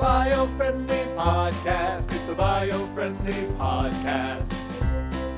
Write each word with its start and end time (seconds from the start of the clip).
bio 0.00 0.46
friendly 0.56 0.96
podcast. 1.16 2.10
It's 2.10 2.20
the 2.26 2.34
bio 2.34 2.78
friendly 2.86 3.32
podcast. 3.58 4.50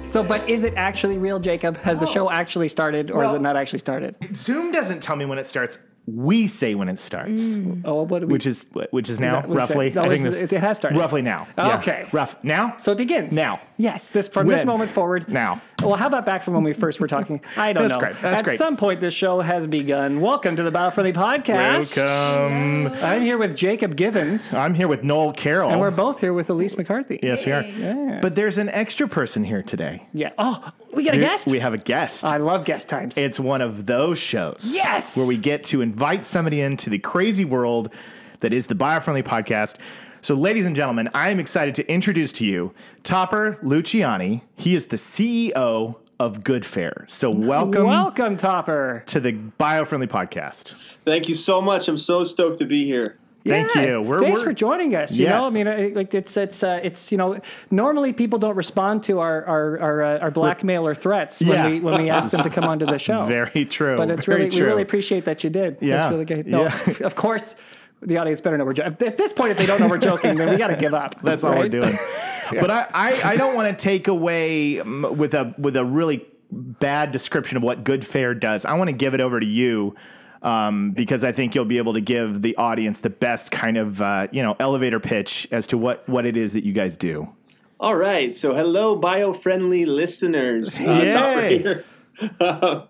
So, 0.06 0.22
but 0.22 0.46
is 0.48 0.62
it 0.62 0.74
actually 0.76 1.18
real, 1.18 1.40
Jacob? 1.40 1.76
Has 1.78 1.98
the 1.98 2.06
show 2.06 2.30
actually 2.30 2.68
started, 2.68 3.10
or 3.10 3.22
has 3.22 3.30
Well- 3.30 3.36
it 3.36 3.42
not 3.42 3.56
actually 3.56 3.80
started? 3.80 4.14
Zoom 4.36 4.70
doesn't 4.70 5.00
tell 5.02 5.16
me 5.16 5.24
when 5.24 5.38
it 5.38 5.46
starts. 5.46 5.78
We 6.06 6.48
say 6.48 6.74
when 6.74 6.88
it 6.88 6.98
starts, 6.98 7.40
mm. 7.42 7.82
Oh, 7.84 8.02
what 8.02 8.20
do 8.20 8.26
we? 8.26 8.32
which 8.32 8.44
is 8.46 8.66
which 8.90 9.08
is 9.08 9.20
now 9.20 9.40
that- 9.40 9.48
what's 9.48 9.68
that? 9.68 9.74
roughly. 9.74 9.90
No, 9.90 10.00
I 10.02 10.04
oh, 10.04 10.08
think 10.08 10.20
it's- 10.26 10.40
this 10.40 10.52
it 10.52 10.58
has 10.58 10.76
started. 10.76 10.98
roughly 10.98 11.22
now. 11.22 11.46
Yeah. 11.56 11.78
Okay. 11.78 12.06
rough 12.12 12.34
now. 12.42 12.74
so 12.76 12.90
it 12.92 12.98
begins 12.98 13.32
Now. 13.34 13.60
Yes, 13.76 14.08
this 14.10 14.26
from 14.26 14.48
this 14.48 14.60
When? 14.62 14.66
moment 14.66 14.90
forward. 14.90 15.28
Now. 15.28 15.60
Well, 15.82 15.96
how 15.96 16.06
about 16.06 16.24
back 16.24 16.44
from 16.44 16.54
when 16.54 16.62
we 16.62 16.72
first 16.72 17.00
were 17.00 17.08
talking? 17.08 17.40
I 17.56 17.72
don't 17.72 17.82
know. 17.82 17.88
That's 17.88 17.94
know. 17.94 18.00
great. 18.00 18.12
That's 18.12 18.22
great. 18.22 18.38
At 18.38 18.44
great. 18.44 18.58
some 18.58 18.76
point, 18.76 19.00
this 19.00 19.12
show 19.12 19.40
has 19.40 19.66
begun. 19.66 20.20
Welcome 20.20 20.54
to 20.54 20.62
the 20.62 20.70
Biofriendly 20.70 21.12
Podcast. 21.12 21.96
Welcome. 21.96 22.86
I'm 23.02 23.22
here 23.22 23.36
with 23.36 23.56
Jacob 23.56 23.96
Givens, 23.96 24.54
I'm 24.54 24.74
here 24.74 24.86
with 24.86 25.02
Noel 25.02 25.32
Carroll. 25.32 25.70
and 25.70 25.80
we're 25.80 25.90
both 25.90 26.20
here 26.20 26.32
with 26.32 26.48
Elise 26.50 26.76
McCarthy. 26.76 27.18
yes, 27.20 27.44
we 27.44 27.52
are. 27.52 28.20
But 28.22 28.36
there's 28.36 28.58
an 28.58 28.68
extra 28.68 29.08
person 29.08 29.42
here 29.42 29.62
today. 29.62 30.06
Yeah. 30.14 30.30
Oh, 30.38 30.72
we 30.92 31.02
got 31.02 31.14
a 31.14 31.18
guest. 31.18 31.48
We 31.48 31.58
have 31.58 31.74
a 31.74 31.78
guest. 31.78 32.24
I 32.24 32.36
love 32.36 32.64
guest 32.64 32.88
times. 32.88 33.18
It's 33.18 33.40
one 33.40 33.60
of 33.60 33.84
those 33.86 34.20
shows. 34.20 34.70
Yes! 34.72 35.16
Where 35.16 35.26
we 35.26 35.36
get 35.36 35.64
to 35.64 35.82
invite 35.82 36.24
somebody 36.24 36.60
into 36.60 36.90
the 36.90 36.98
crazy 37.00 37.44
world 37.44 37.92
that 38.40 38.52
is 38.52 38.68
the 38.68 38.74
Biofriendly 38.74 39.24
Podcast. 39.24 39.76
So, 40.24 40.34
ladies 40.36 40.66
and 40.66 40.76
gentlemen, 40.76 41.08
I 41.14 41.30
am 41.30 41.40
excited 41.40 41.74
to 41.76 41.90
introduce 41.92 42.32
to 42.34 42.46
you 42.46 42.72
Topper 43.02 43.58
Luciani. 43.62 44.42
He 44.54 44.76
is 44.76 44.86
the 44.86 44.96
CEO 44.96 45.96
of 46.20 46.44
Goodfair. 46.44 47.10
So, 47.10 47.28
welcome 47.28 47.88
Welcome, 47.88 48.36
Topper. 48.36 49.02
to 49.06 49.18
the 49.18 49.32
Biofriendly 49.32 50.06
Podcast. 50.06 50.74
Thank 51.04 51.28
you 51.28 51.34
so 51.34 51.60
much. 51.60 51.88
I'm 51.88 51.98
so 51.98 52.22
stoked 52.22 52.58
to 52.58 52.64
be 52.66 52.84
here. 52.84 53.18
Thank 53.44 53.74
Yeah, 53.74 53.82
you. 53.82 54.02
We're- 54.02 54.20
thanks 54.22 54.36
we're- 54.42 54.50
for 54.50 54.52
joining 54.52 54.94
us. 54.94 55.18
You 55.18 55.26
know, 55.26 55.40
I 55.44 55.50
mean, 55.50 55.94
like 55.94 56.14
it's 56.14 56.36
it's 56.36 56.62
uh, 56.62 56.78
it's 56.84 57.10
you 57.10 57.18
know, 57.18 57.40
normally 57.72 58.12
people 58.12 58.38
don't 58.38 58.54
respond 58.54 59.02
to 59.04 59.18
our 59.18 59.44
our 59.44 59.80
our, 59.80 60.02
uh, 60.04 60.18
our 60.20 60.30
blackmail 60.30 60.86
or 60.86 60.94
threats 60.94 61.40
when 61.40 61.48
Yeah. 61.50 61.66
we 61.66 61.80
when 61.80 62.00
we 62.00 62.08
ask 62.10 62.30
them 62.30 62.44
to 62.44 62.50
come 62.50 62.62
onto 62.62 62.86
the 62.86 62.98
show. 63.08 63.24
Very 63.24 63.64
true. 63.64 63.96
but 63.96 64.08
it's 64.12 64.26
Very 64.26 64.42
really 64.42 64.50
true. 64.52 64.60
we 64.60 64.66
really 64.70 64.82
appreciate 64.82 65.24
that 65.24 65.42
you 65.42 65.50
did. 65.50 65.78
Yeah. 65.80 65.96
That's 65.96 66.12
really 66.12 66.24
good. 66.24 66.46
No, 66.46 66.62
Yeah. 66.62 66.78
of 67.04 67.16
course. 67.16 67.56
The 68.02 68.18
audience 68.18 68.40
better 68.40 68.58
know 68.58 68.64
we're 68.64 68.72
joking. 68.72 69.06
At 69.06 69.16
this 69.16 69.32
point, 69.32 69.52
if 69.52 69.58
they 69.58 69.66
don't 69.66 69.80
know 69.80 69.88
we're 69.88 69.98
joking, 70.10 70.36
then 70.36 70.50
we 70.50 70.56
got 70.56 70.68
to 70.68 70.76
give 70.76 70.94
up. 70.94 71.22
That's 71.22 71.44
all 71.44 71.52
we're 71.52 71.62
right? 71.62 71.70
doing. 71.70 71.98
But 72.50 72.70
I, 72.70 72.86
I, 72.92 73.22
I 73.30 73.36
don't 73.36 73.54
want 73.54 73.70
to 73.70 73.82
take 73.82 74.08
away 74.08 74.78
um, 74.78 75.06
with 75.16 75.32
a 75.32 75.54
with 75.56 75.74
a 75.74 75.86
really 75.86 76.26
bad 76.50 77.10
description 77.10 77.56
of 77.56 77.62
what 77.62 77.82
Goodfair 77.82 78.38
does. 78.38 78.66
I 78.66 78.74
want 78.74 78.88
to 78.88 78.92
give 78.92 79.14
it 79.14 79.20
over 79.20 79.40
to 79.40 79.46
you 79.46 79.94
um, 80.42 80.90
because 80.90 81.24
I 81.24 81.32
think 81.32 81.54
you'll 81.54 81.64
be 81.64 81.78
able 81.78 81.94
to 81.94 82.02
give 82.02 82.42
the 82.42 82.54
audience 82.56 83.00
the 83.00 83.08
best 83.08 83.50
kind 83.50 83.78
of 83.78 84.02
uh, 84.02 84.28
you 84.32 84.42
know 84.42 84.56
elevator 84.60 85.00
pitch 85.00 85.48
as 85.50 85.66
to 85.68 85.78
what 85.78 86.06
what 86.08 86.26
it 86.26 86.36
is 86.36 86.52
that 86.52 86.64
you 86.64 86.74
guys 86.74 86.98
do. 86.98 87.32
All 87.80 87.96
right. 87.96 88.36
So, 88.36 88.54
hello, 88.54 88.96
bio 88.96 89.32
friendly 89.32 89.84
listeners. 89.86 90.78
Uh, 90.80 90.84
Yay. 90.84 91.62
Topper 92.38 92.58
here. 92.78 92.88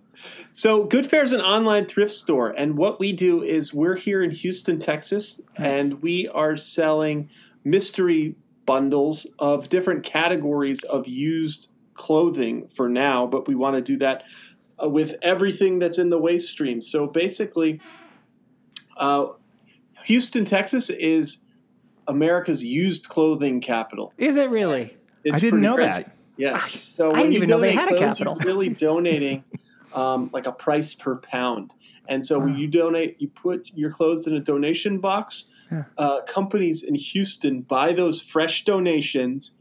So, 0.52 0.86
Goodfair 0.86 1.22
is 1.22 1.32
an 1.32 1.40
online 1.40 1.86
thrift 1.86 2.12
store. 2.12 2.50
And 2.50 2.76
what 2.76 3.00
we 3.00 3.12
do 3.12 3.42
is 3.42 3.72
we're 3.72 3.96
here 3.96 4.22
in 4.22 4.30
Houston, 4.30 4.78
Texas, 4.78 5.40
and 5.56 6.02
we 6.02 6.28
are 6.28 6.56
selling 6.56 7.30
mystery 7.64 8.36
bundles 8.66 9.26
of 9.38 9.68
different 9.68 10.04
categories 10.04 10.82
of 10.84 11.08
used 11.08 11.70
clothing 11.94 12.68
for 12.68 12.88
now. 12.88 13.26
But 13.26 13.48
we 13.48 13.54
want 13.54 13.76
to 13.76 13.82
do 13.82 13.96
that 13.98 14.24
uh, 14.82 14.88
with 14.88 15.14
everything 15.22 15.78
that's 15.78 15.98
in 15.98 16.10
the 16.10 16.18
waste 16.18 16.50
stream. 16.50 16.82
So, 16.82 17.06
basically, 17.06 17.80
uh, 18.96 19.28
Houston, 20.04 20.44
Texas 20.44 20.90
is 20.90 21.44
America's 22.06 22.64
used 22.64 23.08
clothing 23.08 23.60
capital. 23.60 24.12
Is 24.18 24.36
it 24.36 24.50
really? 24.50 24.96
It's 25.24 25.36
I 25.36 25.40
didn't 25.40 25.60
know 25.60 25.74
crazy. 25.76 26.02
that. 26.02 26.16
Yes. 26.36 26.90
So 26.92 27.12
I 27.12 27.18
didn't 27.18 27.32
you 27.32 27.36
even 27.38 27.48
know 27.48 27.60
they 27.60 27.74
donate 27.74 27.90
had 27.90 27.94
a 27.94 27.98
capital. 27.98 28.36
You're 28.38 28.46
really 28.46 28.68
donating 28.88 29.44
um, 29.94 30.30
like 30.32 30.46
a 30.46 30.52
price 30.52 30.94
per 30.94 31.16
pound. 31.16 31.74
And 32.08 32.24
so 32.26 32.38
when 32.38 32.56
you 32.56 32.66
donate, 32.66 33.16
you 33.20 33.28
put 33.28 33.70
your 33.74 33.90
clothes 33.90 34.26
in 34.26 34.34
a 34.34 34.40
donation 34.40 34.98
box. 34.98 35.46
Uh, 35.96 36.20
companies 36.22 36.82
in 36.82 36.94
Houston 36.94 37.62
buy 37.62 37.92
those 37.92 38.20
fresh 38.20 38.64
donations. 38.64 39.58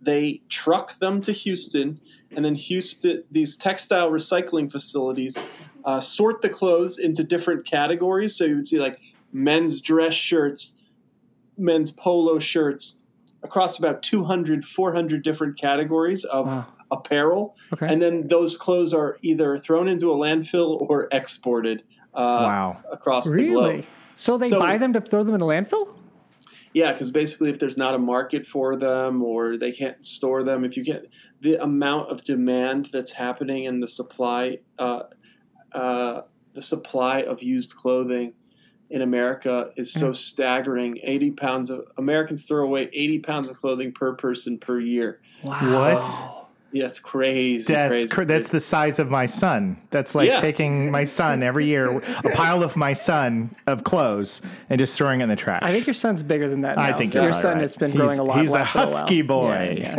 They 0.00 0.40
truck 0.48 0.98
them 0.98 1.20
to 1.22 1.32
Houston, 1.32 2.00
and 2.34 2.44
then 2.44 2.54
Houston, 2.54 3.24
these 3.30 3.56
textile 3.56 4.10
recycling 4.10 4.72
facilities, 4.72 5.40
uh, 5.84 6.00
sort 6.00 6.40
the 6.40 6.48
clothes 6.48 6.98
into 6.98 7.22
different 7.22 7.66
categories. 7.66 8.34
So 8.34 8.44
you 8.44 8.56
would 8.56 8.68
see 8.68 8.80
like 8.80 8.98
men's 9.32 9.80
dress 9.80 10.14
shirts, 10.14 10.82
men's 11.58 11.90
polo 11.90 12.38
shirts, 12.38 13.00
across 13.42 13.78
about 13.78 14.02
200, 14.02 14.64
400 14.64 15.22
different 15.22 15.58
categories 15.58 16.24
of 16.24 16.46
Wow. 16.46 16.66
Apparel. 16.92 17.56
Okay. 17.72 17.86
And 17.88 18.00
then 18.00 18.28
those 18.28 18.56
clothes 18.56 18.94
are 18.94 19.18
either 19.22 19.58
thrown 19.58 19.88
into 19.88 20.12
a 20.12 20.16
landfill 20.16 20.80
or 20.88 21.08
exported 21.10 21.82
uh, 22.14 22.44
Wow. 22.46 22.76
across 22.92 23.28
the 23.28 23.34
really? 23.36 23.72
globe. 23.76 23.84
So 24.14 24.36
they 24.38 24.50
So- 24.50 24.60
buy 24.60 24.78
them 24.78 24.92
to 24.92 25.00
throw 25.00 25.24
them 25.24 25.34
in 25.34 25.40
a 25.40 25.46
landfill? 25.46 25.88
Yeah, 26.74 26.92
because 26.92 27.10
basically, 27.10 27.50
if 27.50 27.58
there's 27.58 27.76
not 27.76 27.94
a 27.94 27.98
market 27.98 28.46
for 28.46 28.76
them 28.76 29.22
or 29.22 29.58
they 29.58 29.72
can't 29.72 30.04
store 30.06 30.42
them, 30.42 30.64
if 30.64 30.74
you 30.76 30.82
get 30.84 31.06
the 31.42 31.56
amount 31.62 32.10
of 32.10 32.24
demand 32.24 32.88
that's 32.92 33.12
happening 33.12 33.64
in 33.64 33.80
the 33.80 33.88
supply, 33.88 34.58
uh, 34.78 35.02
uh, 35.72 36.22
the 36.54 36.62
supply 36.62 37.22
of 37.22 37.42
used 37.42 37.76
clothing 37.76 38.32
in 38.88 39.02
America 39.02 39.70
is 39.76 39.92
so 39.92 40.12
staggering. 40.14 40.98
Eighty 41.02 41.30
pounds 41.30 41.68
of 41.68 41.84
Americans 41.98 42.46
throw 42.48 42.64
away 42.64 42.88
eighty 42.94 43.18
pounds 43.18 43.48
of 43.48 43.56
clothing 43.58 43.92
per 43.92 44.14
person 44.14 44.56
per 44.58 44.80
year. 44.80 45.20
Wow. 45.44 45.60
What? 45.60 46.41
Yeah, 46.72 46.86
it's 46.86 46.98
crazy. 47.00 47.72
That's 47.72 47.90
crazy, 47.92 48.08
cr- 48.08 48.24
that's 48.24 48.46
crazy. 48.46 48.52
the 48.56 48.60
size 48.60 48.98
of 48.98 49.10
my 49.10 49.26
son. 49.26 49.76
That's 49.90 50.14
like 50.14 50.26
Yeah. 50.28 50.40
taking 50.40 50.90
my 50.90 51.04
son 51.04 51.42
every 51.42 51.66
year, 51.66 51.98
a 51.98 52.00
pile 52.34 52.62
of 52.62 52.76
my 52.76 52.94
son 52.94 53.54
of 53.66 53.84
clothes, 53.84 54.40
and 54.70 54.78
just 54.78 54.96
throwing 54.96 55.20
it 55.20 55.24
in 55.24 55.28
the 55.28 55.36
trash. 55.36 55.60
I 55.62 55.70
think 55.70 55.86
your 55.86 55.92
son's 55.94 56.22
bigger 56.22 56.48
than 56.48 56.62
that. 56.62 56.78
I 56.78 56.90
Now. 56.90 56.96
think 56.96 57.12
your 57.12 57.32
son 57.34 57.42
probably 57.42 57.60
has 57.62 57.76
been 57.76 57.90
right. 57.90 57.96
growing 57.96 58.10
He's- 58.10 58.18
a 58.18 58.22
lot. 58.22 58.40
he's 58.40 58.52
a 58.52 58.64
husky 58.64 59.22
while. 59.22 59.42
boy. 59.42 59.76
Yeah, 59.80 59.98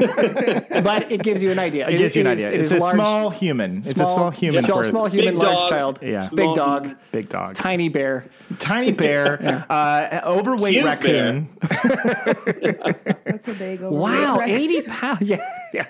yeah. 0.71 0.81
but 0.81 1.11
it 1.11 1.21
gives 1.21 1.43
you 1.43 1.51
an 1.51 1.59
idea. 1.59 1.87
it 1.87 1.97
gives 1.97 2.15
you 2.15 2.21
an 2.21 2.27
idea. 2.27 2.51
it 2.51 2.61
It's 2.61 2.71
a 2.71 2.77
large- 2.77 2.93
small 2.95 3.29
human. 3.29 3.77
It's 3.85 3.91
a 3.99 4.05
small 4.05 4.31
human. 4.31 4.63
Small, 4.65 4.77
worth. 4.79 4.89
small 4.89 5.05
human, 5.05 5.35
Big 5.35 5.43
large 5.43 5.55
dog. 5.57 5.69
child. 5.69 5.99
Yeah. 6.01 6.29
Big 6.33 6.55
dog. 6.55 6.95
Big 7.11 7.29
dog. 7.29 7.53
Tiny 7.53 7.89
bear. 7.89 8.25
Tiny 8.57 8.91
bear, 8.91 9.65
uh, 9.69 10.21
overweight 10.25 10.73
Cute 10.73 10.85
raccoon. 10.85 11.49
That's 11.61 13.47
a 13.47 13.53
big 13.53 13.81
Wow, 13.81 14.39
eighty 14.41 14.81
pounds. 14.81 15.21
Yeah, 15.21 15.37
yeah. 15.73 15.85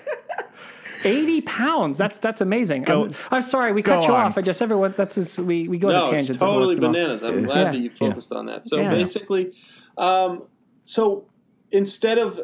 Eighty 1.04 1.40
pounds. 1.42 1.98
That's 1.98 2.18
that's 2.18 2.40
amazing. 2.40 2.82
Go- 2.84 3.04
I'm, 3.06 3.14
I'm 3.30 3.42
sorry 3.42 3.72
we 3.72 3.82
cut 3.82 4.06
you 4.06 4.14
on. 4.14 4.20
off. 4.22 4.38
I 4.38 4.42
just 4.42 4.60
everyone. 4.62 4.94
That's 4.96 5.14
just, 5.16 5.38
we 5.38 5.68
we 5.68 5.78
go 5.78 5.88
no, 5.88 6.06
to 6.06 6.10
tangents. 6.16 6.42
every 6.42 6.54
once 6.54 6.72
totally 6.72 6.76
in 6.76 6.78
a 6.78 6.86
while. 6.86 6.92
bananas. 6.92 7.22
I'm 7.22 7.44
glad 7.44 7.56
Yeah. 7.66 7.72
that 7.72 7.78
you 7.78 7.90
focused 7.90 8.32
on 8.32 8.46
that. 8.46 8.66
So 8.66 8.78
Yeah. 8.78 8.90
basically, 8.90 9.52
um, 9.98 10.46
so 10.84 11.26
instead 11.70 12.18
of 12.18 12.40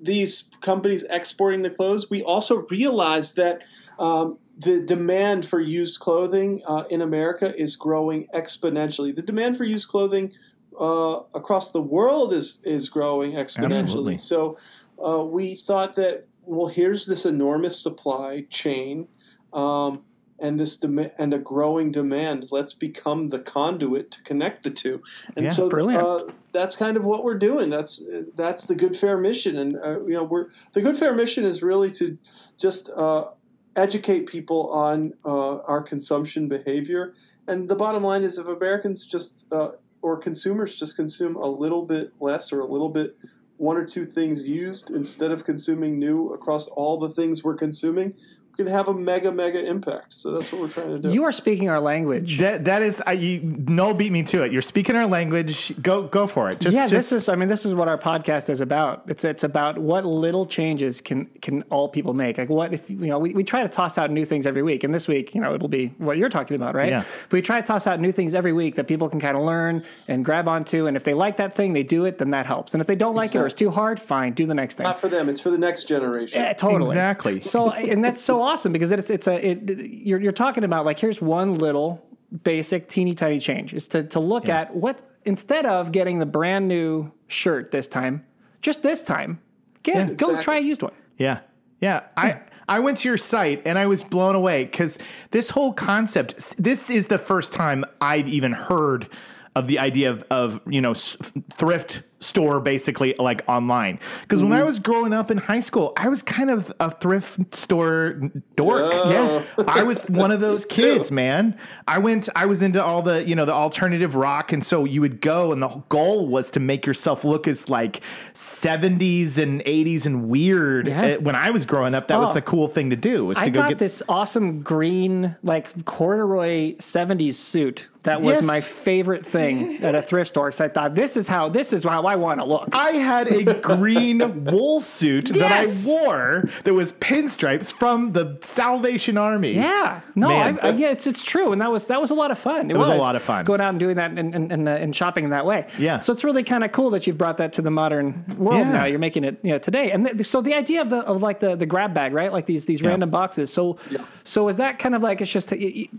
these 0.00 0.44
companies 0.60 1.04
exporting 1.10 1.62
the 1.62 1.70
clothes, 1.70 2.08
we 2.08 2.22
also 2.22 2.66
realized 2.70 3.36
that 3.36 3.64
um, 3.98 4.38
the 4.58 4.80
demand 4.80 5.46
for 5.46 5.60
used 5.60 6.00
clothing 6.00 6.62
uh, 6.66 6.84
in 6.90 7.02
America 7.02 7.56
is 7.60 7.74
growing 7.76 8.26
exponentially. 8.34 9.14
The 9.14 9.22
demand 9.22 9.56
for 9.56 9.64
used 9.64 9.88
clothing 9.88 10.32
uh, 10.78 11.20
across 11.34 11.72
the 11.72 11.82
world 11.82 12.32
is 12.32 12.60
is 12.64 12.88
growing 12.88 13.32
exponentially. 13.32 13.78
Absolutely. 13.78 14.16
So 14.16 14.56
uh, 15.04 15.24
we 15.24 15.56
thought 15.56 15.96
that 15.96 16.26
well, 16.48 16.68
here's 16.68 17.06
this 17.06 17.26
enormous 17.26 17.78
supply 17.80 18.46
chain. 18.50 19.08
Um, 19.52 20.04
and 20.40 20.58
this 20.58 20.76
dem- 20.76 21.10
and 21.18 21.34
a 21.34 21.38
growing 21.38 21.90
demand. 21.90 22.48
Let's 22.50 22.72
become 22.72 23.30
the 23.30 23.40
conduit 23.40 24.10
to 24.12 24.22
connect 24.22 24.62
the 24.62 24.70
two. 24.70 25.02
And 25.36 25.46
Yeah, 25.46 25.52
so 25.52 25.68
brilliant. 25.68 26.04
Uh, 26.04 26.26
that's 26.52 26.76
kind 26.76 26.96
of 26.96 27.04
what 27.04 27.24
we're 27.24 27.38
doing. 27.38 27.70
That's 27.70 28.02
that's 28.36 28.64
the 28.64 28.76
Goodfair 28.76 29.20
mission, 29.20 29.56
and 29.56 29.76
uh, 29.76 30.04
you 30.04 30.14
know 30.14 30.24
we're 30.24 30.48
the 30.74 30.80
Goodfair 30.80 31.14
mission 31.16 31.44
is 31.44 31.62
really 31.62 31.90
to 31.92 32.18
just 32.56 32.90
uh, 32.90 33.26
educate 33.74 34.26
people 34.26 34.70
on 34.70 35.14
uh, 35.24 35.58
our 35.62 35.82
consumption 35.82 36.48
behavior. 36.48 37.12
And 37.46 37.68
the 37.68 37.76
bottom 37.76 38.04
line 38.04 38.22
is, 38.22 38.38
if 38.38 38.46
Americans 38.46 39.06
just 39.06 39.44
uh, 39.50 39.70
or 40.02 40.16
consumers 40.16 40.78
just 40.78 40.96
consume 40.96 41.36
a 41.36 41.48
little 41.48 41.84
bit 41.84 42.12
less 42.20 42.52
or 42.52 42.60
a 42.60 42.66
little 42.66 42.90
bit 42.90 43.16
one 43.58 43.76
or 43.76 43.84
two 43.84 44.06
things 44.06 44.46
used 44.46 44.90
instead 44.90 45.30
of 45.30 45.44
consuming 45.44 45.98
new 45.98 46.32
across 46.32 46.68
all 46.68 46.98
the 46.98 47.10
things 47.10 47.44
we're 47.44 47.56
consuming, 47.56 48.14
can 48.58 48.66
have 48.66 48.88
a 48.88 48.94
mega 48.94 49.30
mega 49.30 49.64
impact. 49.64 50.12
So 50.12 50.32
that's 50.32 50.50
what 50.50 50.60
we're 50.60 50.68
trying 50.68 50.88
to 50.88 50.98
do. 50.98 51.12
You 51.12 51.22
are 51.22 51.30
speaking 51.30 51.68
our 51.68 51.80
language. 51.80 52.38
That 52.38 52.64
that 52.64 52.82
is, 52.82 53.00
I, 53.06 53.12
you, 53.12 53.40
Noel 53.40 53.94
beat 53.94 54.10
me 54.10 54.24
to 54.24 54.42
it. 54.42 54.50
You're 54.50 54.62
speaking 54.62 54.96
our 54.96 55.06
language. 55.06 55.80
Go 55.80 56.08
go 56.08 56.26
for 56.26 56.50
it. 56.50 56.58
Just, 56.58 56.74
yeah, 56.74 56.82
just 56.82 56.92
this 56.92 57.12
is. 57.12 57.28
I 57.28 57.36
mean, 57.36 57.48
this 57.48 57.64
is 57.64 57.72
what 57.72 57.86
our 57.86 57.96
podcast 57.96 58.50
is 58.50 58.60
about. 58.60 59.04
It's 59.06 59.24
it's 59.24 59.44
about 59.44 59.78
what 59.78 60.04
little 60.04 60.44
changes 60.44 61.00
can 61.00 61.26
can 61.40 61.62
all 61.70 61.88
people 61.88 62.14
make. 62.14 62.36
Like 62.36 62.48
what 62.48 62.74
if 62.74 62.90
you 62.90 62.96
know 62.96 63.20
we, 63.20 63.32
we 63.32 63.44
try 63.44 63.62
to 63.62 63.68
toss 63.68 63.96
out 63.96 64.10
new 64.10 64.24
things 64.24 64.44
every 64.44 64.64
week, 64.64 64.82
and 64.82 64.92
this 64.92 65.06
week 65.06 65.36
you 65.36 65.40
know 65.40 65.54
it'll 65.54 65.68
be 65.68 65.94
what 65.98 66.18
you're 66.18 66.28
talking 66.28 66.56
about, 66.56 66.74
right? 66.74 66.90
Yeah. 66.90 67.04
But 67.28 67.32
we 67.32 67.42
try 67.42 67.60
to 67.60 67.66
toss 67.66 67.86
out 67.86 68.00
new 68.00 68.10
things 68.10 68.34
every 68.34 68.52
week 68.52 68.74
that 68.74 68.88
people 68.88 69.08
can 69.08 69.20
kind 69.20 69.36
of 69.36 69.44
learn 69.44 69.84
and 70.08 70.24
grab 70.24 70.48
onto, 70.48 70.86
and 70.86 70.96
if 70.96 71.04
they 71.04 71.14
like 71.14 71.36
that 71.36 71.52
thing, 71.52 71.74
they 71.74 71.84
do 71.84 72.06
it, 72.06 72.18
then 72.18 72.30
that 72.30 72.46
helps. 72.46 72.74
And 72.74 72.80
if 72.80 72.88
they 72.88 72.96
don't 72.96 73.14
like 73.14 73.36
it 73.36 73.38
or 73.38 73.46
it's 73.46 73.54
too 73.54 73.70
hard, 73.70 74.00
fine, 74.00 74.32
do 74.32 74.46
the 74.46 74.54
next 74.54 74.74
thing. 74.74 74.84
Not 74.84 75.00
for 75.00 75.08
them. 75.08 75.28
It's 75.28 75.40
for 75.40 75.50
the 75.50 75.58
next 75.58 75.84
generation. 75.84 76.40
Yeah, 76.40 76.54
totally. 76.54 76.90
Exactly. 76.90 77.40
So, 77.40 77.70
and 77.70 78.04
that's 78.04 78.20
so 78.20 78.47
awesome 78.48 78.72
because 78.72 78.92
it's 78.92 79.10
it's 79.10 79.26
a 79.26 79.50
it, 79.50 79.86
you're 79.86 80.20
you're 80.20 80.32
talking 80.32 80.64
about 80.64 80.84
like 80.84 80.98
here's 80.98 81.20
one 81.20 81.54
little 81.54 82.04
basic 82.44 82.88
teeny 82.88 83.14
tiny 83.14 83.38
change 83.38 83.72
is 83.72 83.86
to 83.86 84.02
to 84.04 84.20
look 84.20 84.48
at 84.48 84.74
what 84.74 85.02
instead 85.24 85.66
of 85.66 85.92
getting 85.92 86.18
the 86.18 86.26
brand 86.26 86.68
new 86.68 87.10
shirt 87.26 87.70
this 87.70 87.88
time, 87.88 88.24
just 88.62 88.82
this 88.82 89.02
time, 89.02 89.40
get 89.82 90.16
go 90.16 90.26
exactly. 90.26 90.42
try 90.42 90.58
a 90.58 90.60
used 90.60 90.82
one. 90.82 90.92
Yeah. 91.16 91.40
Yeah. 91.80 92.04
I 92.16 92.40
I 92.68 92.80
went 92.80 92.98
to 92.98 93.08
your 93.08 93.16
site 93.16 93.62
and 93.64 93.78
I 93.78 93.86
was 93.86 94.04
blown 94.04 94.34
away 94.34 94.64
because 94.64 94.98
this 95.30 95.50
whole 95.50 95.72
concept, 95.72 96.56
this 96.62 96.90
is 96.90 97.06
the 97.06 97.18
first 97.18 97.52
time 97.52 97.84
I've 98.00 98.28
even 98.28 98.52
heard 98.52 99.08
of 99.54 99.66
the 99.68 99.78
idea 99.78 100.10
of, 100.10 100.24
of 100.30 100.60
you 100.68 100.80
know, 100.80 100.92
s- 100.92 101.16
thrift 101.52 102.02
store 102.20 102.58
basically 102.60 103.14
like 103.18 103.48
online. 103.48 104.00
Because 104.22 104.42
when 104.42 104.52
I 104.52 104.64
was 104.64 104.80
growing 104.80 105.12
up 105.12 105.30
in 105.30 105.38
high 105.38 105.60
school, 105.60 105.92
I 105.96 106.08
was 106.08 106.20
kind 106.22 106.50
of 106.50 106.72
a 106.80 106.90
thrift 106.90 107.54
store 107.54 108.20
dork. 108.56 108.92
Yeah. 108.92 109.44
I 109.68 109.84
was 109.84 110.02
one 110.06 110.32
of 110.32 110.40
those 110.40 110.64
kids, 110.78 111.12
man. 111.12 111.56
I 111.86 111.98
went, 111.98 112.28
I 112.34 112.46
was 112.46 112.60
into 112.62 112.82
all 112.84 113.02
the, 113.02 113.24
you 113.26 113.36
know, 113.36 113.44
the 113.44 113.52
alternative 113.52 114.16
rock. 114.16 114.52
And 114.52 114.64
so 114.64 114.84
you 114.84 115.00
would 115.00 115.20
go, 115.20 115.52
and 115.52 115.62
the 115.62 115.68
goal 115.88 116.26
was 116.26 116.50
to 116.52 116.60
make 116.60 116.86
yourself 116.86 117.24
look 117.24 117.46
as 117.46 117.68
like 117.68 118.00
70s 118.34 119.38
and 119.38 119.60
80s 119.64 120.06
and 120.06 120.28
weird. 120.28 120.88
Yeah. 120.88 121.02
Uh, 121.02 121.20
When 121.20 121.36
I 121.36 121.50
was 121.50 121.66
growing 121.66 121.94
up, 121.94 122.08
that 122.08 122.18
was 122.18 122.30
Oh. 122.30 122.34
the 122.34 122.42
cool 122.42 122.66
thing 122.68 122.90
to 122.90 122.96
do 122.96 123.26
was 123.26 123.38
to 123.38 123.44
I 123.44 123.48
go 123.48 123.60
got 123.60 123.68
get 123.70 123.78
this 123.78 124.02
awesome 124.08 124.60
green, 124.60 125.36
like 125.42 125.84
corduroy 125.84 126.74
'70s 126.78 127.34
suit. 127.34 127.88
That 128.08 128.22
was 128.22 128.36
Yes. 128.36 128.46
my 128.46 128.60
favorite 128.60 129.24
thing 129.24 129.82
at 129.82 129.94
a 129.94 130.02
thrift 130.02 130.30
store. 130.30 130.46
Because 130.48 130.60
I 130.60 130.68
thought 130.68 130.94
this 130.94 131.16
is 131.16 131.28
how 131.28 131.48
this 131.48 131.72
is 131.72 131.84
how 131.84 132.04
I 132.04 132.16
want 132.16 132.40
to 132.40 132.46
look. 132.46 132.68
I 132.72 132.92
had 132.92 133.28
a 133.28 133.54
green 133.60 134.44
wool 134.52 134.80
suit 134.80 135.26
that 135.34 135.52
I 135.52 135.66
wore 135.86 136.48
that 136.64 136.72
was 136.74 136.92
pinstripes 136.92 137.72
from 137.72 138.12
the 138.12 138.38
Salvation 138.40 139.16
Army. 139.18 139.52
Yeah, 139.52 140.00
no, 140.14 140.28
I, 140.30 140.56
I, 140.62 140.70
yeah, 140.70 140.90
it's 140.90 141.06
it's 141.06 141.22
true, 141.22 141.52
and 141.52 141.60
that 141.60 141.70
was 141.70 141.86
that 141.88 142.00
was 142.00 142.10
a 142.10 142.14
lot 142.14 142.30
of 142.30 142.38
fun. 142.38 142.70
It, 142.70 142.76
was 142.76 142.88
a 142.88 142.94
lot 142.94 143.14
of 143.16 143.22
fun. 143.22 143.44
going 143.44 143.60
out 143.60 143.70
and 143.70 143.78
doing 143.80 143.96
that 143.96 144.10
and 144.12 144.34
and, 144.34 144.52
and, 144.52 144.68
uh, 144.68 144.72
and 144.72 144.94
shopping 144.96 145.24
in 145.24 145.30
that 145.30 145.44
way. 145.46 145.66
Yeah. 145.78 145.98
so 146.00 146.12
it's 146.12 146.24
really 146.24 146.42
kind 146.44 146.64
of 146.64 146.72
cool 146.72 146.90
that 146.90 147.06
you've 147.06 147.18
brought 147.18 147.36
that 147.38 147.52
to 147.54 147.62
the 147.62 147.70
modern 147.70 148.24
world 148.38 148.60
Yeah. 148.60 148.72
now. 148.72 148.84
You're 148.84 148.98
making 148.98 149.24
it 149.24 149.38
you 149.42 149.50
know, 149.52 149.58
today, 149.58 149.90
and 149.92 150.06
th- 150.06 150.26
so 150.26 150.40
the 150.40 150.54
idea 150.54 150.80
of 150.80 150.88
the 150.90 150.98
of 151.00 151.22
like 151.22 151.40
the 151.40 151.56
the 151.56 151.66
grab 151.66 151.92
bag, 151.94 152.12
right? 152.14 152.32
Like 152.32 152.46
these 152.46 152.64
these 152.66 152.82
random 152.82 153.10
boxes. 153.10 153.52
So 153.52 153.76
so 154.24 154.48
is 154.48 154.56
that 154.56 154.78
kind 154.78 154.94
of 154.94 155.02
like 155.02 155.20
it's 155.20 155.30
just 155.32 155.52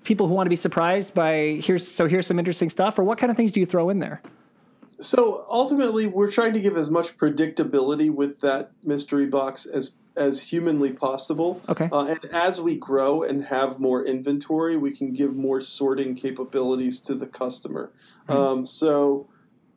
people 0.04 0.28
who 0.28 0.34
want 0.34 0.46
to 0.48 0.50
be 0.50 0.56
surprised 0.56 1.14
by 1.14 1.60
here's 1.64 1.86
so 2.00 2.08
here's 2.08 2.26
some 2.26 2.40
interesting 2.40 2.70
stuff, 2.70 2.98
or 2.98 3.04
what 3.04 3.18
kind 3.18 3.30
of 3.30 3.36
things 3.36 3.52
do 3.52 3.60
you 3.60 3.66
throw 3.66 3.90
in 3.90 4.00
there? 4.00 4.22
So 5.02 5.46
ultimately, 5.50 6.08
we're 6.08 6.32
trying 6.32 6.54
to 6.54 6.62
give 6.62 6.78
as 6.78 6.90
much 6.90 7.18
predictability 7.18 8.10
with 8.10 8.40
that 8.40 8.72
mystery 8.86 9.26
box 9.26 9.66
as 9.66 9.96
as 10.16 10.44
humanly 10.44 10.94
possible. 10.94 11.62
Okay. 11.68 11.90
Uh, 11.92 12.06
and 12.06 12.24
as 12.32 12.62
we 12.62 12.76
grow 12.76 13.22
and 13.22 13.44
have 13.48 13.82
more 13.82 14.02
inventory, 14.02 14.78
we 14.78 14.92
can 14.96 15.12
give 15.12 15.36
more 15.36 15.60
sorting 15.60 16.16
capabilities 16.16 17.02
to 17.02 17.16
the 17.16 17.28
customer. 17.28 17.92
Um, 18.30 18.66
so, 18.66 19.28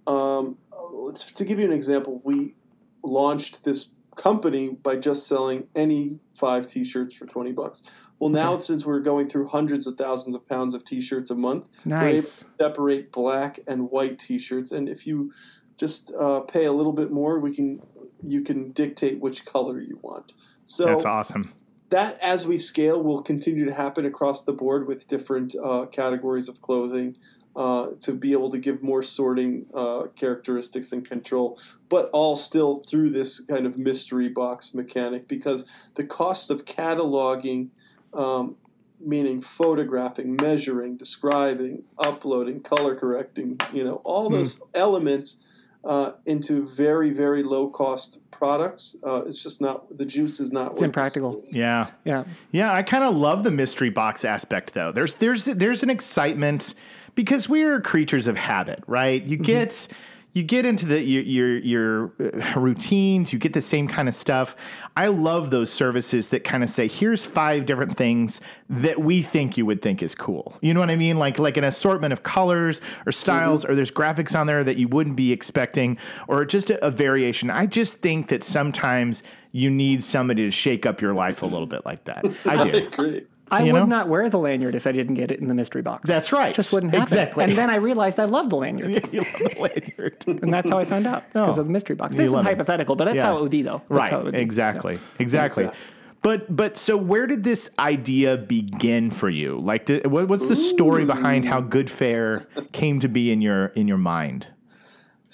um, 0.07 0.59
let's, 0.93 1.25
to 1.25 1.45
give 1.45 1.59
you 1.59 1.65
an 1.65 1.73
example, 1.73 2.21
we 2.23 2.55
launched 3.03 3.65
this 3.65 3.89
company 4.17 4.69
by 4.71 4.97
just 4.97 5.27
selling 5.27 5.69
any 5.75 6.21
five 6.35 6.67
T-shirts 6.67 7.15
for 7.15 7.27
twenty 7.27 7.53
bucks. 7.53 7.83
Well, 8.19 8.31
now 8.31 8.59
since 8.61 8.85
we're 8.87 9.01
going 9.01 9.29
through 9.29 9.49
hundreds 9.49 9.87
of 9.87 9.97
thousands 9.97 10.37
of 10.37 10.49
pounds 10.49 10.75
of 10.75 10.85
T-shirts 10.85 11.31
a 11.31 11.35
month, 11.35 11.69
we're 11.85 12.09
able 12.09 12.23
to 12.23 12.45
separate 12.61 13.11
black 13.11 13.59
and 13.67 13.91
white 13.91 14.19
T-shirts, 14.19 14.71
and 14.71 14.89
if 14.89 15.07
you 15.07 15.33
just 15.77 16.13
uh, 16.15 16.41
pay 16.41 16.65
a 16.65 16.73
little 16.73 16.93
bit 16.93 17.11
more, 17.11 17.41
we 17.41 17.55
can 17.55 17.83
you 18.23 18.43
can 18.43 18.71
dictate 18.73 19.21
which 19.21 19.45
color 19.45 19.81
you 19.81 19.99
want. 20.03 20.33
So 20.65 20.85
That's 20.85 21.05
awesome. 21.05 21.53
that 21.91 22.19
as 22.21 22.47
we 22.47 22.57
scale 22.57 23.03
will 23.03 23.23
continue 23.23 23.65
to 23.65 23.75
happen 23.75 24.07
across 24.07 24.45
the 24.45 24.53
board 24.53 24.87
with 24.87 25.09
different 25.09 25.57
uh, 25.63 25.87
categories 25.87 26.49
of 26.49 26.63
clothing 26.63 27.17
uh, 27.55 27.91
to 28.01 28.13
be 28.13 28.33
able 28.33 28.51
to 28.51 28.59
give 28.59 28.83
more 28.83 29.03
sorting 29.03 29.67
uh, 29.75 30.05
characteristics 30.17 30.93
and 30.93 31.07
control, 31.07 31.59
but 31.89 32.09
all 32.13 32.37
still 32.37 32.77
through 32.77 33.11
this 33.11 33.41
kind 33.41 33.67
of 33.67 33.77
mystery 33.77 34.29
box 34.29 34.73
mechanic 34.75 35.29
because 35.29 35.69
the 35.97 36.05
cost 36.05 36.51
of 36.51 36.65
cataloging, 36.65 37.69
um, 38.15 38.57
meaning 38.99 39.41
photographing, 39.41 40.37
measuring, 40.41 40.97
describing, 40.97 41.83
uploading, 41.99 42.61
color 42.61 42.95
correcting, 42.95 43.61
you 43.73 43.85
know, 43.85 43.97
all 43.97 44.31
those 44.31 44.63
elements 44.75 45.45
uh, 45.85 46.13
into 46.25 46.67
very, 46.69 47.11
very 47.11 47.43
low 47.43 47.69
cost 47.69 48.21
products 48.43 48.97
uh, 49.07 49.23
it's 49.25 49.41
just 49.41 49.61
not 49.61 49.97
the 49.97 50.05
juice 50.05 50.41
is 50.41 50.51
not 50.51 50.73
It's 50.73 50.81
worth 50.81 50.89
impractical. 50.89 51.45
the 51.49 51.57
Yeah. 51.57 51.91
Yeah. 52.05 52.25
Yeah, 52.51 52.73
I 52.73 52.83
kind 52.83 53.05
of 53.05 53.15
love 53.15 53.45
the 53.45 53.53
mystery 53.53 53.89
box 53.89 54.25
aspect 54.25 54.75
though. 54.75 54.91
There's 54.91 55.15
there's 55.15 55.45
there's 55.45 55.85
an 55.85 55.91
excitement 55.91 56.75
because 57.15 57.49
we're 57.49 57.81
creatures 57.81 58.27
of 58.27 58.37
habit, 58.37 58.83
right? 58.87 59.23
You 59.23 59.37
get 59.37 59.89
you 60.35 60.43
get 60.43 60.65
into 60.65 60.87
the 60.87 61.03
your 61.03 61.23
your, 61.23 61.59
your 61.59 62.13
uh, 62.19 62.59
routines, 62.59 63.33
you 63.33 63.39
get 63.39 63.53
the 63.53 63.61
same 63.61 63.87
kind 63.87 64.09
of 64.09 64.15
stuff. 64.15 64.57
I 64.97 65.09
love 65.09 65.51
those 65.51 65.71
services 65.71 66.29
that 66.29 66.43
kind 66.43 66.63
of 66.63 66.71
say, 66.71 66.89
"Here's 66.89 67.27
five 67.27 67.67
different 67.67 67.97
things 67.97 68.41
that 68.71 69.01
we 69.01 69.21
think 69.21 69.59
you 69.59 69.67
would 69.67 69.83
think 69.83 70.03
is 70.03 70.15
cool." 70.15 70.57
You 70.63 70.73
know 70.73 70.81
what 70.81 70.91
I 70.91 70.97
mean? 70.97 71.19
Like 71.19 71.39
like 71.39 71.57
an 71.57 71.65
assortment 71.65 72.13
of 72.13 72.23
colors 72.23 72.81
or 73.05 73.13
styles, 73.13 73.65
or 73.65 73.75
there's 73.75 73.93
graphics 73.93 74.39
on 74.39 74.47
there 74.47 74.65
that 74.65 74.79
you 74.79 74.89
wouldn't 74.89 75.17
be 75.17 75.33
expecting, 75.33 75.99
or 76.29 76.45
just 76.47 76.71
a, 76.71 76.83
a 76.85 76.91
variation. 76.91 77.51
I 77.51 77.67
just 77.67 77.99
think 77.99 78.29
that 78.29 78.43
sometimes 78.43 79.23
you 79.53 79.71
need 79.71 80.03
somebody 80.03 80.45
to 80.45 80.51
shake 80.51 80.87
up 80.87 81.03
your 81.03 81.13
life 81.13 81.43
a 81.43 81.47
little 81.47 81.67
bit 81.67 81.85
like 81.85 82.05
that. 82.05 82.25
I 82.47 82.71
do. 82.71 82.89
Great. 82.91 83.29
I 83.53 83.63
You 83.65 83.73
would 83.75 83.81
know? 83.81 83.85
not 83.87 84.09
wear 84.09 84.29
the 84.31 84.39
lanyard 84.39 84.75
if 84.75 84.87
I 84.87 84.93
didn't 84.93 85.15
get 85.15 85.31
it 85.31 85.39
in 85.41 85.47
the 85.47 85.55
mystery 85.55 85.83
box. 85.83 86.09
That's 86.09 86.33
right. 86.33 86.55
Just 86.55 86.73
wouldn't 86.73 86.93
happen. 86.93 87.03
Exactly. 87.05 87.45
And 87.45 87.53
then 87.57 87.71
I 87.71 87.77
realized 87.77 88.19
I 88.19 88.25
love 88.25 88.51
the 88.51 88.57
lanyard. 88.57 89.09
you 89.13 89.21
love 89.21 89.33
the 89.39 89.57
lanyard. 89.61 90.25
And 90.43 90.53
that's 90.53 90.71
how 90.71 90.79
I 90.79 90.85
found 90.85 91.07
out. 91.07 91.25
It's 91.29 91.35
because 91.35 91.59
Oh. 91.59 91.61
of 91.61 91.67
the 91.67 91.73
mystery 91.73 91.95
box. 91.95 92.15
Oh. 92.15 92.19
You 92.19 92.25
This 92.27 92.35
is 92.35 92.43
hypothetical, 92.43 92.97
but 92.97 93.05
that's 93.05 93.19
Yeah. 93.19 93.27
how 93.27 93.37
it 93.39 93.43
would 93.43 93.51
be, 93.51 93.63
though. 93.63 93.83
That's 93.91 94.11
how 94.11 94.17
it 94.17 94.19
right. 94.19 94.25
would 94.25 94.35
be. 94.35 94.41
Exactly. 94.41 94.99
Exactly. 95.19 95.65
Exactly. 95.65 95.79
But 96.23 96.55
but 96.55 96.77
so 96.77 96.97
where 96.97 97.27
did 97.27 97.43
this 97.43 97.71
idea 97.81 98.37
begin 98.37 99.11
for 99.11 99.29
you? 99.29 99.59
Like, 99.59 99.87
the, 99.87 100.03
what, 100.09 100.29
what's 100.29 100.47
the 100.47 100.55
story 100.57 101.05
behind 101.05 101.45
how 101.47 101.61
Goodfair 101.61 102.47
came 102.71 103.01
to 103.01 103.09
be 103.09 103.33
in 103.33 103.41
your 103.43 103.67
in 103.75 103.89
your 103.89 103.97
mind? 103.99 104.47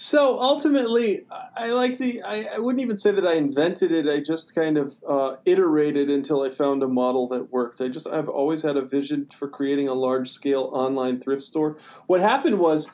So 0.00 0.40
ultimately, 0.40 1.26
I- 1.28 1.66
I 1.66 1.70
like 1.72 1.98
the. 1.98 2.22
I, 2.22 2.44
I 2.54 2.58
wouldn't 2.60 2.80
even 2.80 2.98
say 2.98 3.10
that 3.10 3.26
I 3.26 3.34
invented 3.34 3.90
it. 3.90 4.08
I 4.08 4.20
just 4.20 4.54
kind 4.54 4.78
of 4.78 4.94
uh, 5.06 5.36
iterated 5.44 6.08
until 6.08 6.42
I 6.42 6.50
found 6.50 6.84
a 6.84 6.88
model 6.88 7.26
that 7.30 7.50
worked. 7.50 7.80
I 7.80 7.88
just 7.88 8.06
I've 8.06 8.28
always 8.28 8.62
had 8.62 8.76
a 8.76 8.82
vision 8.82 9.26
for 9.36 9.48
creating 9.48 9.88
a 9.88 9.94
large 9.94 10.30
scale 10.30 10.70
online 10.72 11.18
thrift 11.18 11.42
store. 11.42 11.76
What 12.06 12.20
happened 12.20 12.60
was. 12.60 12.88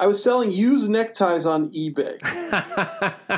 I 0.00 0.06
was 0.06 0.22
selling 0.22 0.52
used 0.52 0.88
neckties 0.88 1.44
on 1.44 1.70
eBay, 1.72 2.20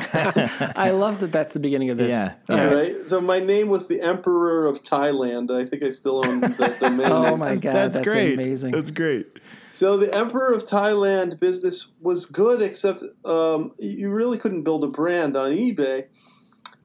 I 0.75 0.91
love 0.91 1.19
that 1.21 1.31
that's 1.31 1.53
the 1.55 1.59
beginning 1.59 1.89
of 1.89 1.97
this. 1.97 2.11
Yeah. 2.11 2.33
All 2.49 2.55
Yeah. 2.55 2.63
right. 2.65 2.73
right? 2.97 3.09
So 3.09 3.19
my 3.19 3.39
name 3.39 3.69
was 3.69 3.87
the 3.87 3.99
Emperor 3.99 4.67
of 4.67 4.83
Thailand. 4.83 5.49
I 5.49 5.65
think 5.67 5.81
I 5.81 5.89
still 5.89 6.23
own 6.23 6.41
the 6.41 6.75
domain 6.79 7.07
Oh 7.11 7.23
name. 7.23 7.39
my 7.39 7.55
god, 7.55 7.73
that's, 7.73 7.97
great! 7.97 8.33
amazing. 8.35 8.73
That's 8.73 8.91
great. 8.91 9.25
So 9.71 9.95
the 9.97 10.13
Emperor 10.13 10.51
of 10.53 10.65
Thailand 10.65 11.39
business 11.39 11.87
was 12.01 12.25
good, 12.25 12.61
except 12.61 13.03
um, 13.25 13.71
you 13.79 14.09
really 14.09 14.37
couldn't 14.37 14.63
build 14.63 14.83
a 14.83 14.87
brand 14.87 15.35
on 15.37 15.51
eBay. 15.51 16.05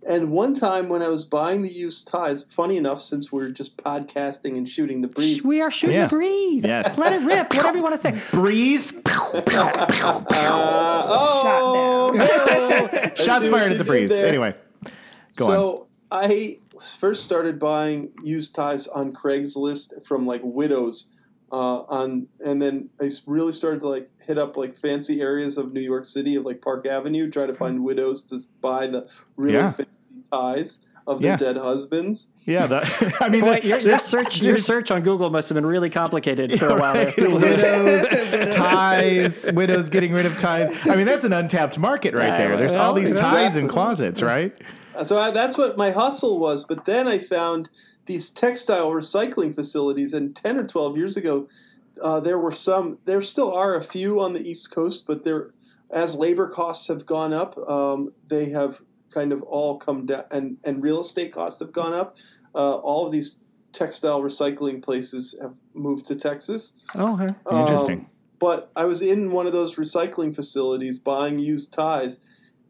And 0.08 0.30
one 0.30 0.54
time 0.54 0.88
when 0.88 1.02
I 1.02 1.08
was 1.08 1.24
buying 1.24 1.62
the 1.62 1.68
used 1.72 2.06
ties, 2.06 2.44
funny 2.44 2.76
enough, 2.76 3.02
since 3.02 3.32
we're 3.32 3.50
just 3.50 3.76
podcasting 3.76 4.56
and 4.56 4.70
shooting 4.70 5.00
the 5.00 5.08
breeze, 5.08 5.44
we 5.44 5.60
are 5.60 5.70
shooting 5.70 5.96
Yeah. 5.96 6.06
the 6.06 6.10
breeze. 6.16 6.64
Yes. 6.64 6.96
Let 6.96 7.12
it 7.20 7.26
rip. 7.26 7.52
Whatever 7.52 7.76
you 7.78 7.82
want 7.82 7.96
to 7.96 8.00
say. 8.00 8.12
Breeze. 8.30 8.92
oh, 9.04 9.42
no. 12.14 12.20
I 12.20 13.12
Shots 13.16 13.46
see 13.46 13.50
fired 13.50 13.72
at 13.72 13.78
the 13.78 13.84
breeze. 13.84 14.10
there. 14.10 14.26
Anyway, 14.28 14.54
go 15.36 15.46
on. 15.46 15.50
so 15.50 15.86
I 16.10 16.58
first 17.00 17.24
started 17.24 17.58
buying 17.58 18.12
used 18.22 18.54
ties 18.54 18.86
on 18.86 19.12
Craigslist 19.12 20.06
from 20.06 20.24
like 20.26 20.42
widows, 20.44 21.10
uh, 21.52 21.82
on 21.88 22.26
and 22.44 22.60
then 22.60 22.90
I 23.00 23.10
really 23.26 23.52
started 23.52 23.80
to 23.80 23.88
like 23.88 24.10
hit 24.26 24.36
up 24.38 24.56
like 24.56 24.76
fancy 24.76 25.20
areas 25.20 25.56
of 25.58 25.72
New 25.72 25.80
York 25.80 26.04
City 26.04 26.34
of 26.36 26.44
like 26.44 26.60
Park 26.60 26.86
Avenue, 26.86 27.30
try 27.30 27.46
to 27.46 27.54
find 27.54 27.84
widows 27.84 28.22
to 28.24 28.38
buy 28.60 28.86
the 28.88 29.08
really 29.36 29.54
Yeah. 29.54 29.72
fancy 29.72 29.90
ties. 30.32 30.78
of 31.08 31.22
their 31.22 31.30
Yeah. 31.34 31.36
dead 31.36 31.56
husbands. 31.56 32.32
Yeah, 32.46 32.66
the, 32.66 33.16
I 33.20 33.28
mean, 33.28 33.42
Boy, 33.42 33.60
the- 33.60 33.66
your, 33.68 33.78
your 33.78 33.98
search 34.00 34.42
your 34.48 34.58
search 34.58 34.90
on 34.90 35.02
Google 35.02 35.30
must 35.30 35.48
have 35.48 35.54
been 35.54 35.64
really 35.64 35.88
complicated 35.88 36.58
for 36.58 36.66
a 36.70 36.74
while. 36.80 36.94
Right, 36.96 37.16
widows, 37.16 38.08
ties, 38.52 39.48
widows 39.52 39.88
getting 39.88 40.12
rid 40.12 40.26
of 40.26 40.36
ties. 40.40 40.68
I 40.86 40.96
mean, 40.96 41.06
that's 41.06 41.22
an 41.22 41.32
untapped 41.32 41.78
market 41.78 42.12
right 42.12 42.26
Yeah, 42.30 42.36
there. 42.36 42.56
There's 42.56 42.74
all 42.74 42.92
these 42.92 43.12
exactly. 43.12 43.38
ties 43.42 43.56
in 43.56 43.68
closets, 43.68 44.20
right? 44.20 44.52
So 45.04 45.18
I, 45.18 45.30
that's 45.30 45.58
what 45.58 45.76
my 45.76 45.90
hustle 45.90 46.38
was. 46.38 46.64
But 46.64 46.84
then 46.84 47.06
I 47.08 47.18
found 47.18 47.68
these 48.06 48.30
textile 48.30 48.90
recycling 48.90 49.54
facilities, 49.54 50.12
and 50.12 50.34
ten 50.34 50.56
or 50.56 50.66
twelve 50.66 50.96
years 50.96 51.16
ago, 51.16 51.48
uh, 52.00 52.20
there 52.20 52.38
were 52.38 52.52
some. 52.52 52.98
There 53.04 53.22
still 53.22 53.52
are 53.52 53.74
a 53.74 53.82
few 53.82 54.20
on 54.20 54.32
the 54.32 54.48
East 54.48 54.70
Coast, 54.70 55.06
but 55.06 55.24
there, 55.24 55.50
as 55.90 56.16
labor 56.16 56.48
costs 56.48 56.88
have 56.88 57.06
gone 57.06 57.32
up, 57.32 57.56
um, 57.68 58.12
they 58.28 58.50
have 58.50 58.80
kind 59.10 59.32
of 59.32 59.42
all 59.42 59.78
come 59.78 60.06
down, 60.06 60.24
and 60.30 60.58
and 60.64 60.82
real 60.82 61.00
estate 61.00 61.32
costs 61.32 61.60
have 61.60 61.72
gone 61.72 61.92
up. 61.92 62.16
Uh, 62.54 62.76
all 62.76 63.06
of 63.06 63.12
these 63.12 63.40
textile 63.72 64.22
recycling 64.22 64.82
places 64.82 65.36
have 65.42 65.52
moved 65.74 66.06
to 66.06 66.16
Texas. 66.16 66.72
Oh, 66.94 67.14
okay. 67.14 67.34
Interesting. 67.50 67.98
Um, 67.98 68.06
but 68.38 68.70
I 68.76 68.84
was 68.84 69.02
in 69.02 69.32
one 69.32 69.46
of 69.46 69.52
those 69.52 69.76
recycling 69.76 70.34
facilities 70.34 70.98
buying 70.98 71.38
used 71.38 71.72
ties, 71.72 72.20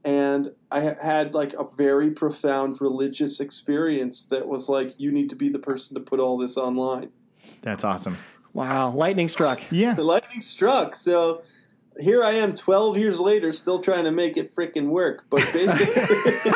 and 0.04 0.52
I 0.76 0.94
had 1.00 1.34
like 1.34 1.54
a 1.54 1.64
very 1.64 2.10
profound 2.10 2.80
religious 2.82 3.40
experience 3.40 4.22
that 4.24 4.46
was 4.46 4.68
like, 4.68 5.00
you 5.00 5.10
need 5.10 5.30
to 5.30 5.36
be 5.36 5.48
the 5.48 5.58
person 5.58 5.94
to 5.94 6.00
put 6.00 6.20
all 6.20 6.36
this 6.36 6.58
online. 6.58 7.08
That's 7.62 7.82
awesome. 7.82 8.18
Wow, 8.52 8.90
lightning 8.90 9.28
struck. 9.28 9.60
Yeah. 9.70 9.94
The 9.94 10.04
lightning 10.04 10.42
struck. 10.42 10.94
So 10.94 11.42
here 11.98 12.22
I 12.22 12.32
am 12.32 12.54
12 12.54 12.98
years 12.98 13.20
later, 13.20 13.52
still 13.52 13.80
trying 13.80 14.04
to 14.04 14.10
make 14.10 14.36
it 14.36 14.54
frickin' 14.54 14.88
work. 14.88 15.24
But 15.30 15.48
basically, 15.52 16.50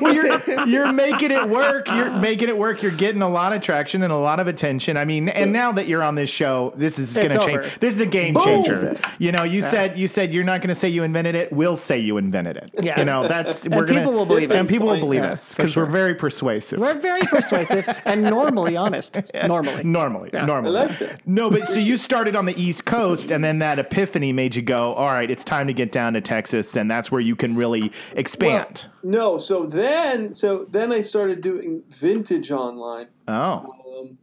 well, 0.00 0.14
you're 0.14 0.66
you're 0.66 0.92
making 0.92 1.30
it 1.30 1.48
work. 1.48 1.86
You're 1.88 2.10
making 2.10 2.48
it 2.48 2.56
work. 2.58 2.82
You're 2.82 2.90
getting 2.92 3.22
a 3.22 3.28
lot 3.28 3.52
of 3.52 3.60
traction 3.62 4.02
and 4.02 4.12
a 4.12 4.16
lot 4.16 4.40
of 4.40 4.48
attention. 4.48 4.96
I 4.96 5.04
mean, 5.04 5.28
and 5.28 5.52
now 5.52 5.72
that 5.72 5.86
you're 5.86 6.02
on 6.02 6.14
this 6.14 6.30
show, 6.30 6.72
this 6.76 6.98
is 6.98 7.14
going 7.14 7.30
to 7.30 7.38
change. 7.38 7.78
This 7.78 7.94
is 7.94 8.00
a 8.00 8.06
game 8.06 8.34
Boom. 8.34 8.44
changer. 8.44 8.74
This 8.74 8.82
is 8.82 9.00
it. 9.00 9.04
You 9.18 9.32
know, 9.32 9.44
you 9.44 9.62
said 9.62 9.98
you 9.98 10.08
said 10.08 10.32
you're 10.34 10.44
not 10.44 10.60
going 10.60 10.68
to 10.68 10.74
say 10.74 10.88
you 10.88 11.02
invented 11.02 11.34
it. 11.34 11.52
We'll 11.52 11.76
say 11.76 11.98
you 11.98 12.16
invented 12.18 12.56
it. 12.56 12.70
Yeah. 12.82 12.98
You 12.98 13.04
know, 13.04 13.26
that's 13.28 13.68
we're 13.68 13.78
And 13.78 13.86
gonna, 13.88 14.00
people 14.00 14.12
will 14.12 14.26
believe 14.26 14.50
and 14.50 14.60
us. 14.60 14.70
people 14.70 14.88
will 14.88 14.98
believe 14.98 15.20
for 15.22 15.28
us 15.28 15.54
because 15.54 15.76
we're 15.76 15.84
very 15.86 16.14
persuasive. 16.14 16.78
We're 16.80 16.98
very 16.98 17.22
persuasive 17.22 17.88
and 18.04 18.22
normally 18.22 18.76
honest. 18.76 19.16
Normally. 19.46 19.84
Normally, 19.84 20.30
Yeah. 20.32 20.44
normally. 20.46 20.76
I 20.76 20.84
like 20.86 20.98
that. 20.98 21.26
No, 21.26 21.50
but 21.50 21.68
so 21.68 21.78
you 21.78 21.96
started 21.96 22.34
on 22.34 22.46
the 22.46 22.60
East 22.60 22.84
Coast, 22.84 23.30
and 23.30 23.44
then 23.44 23.58
that 23.58 23.78
epiphany 23.78 24.32
made 24.32 24.55
you 24.56 24.62
go, 24.62 24.92
"All 24.94 25.08
right, 25.08 25.30
it's 25.30 25.44
time 25.44 25.66
to 25.66 25.72
get 25.72 25.92
down 25.92 26.14
to 26.14 26.20
Texas," 26.20 26.76
and 26.76 26.90
that's 26.90 27.10
where 27.12 27.20
you 27.20 27.36
can 27.36 27.56
really 27.56 27.92
expand. 28.14 28.88
no. 29.02 29.38
So 29.38 29.66
then, 29.66 30.34
so 30.34 30.64
then 30.64 30.92
I 30.92 31.00
started 31.00 31.40
doing 31.40 31.82
vintage 31.90 32.50
online. 32.50 33.08
oh, 33.28 33.72
Um, 34.00 34.18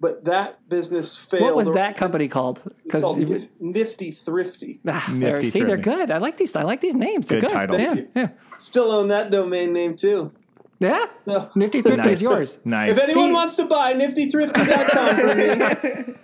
but 0.00 0.24
that 0.26 0.68
business 0.68 1.16
failed. 1.16 1.42
What 1.42 1.56
was 1.56 1.72
that 1.72 1.96
company 1.96 2.28
called? 2.28 2.62
Because 2.84 3.02
called 3.02 3.48
Nifty 3.60 4.12
Thrifty. 4.12 4.80
Nifty 5.10 5.48
see, 5.50 5.62
they're 5.64 5.76
good. 5.76 6.10
I 6.10 6.18
like 6.18 6.36
these. 6.36 6.54
I 6.54 6.62
like 6.62 6.80
these 6.80 6.94
names. 6.94 7.28
They're 7.28 7.40
Good 7.40 7.50
good. 7.50 7.56
titles. 7.56 7.80
Yeah, 7.80 7.94
yeah. 8.14 8.28
Still 8.58 8.92
own 8.92 9.08
that 9.08 9.30
domain 9.30 9.72
name 9.72 9.96
too. 9.96 10.32
Yeah. 10.80 11.06
So- 11.26 11.50
Nifty 11.54 11.82
Thrifty 11.82 11.96
nice, 12.02 12.10
is 12.18 12.22
yours. 12.22 12.58
nice. 12.64 12.96
If 12.96 13.04
anyone 13.04 13.28
See- 13.28 13.34
wants 13.34 13.56
to 13.56 13.66
buy 13.66 13.94
niftythrifty.com 13.94 15.16
for 15.16 15.34
me, 15.34 16.14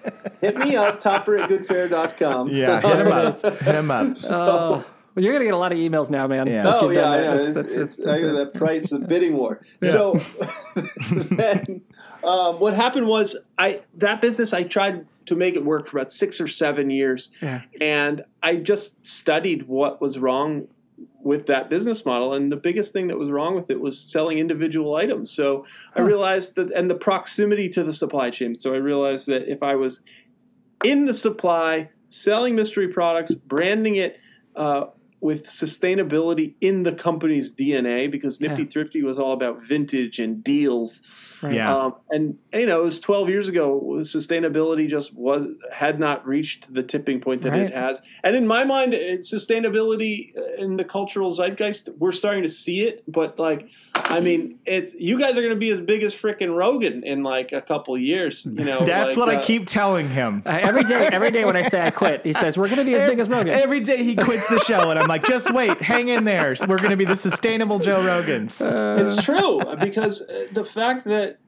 hit 0.40 0.56
me 0.56 0.76
up, 0.76 1.00
topper 1.00 1.38
at 1.38 1.50
goodfair.com. 1.50 2.48
yeah, 2.50 2.80
hit 2.80 3.00
him 3.06 3.12
up. 3.12 3.42
Hit 3.42 3.74
him 3.74 3.90
up. 3.90 4.16
Oh, 4.30 4.84
well, 5.16 5.24
you're 5.24 5.32
gonna 5.32 5.44
get 5.44 5.54
a 5.54 5.58
lot 5.58 5.70
of 5.70 5.78
emails 5.78 6.10
now, 6.10 6.26
man. 6.26 6.48
Yeah. 6.48 6.64
that 6.64 6.82
Oh 6.82 6.90
yeah, 6.90 7.08
I 7.08 7.16
that. 7.18 7.22
know. 7.22 7.36
That's, 7.36 7.52
that's, 7.52 7.74
it's, 7.74 7.96
that's, 7.96 8.22
I 8.22 8.26
that 8.32 8.54
price 8.54 8.90
of 8.90 9.06
bidding 9.08 9.36
war. 9.36 9.60
So 9.84 10.20
then, 10.74 11.82
um, 12.24 12.58
what 12.60 12.74
happened 12.74 13.06
was 13.06 13.36
I 13.58 13.82
that 13.96 14.20
business 14.20 14.52
I 14.52 14.64
tried 14.64 15.06
to 15.26 15.34
make 15.36 15.54
it 15.54 15.64
work 15.64 15.86
for 15.86 15.98
about 15.98 16.10
six 16.10 16.40
or 16.40 16.48
seven 16.48 16.90
years, 16.90 17.30
Yeah. 17.40 17.62
and 17.80 18.24
I 18.42 18.56
just 18.56 19.06
studied 19.06 19.68
what 19.68 20.00
was 20.00 20.18
wrong 20.18 20.66
with 21.22 21.46
that 21.46 21.70
business 21.70 22.04
model 22.04 22.34
and 22.34 22.52
the 22.52 22.56
biggest 22.56 22.92
thing 22.92 23.08
that 23.08 23.18
was 23.18 23.30
wrong 23.30 23.54
with 23.54 23.70
it 23.70 23.80
was 23.80 23.98
selling 23.98 24.38
individual 24.38 24.94
items. 24.94 25.30
So 25.30 25.64
i 25.94 26.00
realized 26.00 26.54
that 26.56 26.70
and 26.72 26.90
the 26.90 26.94
proximity 26.94 27.68
to 27.70 27.82
the 27.82 27.92
supply 27.92 28.30
chain. 28.30 28.54
So 28.54 28.74
i 28.74 28.78
realized 28.78 29.26
that 29.28 29.48
if 29.48 29.62
i 29.62 29.74
was 29.74 30.02
in 30.84 31.06
the 31.06 31.14
supply 31.14 31.88
selling 32.08 32.54
mystery 32.54 32.88
products 32.88 33.34
branding 33.34 33.96
it 33.96 34.20
uh, 34.54 34.86
with 35.24 35.46
sustainability 35.46 36.52
in 36.60 36.82
the 36.82 36.92
company's 36.92 37.50
dna 37.54 38.10
because 38.10 38.42
nifty 38.42 38.62
Yeah. 38.64 38.68
thrifty 38.68 39.02
was 39.02 39.18
all 39.18 39.32
about 39.32 39.62
vintage 39.62 40.18
and 40.18 40.44
deals 40.44 41.00
Right. 41.42 41.54
Yeah. 41.56 41.76
um, 41.76 41.94
and 42.10 42.38
you 42.54 42.64
know, 42.66 42.80
it 42.80 42.84
was 42.84 43.00
12 43.00 43.28
years 43.28 43.48
ago. 43.48 43.80
Sustainability 44.00 44.88
just 44.88 45.14
was 45.16 45.44
had 45.72 45.98
not 45.98 46.26
reached 46.26 46.72
the 46.72 46.82
tipping 46.82 47.20
point 47.20 47.42
that 47.42 47.50
Right. 47.52 47.62
it 47.62 47.70
has. 47.74 48.00
And 48.22 48.34
in 48.36 48.46
my 48.46 48.64
mind, 48.64 48.94
it's 48.94 49.32
sustainability 49.34 50.32
in 50.58 50.76
the 50.76 50.84
cultural 50.84 51.30
zeitgeist. 51.30 51.90
We're 51.98 52.12
starting 52.12 52.42
to 52.44 52.48
see 52.48 52.82
it, 52.82 53.02
but 53.06 53.38
like, 53.38 53.68
I 53.94 54.20
mean, 54.20 54.58
it's 54.64 54.94
you 54.94 55.18
guys 55.18 55.32
are 55.36 55.42
going 55.42 55.52
to 55.52 55.58
be 55.58 55.70
as 55.70 55.80
big 55.80 56.02
as 56.02 56.14
frickin' 56.14 56.56
Rogan 56.56 57.02
in 57.02 57.22
like 57.22 57.52
a 57.52 57.60
couple 57.60 57.98
years. 57.98 58.46
You 58.46 58.64
know, 58.64 58.84
That's 58.84 59.16
like, 59.16 59.26
what 59.26 59.34
I 59.34 59.40
uh, 59.40 59.44
keep 59.44 59.66
telling 59.66 60.08
him. 60.08 60.42
Uh, 60.46 60.58
every 60.62 60.84
day, 60.84 61.08
every 61.12 61.30
day 61.30 61.44
when 61.44 61.56
I 61.56 61.62
say 61.62 61.82
I 61.84 61.90
quit, 61.90 62.22
he 62.24 62.32
says 62.32 62.56
we're 62.56 62.68
gonna 62.70 62.84
be 62.84 62.94
as 62.94 63.08
big 63.08 63.18
as 63.18 63.28
Rogan. 63.28 63.48
Every 63.52 63.80
day 63.80 64.02
he 64.02 64.14
quits 64.16 64.46
the 64.48 64.60
show, 64.60 64.88
and 64.90 64.98
I'm 64.98 65.08
like, 65.08 65.13
just 65.18 65.52
wait, 65.52 65.80
hang 65.80 66.08
in 66.08 66.24
there. 66.24 66.54
We're 66.66 66.78
going 66.78 66.90
to 66.90 66.96
be 66.96 67.04
the 67.04 67.16
sustainable 67.16 67.78
Joe 67.78 68.00
Rogans. 68.00 68.60
It's 69.00 69.22
true 69.22 69.60
because 69.76 70.22
uh, 70.22 70.46
the 70.52 70.64
fact 70.64 71.04
that 71.04 71.38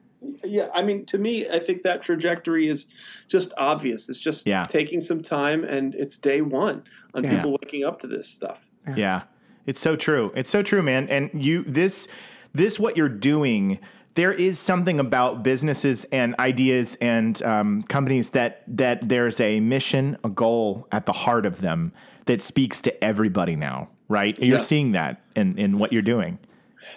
yeah, 0.43 0.69
I 0.73 0.81
mean 0.83 1.05
to 1.07 1.17
me 1.17 1.47
I 1.49 1.59
think 1.59 1.83
that 1.83 2.01
trajectory 2.01 2.67
is 2.67 2.87
just 3.27 3.53
obvious. 3.57 4.09
It's 4.09 4.19
just 4.19 4.47
Yeah. 4.47 4.63
taking 4.63 4.99
some 5.01 5.21
time 5.21 5.63
and 5.63 5.93
it's 5.95 6.17
day 6.17 6.41
1 6.41 6.83
on 7.13 7.23
Yeah. 7.23 7.35
people 7.35 7.57
waking 7.61 7.83
up 7.85 7.99
to 8.01 8.07
this 8.07 8.27
stuff. 8.27 8.61
Yeah. 8.95 9.23
It's 9.65 9.79
so 9.81 9.95
true. 9.95 10.31
It's 10.35 10.49
so 10.49 10.63
true, 10.63 10.81
man. 10.81 11.07
And 11.09 11.29
you 11.33 11.63
this 11.67 12.07
this 12.53 12.79
what 12.79 12.97
you're 12.97 13.09
doing 13.09 13.79
there 14.15 14.33
is 14.33 14.57
something 14.57 14.99
about 14.99 15.43
businesses 15.43 16.03
and 16.05 16.33
ideas 16.39 16.97
and 16.99 17.41
um, 17.43 17.83
companies 17.83 18.31
that 18.31 18.63
that 18.65 19.07
there's 19.07 19.39
a 19.39 19.59
mission, 19.59 20.17
a 20.23 20.29
goal 20.29 20.87
at 20.91 21.05
the 21.05 21.13
heart 21.13 21.45
of 21.45 21.61
them 21.61 21.93
that 22.27 22.41
speaks 22.41 22.81
to 22.81 23.03
everybody 23.03 23.55
now, 23.55 23.89
right? 24.07 24.37
You're 24.39 24.57
Yeah. 24.57 24.63
seeing 24.63 24.91
that 24.93 25.21
in, 25.35 25.57
in 25.57 25.79
what 25.79 25.91
you're 25.91 26.01
doing. 26.01 26.39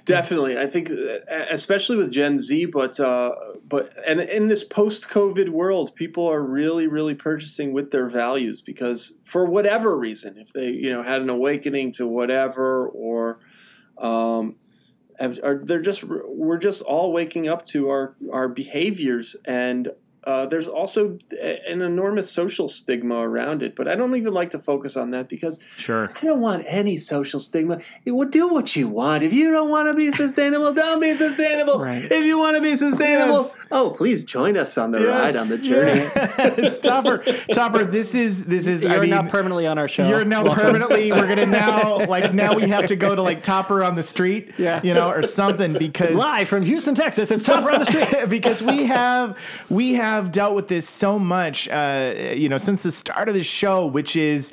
Definitely, 0.04 0.56
I 0.58 0.66
think, 0.66 0.90
uh, 0.90 1.46
especially 1.50 1.96
with 1.96 2.12
Gen 2.12 2.38
Z, 2.38 2.66
but 2.66 3.00
uh, 3.00 3.32
but 3.66 3.92
and 4.06 4.20
in 4.20 4.46
this 4.48 4.62
post-COVID 4.62 5.48
world, 5.48 5.94
people 5.96 6.26
are 6.30 6.42
really, 6.42 6.86
really 6.86 7.14
purchasing 7.14 7.72
with 7.72 7.90
their 7.90 8.08
values 8.08 8.60
because 8.60 9.14
for 9.24 9.46
whatever 9.46 9.96
reason, 9.96 10.36
if 10.38 10.52
they 10.52 10.68
you 10.68 10.90
know 10.90 11.02
had 11.02 11.22
an 11.22 11.30
awakening 11.30 11.92
to 11.92 12.06
whatever, 12.06 12.86
or 12.88 13.40
um, 13.98 14.56
have, 15.18 15.40
are 15.42 15.60
they're 15.64 15.80
just 15.80 16.04
we're 16.04 16.58
just 16.58 16.82
all 16.82 17.10
waking 17.12 17.48
up 17.48 17.66
to 17.68 17.88
our 17.88 18.14
our 18.32 18.48
behaviors 18.48 19.34
and. 19.46 19.88
Uh, 20.24 20.44
there's 20.46 20.68
also 20.68 21.18
an 21.40 21.80
enormous 21.80 22.30
social 22.30 22.68
stigma 22.68 23.20
around 23.20 23.62
it, 23.62 23.74
but 23.74 23.88
I 23.88 23.94
don't 23.94 24.14
even 24.16 24.34
like 24.34 24.50
to 24.50 24.58
focus 24.58 24.96
on 24.96 25.12
that 25.12 25.28
because 25.28 25.60
Sure. 25.78 26.10
I 26.20 26.24
don't 26.26 26.40
want 26.40 26.64
any 26.66 26.98
social 26.98 27.40
stigma. 27.40 27.78
It 28.04 28.12
would 28.12 28.30
do 28.30 28.46
what 28.48 28.76
you 28.76 28.86
want. 28.88 29.22
If 29.22 29.32
you 29.32 29.50
don't 29.50 29.70
want 29.70 29.88
to 29.88 29.94
be 29.94 30.10
sustainable, 30.10 30.74
don't 30.74 31.00
be 31.00 31.14
sustainable. 31.14 31.78
Right. 31.80 32.04
If 32.04 32.24
you 32.26 32.38
want 32.38 32.56
to 32.56 32.62
be 32.62 32.76
sustainable, 32.76 33.34
Yes. 33.36 33.56
oh, 33.72 33.90
please 33.96 34.24
join 34.24 34.58
us 34.58 34.76
on 34.76 34.90
the 34.90 35.06
ride 35.06 35.36
on 35.36 35.48
the 35.48 35.58
journey. 35.58 36.00
Yes. 36.60 36.78
Topper, 36.78 37.18
Topper, 37.54 37.84
this 37.84 38.14
is 38.14 38.44
this 38.44 38.66
is 38.66 38.84
You're 38.84 38.92
I 38.94 39.00
mean, 39.00 39.10
now 39.10 39.22
permanently 39.22 39.66
on 39.66 39.78
our 39.78 39.88
show. 39.88 40.06
You're 40.08 40.24
now 40.24 40.42
Welcome. 40.42 40.64
permanently. 40.64 41.12
We're 41.12 41.28
gonna 41.28 41.46
now 41.64 42.04
like 42.06 42.34
now 42.34 42.54
we 42.54 42.68
have 42.68 42.86
to 42.86 42.96
go 42.96 43.14
to 43.14 43.22
like 43.22 43.42
Topper 43.42 43.82
on 43.82 43.94
the 43.94 44.02
street, 44.02 44.52
Yeah. 44.58 44.80
you 44.82 44.92
know, 44.94 45.10
or 45.10 45.22
something 45.22 45.72
because 45.74 46.14
live 46.14 46.48
from 46.48 46.62
Houston, 46.62 46.94
Texas. 46.94 47.30
It's 47.30 47.44
Topper 47.44 47.70
on 47.70 47.78
the 47.80 47.84
street. 47.86 48.28
because 48.28 48.62
we 48.62 48.84
have 48.86 49.38
we 49.70 49.94
have 49.94 50.09
dealt 50.32 50.54
with 50.54 50.68
this 50.68 50.88
so 50.88 51.18
much, 51.18 51.68
uh, 51.68 52.32
you 52.34 52.48
know, 52.48 52.58
since 52.58 52.82
the 52.82 52.92
start 52.92 53.28
of 53.28 53.34
the 53.34 53.42
show, 53.42 53.86
which 53.86 54.16
is. 54.16 54.52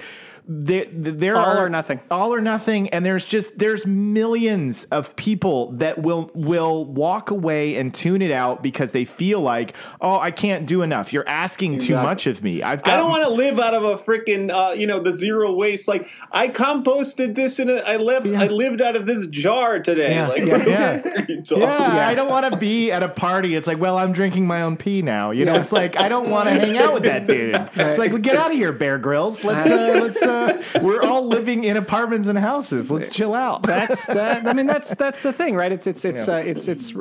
There, 0.49 0.85
there 0.89 1.35
All 1.35 1.45
are 1.45 1.65
or 1.65 1.69
nothing. 1.69 1.99
all 2.09 2.33
or 2.33 2.39
nothing, 2.39 2.89
and 2.89 3.05
there's 3.05 3.27
just 3.27 3.59
there's 3.59 3.85
millions 3.85 4.85
of 4.85 5.15
people 5.15 5.71
that 5.73 5.99
will 5.99 6.31
will 6.33 6.85
walk 6.85 7.31
away 7.31 7.75
and 7.75 7.93
tune 7.93 8.21
it 8.21 8.31
out 8.31 8.63
because 8.63 8.93
they 8.93 9.03
feel 9.03 9.41
like, 9.41 9.75
oh, 9.99 10.17
I 10.19 10.31
can't 10.31 10.65
do 10.65 10.83
enough. 10.83 11.11
You're 11.11 11.27
asking 11.27 11.79
too 11.79 11.95
much 11.95 12.27
of 12.27 12.43
me. 12.43 12.63
I've 12.63 12.81
got 12.81 12.93
I 12.93 12.97
don't 12.97 13.09
want 13.09 13.23
to 13.25 13.29
live 13.31 13.59
out 13.59 13.73
of 13.73 13.83
a 13.83 13.97
freaking, 13.97 14.49
uh, 14.49 14.73
you 14.73 14.87
know, 14.87 14.99
the 14.99 15.11
zero 15.13 15.53
waste. 15.53 15.87
Like 15.87 16.07
I 16.31 16.47
composted 16.47 17.35
this 17.35 17.59
in 17.59 17.69
a, 17.69 17.75
I 17.85 17.97
lived, 17.97 18.27
I 18.27 18.47
lived 18.47 18.81
out 18.81 18.95
of 18.95 19.05
this 19.05 19.27
jar 19.27 19.79
today. 19.79 20.15
Yeah, 20.15 20.27
like, 20.27 20.45
yeah, 20.45 20.65
yeah. 20.65 21.01
are 21.01 21.25
you 21.27 21.41
talking 21.41 21.61
Yeah, 21.63 21.95
Yeah. 21.95 22.07
I 22.07 22.15
don't 22.15 22.29
want 22.29 22.51
to 22.51 22.57
be 22.57 22.91
at 22.91 23.03
a 23.03 23.09
party. 23.09 23.55
It's 23.55 23.67
like, 23.67 23.79
well, 23.79 23.97
I'm 23.97 24.13
drinking 24.13 24.47
my 24.47 24.61
own 24.61 24.77
pee 24.77 25.01
now. 25.01 25.31
You 25.31 25.43
know, 25.45 25.55
it's 25.55 25.71
like 25.71 25.99
I 25.99 26.07
don't 26.07 26.29
want 26.29 26.47
to 26.47 26.55
hang 26.59 26.77
out 26.77 26.93
with 26.93 27.03
that 27.03 27.27
dude. 27.27 27.55
It's 27.75 27.99
like, 27.99 28.21
get 28.21 28.35
out 28.35 28.51
of 28.51 28.57
here, 28.57 28.71
Bear 28.71 28.97
Grylls. 28.97 29.43
Let's 29.43 29.69
uh, 29.69 29.99
let's 30.01 30.21
uh, 30.21 30.36
uh, 30.37 30.61
we're 30.81 31.01
all 31.01 31.25
living 31.25 31.63
in 31.63 31.77
apartments 31.77 32.27
and 32.27 32.37
houses. 32.37 32.91
Let's 32.91 33.09
chill 33.09 33.33
out. 33.33 33.63
that's 33.63 34.05
that. 34.07 34.47
I 34.47 34.53
mean, 34.53 34.65
that's 34.65 34.95
that's 34.95 35.23
the 35.23 35.33
thing, 35.33 35.55
right? 35.55 35.71
It's 35.71 35.87
it's 35.87 36.05
it's 36.05 36.27
uh, 36.27 36.43
it's 36.45 36.67
it's 36.67 36.93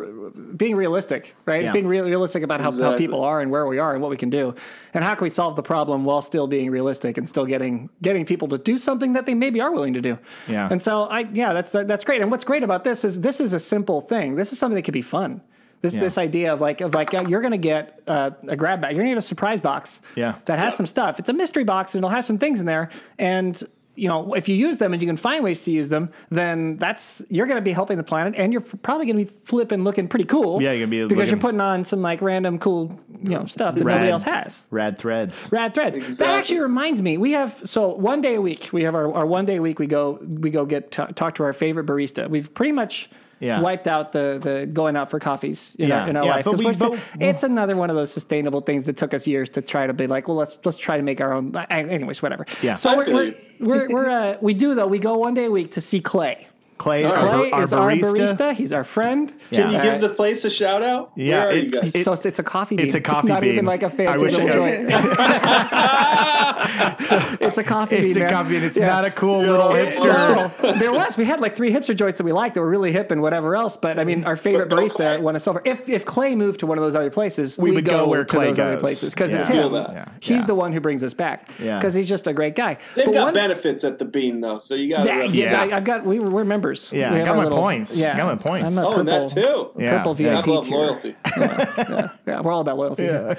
being 0.57 0.77
realistic, 0.77 1.35
right? 1.45 1.61
Yeah. 1.61 1.69
It's 1.69 1.73
being 1.73 1.87
real, 1.87 2.05
realistic 2.05 2.43
about 2.43 2.61
how, 2.61 2.73
how 2.73 2.97
people 2.97 3.23
are 3.23 3.41
and 3.41 3.51
where 3.51 3.67
we 3.67 3.79
are 3.79 3.93
and 3.93 4.03
what 4.03 4.11
we 4.11 4.17
can 4.17 4.31
do, 4.31 4.55
and 4.95 5.05
how 5.05 5.15
can 5.15 5.25
we 5.25 5.31
solve 5.31 5.57
the 5.57 5.63
problem 5.63 6.05
while 6.05 6.23
still 6.23 6.47
being 6.47 6.71
realistic 6.71 7.19
and 7.19 7.29
still 7.29 7.47
getting 7.47 7.91
getting 8.03 8.25
people 8.25 8.49
to 8.49 8.59
do 8.59 8.79
something 8.79 9.13
that 9.15 9.27
they 9.27 9.35
maybe 9.35 9.61
are 9.61 9.73
willing 9.73 9.95
to 9.95 10.01
do. 10.01 10.19
Yeah. 10.49 10.69
And 10.71 10.81
so 10.81 11.05
I 11.05 11.21
yeah, 11.33 11.53
that's 11.53 11.73
that's 11.73 12.05
great. 12.05 12.21
And 12.21 12.31
what's 12.31 12.45
great 12.45 12.63
about 12.63 12.85
this 12.85 13.05
is 13.05 13.21
this 13.21 13.41
is 13.41 13.53
a 13.53 13.61
simple 13.61 14.01
thing. 14.01 14.37
This 14.37 14.53
is 14.53 14.59
something 14.59 14.77
that 14.77 14.83
could 14.83 14.95
be 14.95 15.03
fun. 15.03 15.43
This 15.83 15.95
Yeah. 15.95 16.01
this 16.01 16.19
idea 16.19 16.53
of 16.53 16.61
like 16.61 16.81
of 16.81 16.95
like 16.95 17.15
uh, 17.15 17.25
you're 17.29 17.41
gonna 17.43 17.59
get 17.59 18.01
uh, 18.07 18.31
a 18.49 18.57
grab 18.57 18.81
bag. 18.81 18.95
You're 18.97 19.05
gonna 19.05 19.15
get 19.15 19.19
a 19.19 19.23
surprise 19.23 19.61
box. 19.61 20.01
Yeah. 20.17 20.37
That 20.47 20.59
has 20.59 20.75
some 20.77 20.87
stuff. 20.87 21.19
It's 21.19 21.29
a 21.29 21.33
mystery 21.35 21.65
box 21.65 21.95
and 21.95 22.01
it'll 22.03 22.15
have 22.15 22.25
some 22.25 22.39
things 22.39 22.61
in 22.61 22.67
there. 22.67 22.91
And 23.19 23.63
you 23.99 24.09
know, 24.09 24.35
if 24.35 24.47
you 24.47 24.55
use 24.55 24.77
them 24.77 24.93
and 24.93 25.01
you 25.01 25.09
can 25.09 25.17
find 25.17 25.43
ways 25.43 25.65
to 25.65 25.71
use 25.73 25.89
them, 25.89 26.11
then 26.29 26.77
that's 26.77 27.25
you're 27.31 27.47
going 27.47 27.57
to 27.57 27.63
be 27.63 27.73
helping 27.73 27.97
the 27.97 28.03
planet, 28.03 28.35
and 28.37 28.53
you're 28.53 28.61
f- 28.61 28.75
probably 28.83 29.07
going 29.07 29.17
to 29.17 29.25
be 29.33 29.39
flipping, 29.45 29.85
looking 29.85 30.07
pretty 30.07 30.27
cool. 30.27 30.61
Yeah, 30.61 30.73
you're 30.73 30.81
gonna 30.87 30.91
be 30.91 31.03
because 31.05 31.17
looking- 31.17 31.31
you're 31.31 31.41
putting 31.41 31.61
on 31.63 31.83
some 31.83 32.03
like 32.03 32.21
random 32.21 32.59
cool, 32.59 33.01
you 33.23 33.31
know, 33.31 33.47
stuff 33.47 33.75
that 33.75 33.85
nobody 33.85 34.11
else 34.11 34.23
has. 34.25 34.67
Rad 34.71 34.99
threads. 34.99 35.49
Rad 35.51 35.73
threads. 35.73 36.19
That 36.19 36.29
actually 36.39 36.61
reminds 36.61 37.01
me. 37.01 37.17
We 37.17 37.33
have 37.33 37.59
so 37.65 37.95
one 37.95 38.21
day 38.21 38.35
a 38.35 38.41
week. 38.43 38.69
We 38.71 38.83
have 38.83 38.95
our, 38.95 39.11
our 39.15 39.25
one 39.25 39.47
day 39.47 39.57
a 39.57 39.63
week. 39.63 39.79
We 39.79 39.87
go 39.87 40.19
we 40.23 40.51
go 40.51 40.67
get 40.67 40.91
t- 40.91 41.13
talk 41.15 41.35
to 41.37 41.45
our 41.45 41.55
favorite 41.55 41.87
barista. 41.87 42.29
We've 42.29 42.53
pretty 42.53 42.73
much 42.73 43.09
Yeah. 43.41 43.61
wiped 43.61 43.87
out 43.87 44.13
the 44.13 44.39
the 44.43 44.67
going 44.67 44.97
out 44.97 45.11
for 45.11 45.19
coffees 45.21 45.75
in 45.79 45.89
Yeah. 45.89 46.03
our, 46.05 46.09
in 46.09 46.17
our 46.17 46.25
Yeah, 46.25 46.31
life. 46.37 46.45
but 46.47 46.51
'Cause 46.53 46.59
we- 46.65 46.73
but- 46.73 46.99
it's 47.21 47.43
another 47.43 47.77
one 47.77 47.91
of 47.91 47.97
those 47.97 48.11
sustainable 48.13 48.61
things 48.63 48.87
that 48.87 48.97
took 48.97 49.13
us 49.13 49.27
years 49.27 49.51
to 49.51 49.61
try 49.63 49.87
to 49.87 49.93
be 49.93 50.07
like, 50.07 50.27
well, 50.29 50.37
let's 50.39 50.59
let's 50.65 50.79
try 50.79 50.97
to 50.97 51.03
make 51.03 51.21
our 51.21 51.33
own. 51.33 51.55
Anyways, 51.71 52.23
whatever. 52.23 52.47
Yeah. 52.63 52.75
So 52.75 52.97
we're 52.97 53.07
we're, 53.07 53.35
we're, 53.61 53.89
we're 53.89 54.11
uh, 54.11 54.37
we 54.41 54.55
do 54.55 54.75
though. 54.75 54.87
We 54.87 54.99
go 54.99 55.19
one 55.19 55.35
day 55.35 55.45
a 55.47 55.51
week 55.51 55.73
to 55.73 55.81
see 55.81 56.01
Clay. 56.01 56.49
Clay, 56.79 57.05
All 57.05 57.13
right. 57.15 57.23
our, 57.23 57.29
Clay 57.39 57.51
our 57.53 57.63
is 57.63 57.73
our 57.73 57.91
barista. 57.91 58.37
barista. 58.37 58.55
He's 58.55 58.73
our 58.73 58.85
friend. 58.85 59.33
Can 59.51 59.71
you 59.71 59.79
Uh, 59.79 59.83
give 59.83 60.01
the 60.03 60.09
place 60.11 60.45
a 60.45 60.51
shout 60.51 60.83
out? 60.83 61.11
Yeah, 61.17 61.39
Where 61.39 61.49
are 61.49 61.53
you 61.53 61.59
it's- 61.69 61.83
guys? 61.83 61.95
It's, 61.95 62.05
so 62.05 62.13
it's 62.29 62.39
a 62.39 62.43
coffee 62.43 62.77
bean. 62.77 62.87
It's 62.87 62.95
a 62.95 63.01
coffee 63.01 63.19
It's 63.21 63.29
not 63.29 63.41
bean. 63.41 63.53
even 63.55 63.65
like 63.65 63.83
a 63.83 63.87
I 63.87 63.89
fancy 63.89 64.25
wish 64.25 64.37
little 64.37 64.49
had- 64.49 64.89
joint. 64.89 64.91
it's 67.41 67.59
a 67.59 67.65
coffee 67.65 67.97
bean. 67.97 68.07
It's 68.07 68.17
a 68.17 68.21
man. 68.21 68.31
coffee 68.31 68.51
bean. 68.51 68.63
It's 68.63 68.77
Yeah. 68.79 68.87
not 68.89 69.05
a 69.05 69.11
cool 69.11 69.41
little 69.41 69.69
hipster. 69.71 70.53
No, 70.63 70.73
there 70.79 70.93
was. 70.93 71.17
We 71.17 71.25
had 71.25 71.41
like 71.41 71.57
three 71.57 71.71
hipster 71.73 71.97
joints 71.97 72.19
that 72.19 72.25
we 72.25 72.33
liked 72.33 72.55
that 72.55 72.61
were 72.61 72.69
really 72.69 72.93
hip 72.93 73.11
and 73.11 73.23
whatever 73.23 73.57
else. 73.57 73.77
But 73.77 73.99
I 73.99 74.05
mean, 74.05 74.25
our 74.25 74.37
favorite 74.37 74.69
But 74.69 74.79
barista 74.79 74.95
Clay. 74.97 75.19
won 75.19 75.37
us 75.37 75.47
over. 75.49 75.63
If 75.65 75.89
if 75.89 76.05
Clay 76.05 76.35
moved 76.35 76.61
to 76.61 76.67
one 76.67 76.79
of 76.79 76.85
those 76.85 76.95
other 76.95 77.11
places, 77.11 77.59
We 77.59 77.71
we'd 77.71 77.77
would 77.77 77.85
go 77.87 78.07
where 78.09 78.25
to 78.25 78.37
Clay 78.37 78.49
those 78.49 78.59
other 78.59 78.73
goes. 78.75 78.83
places 78.83 79.15
because 79.15 79.33
it's 79.33 79.49
him. 79.49 79.73
Yeah. 79.73 80.05
He's 80.21 80.41
Yeah. 80.43 80.47
the 80.47 80.55
one 80.55 80.73
who 80.73 80.81
brings 80.81 81.03
us 81.03 81.15
back. 81.15 81.49
Yeah. 81.63 81.79
because 81.79 81.95
he's 81.95 82.09
just 82.09 82.27
a 82.27 82.33
great 82.33 82.55
guy. 82.55 82.79
They've 82.95 83.13
got 83.13 83.35
benefits 83.35 83.85
at 83.85 83.99
the 83.99 84.05
bean 84.05 84.41
though, 84.41 84.59
so 84.59 84.75
you 84.75 84.91
got 84.91 85.05
to 85.05 85.09
Yeah, 85.09 85.15
represent. 85.21 85.35
yeah, 85.37 85.65
Yeah. 85.65 85.75
I, 85.75 85.77
I've 85.79 85.85
got. 85.85 86.05
We, 86.05 86.19
we're 86.19 86.45
members. 86.67 86.93
Yeah, 86.93 87.13
We 87.13 87.21
I 87.21 87.25
got 87.25 87.37
my 87.37 87.43
little- 87.45 87.59
points. 87.59 87.97
Yeah, 87.97 88.17
Got 88.17 88.27
my 88.27 88.43
points. 88.43 88.77
I'm 88.77 88.85
a 88.85 88.87
Oh, 88.89 88.99
and 89.01 89.09
that 89.09 89.33
purple- 89.35 89.65
too. 89.75 89.83
Yeah. 89.83 89.97
Purple 89.99 90.17
Yeah. 90.19 90.41
VIP 90.43 90.49
I 90.49 90.51
love 90.55 90.65
tier. 90.67 90.77
loyalty. 90.77 91.15
Yeah, 91.37 92.11
yeah. 92.27 92.41
we're 92.41 92.53
all 92.53 92.61
about 92.61 92.79
loyalty. 92.79 93.03
here. 93.05 93.37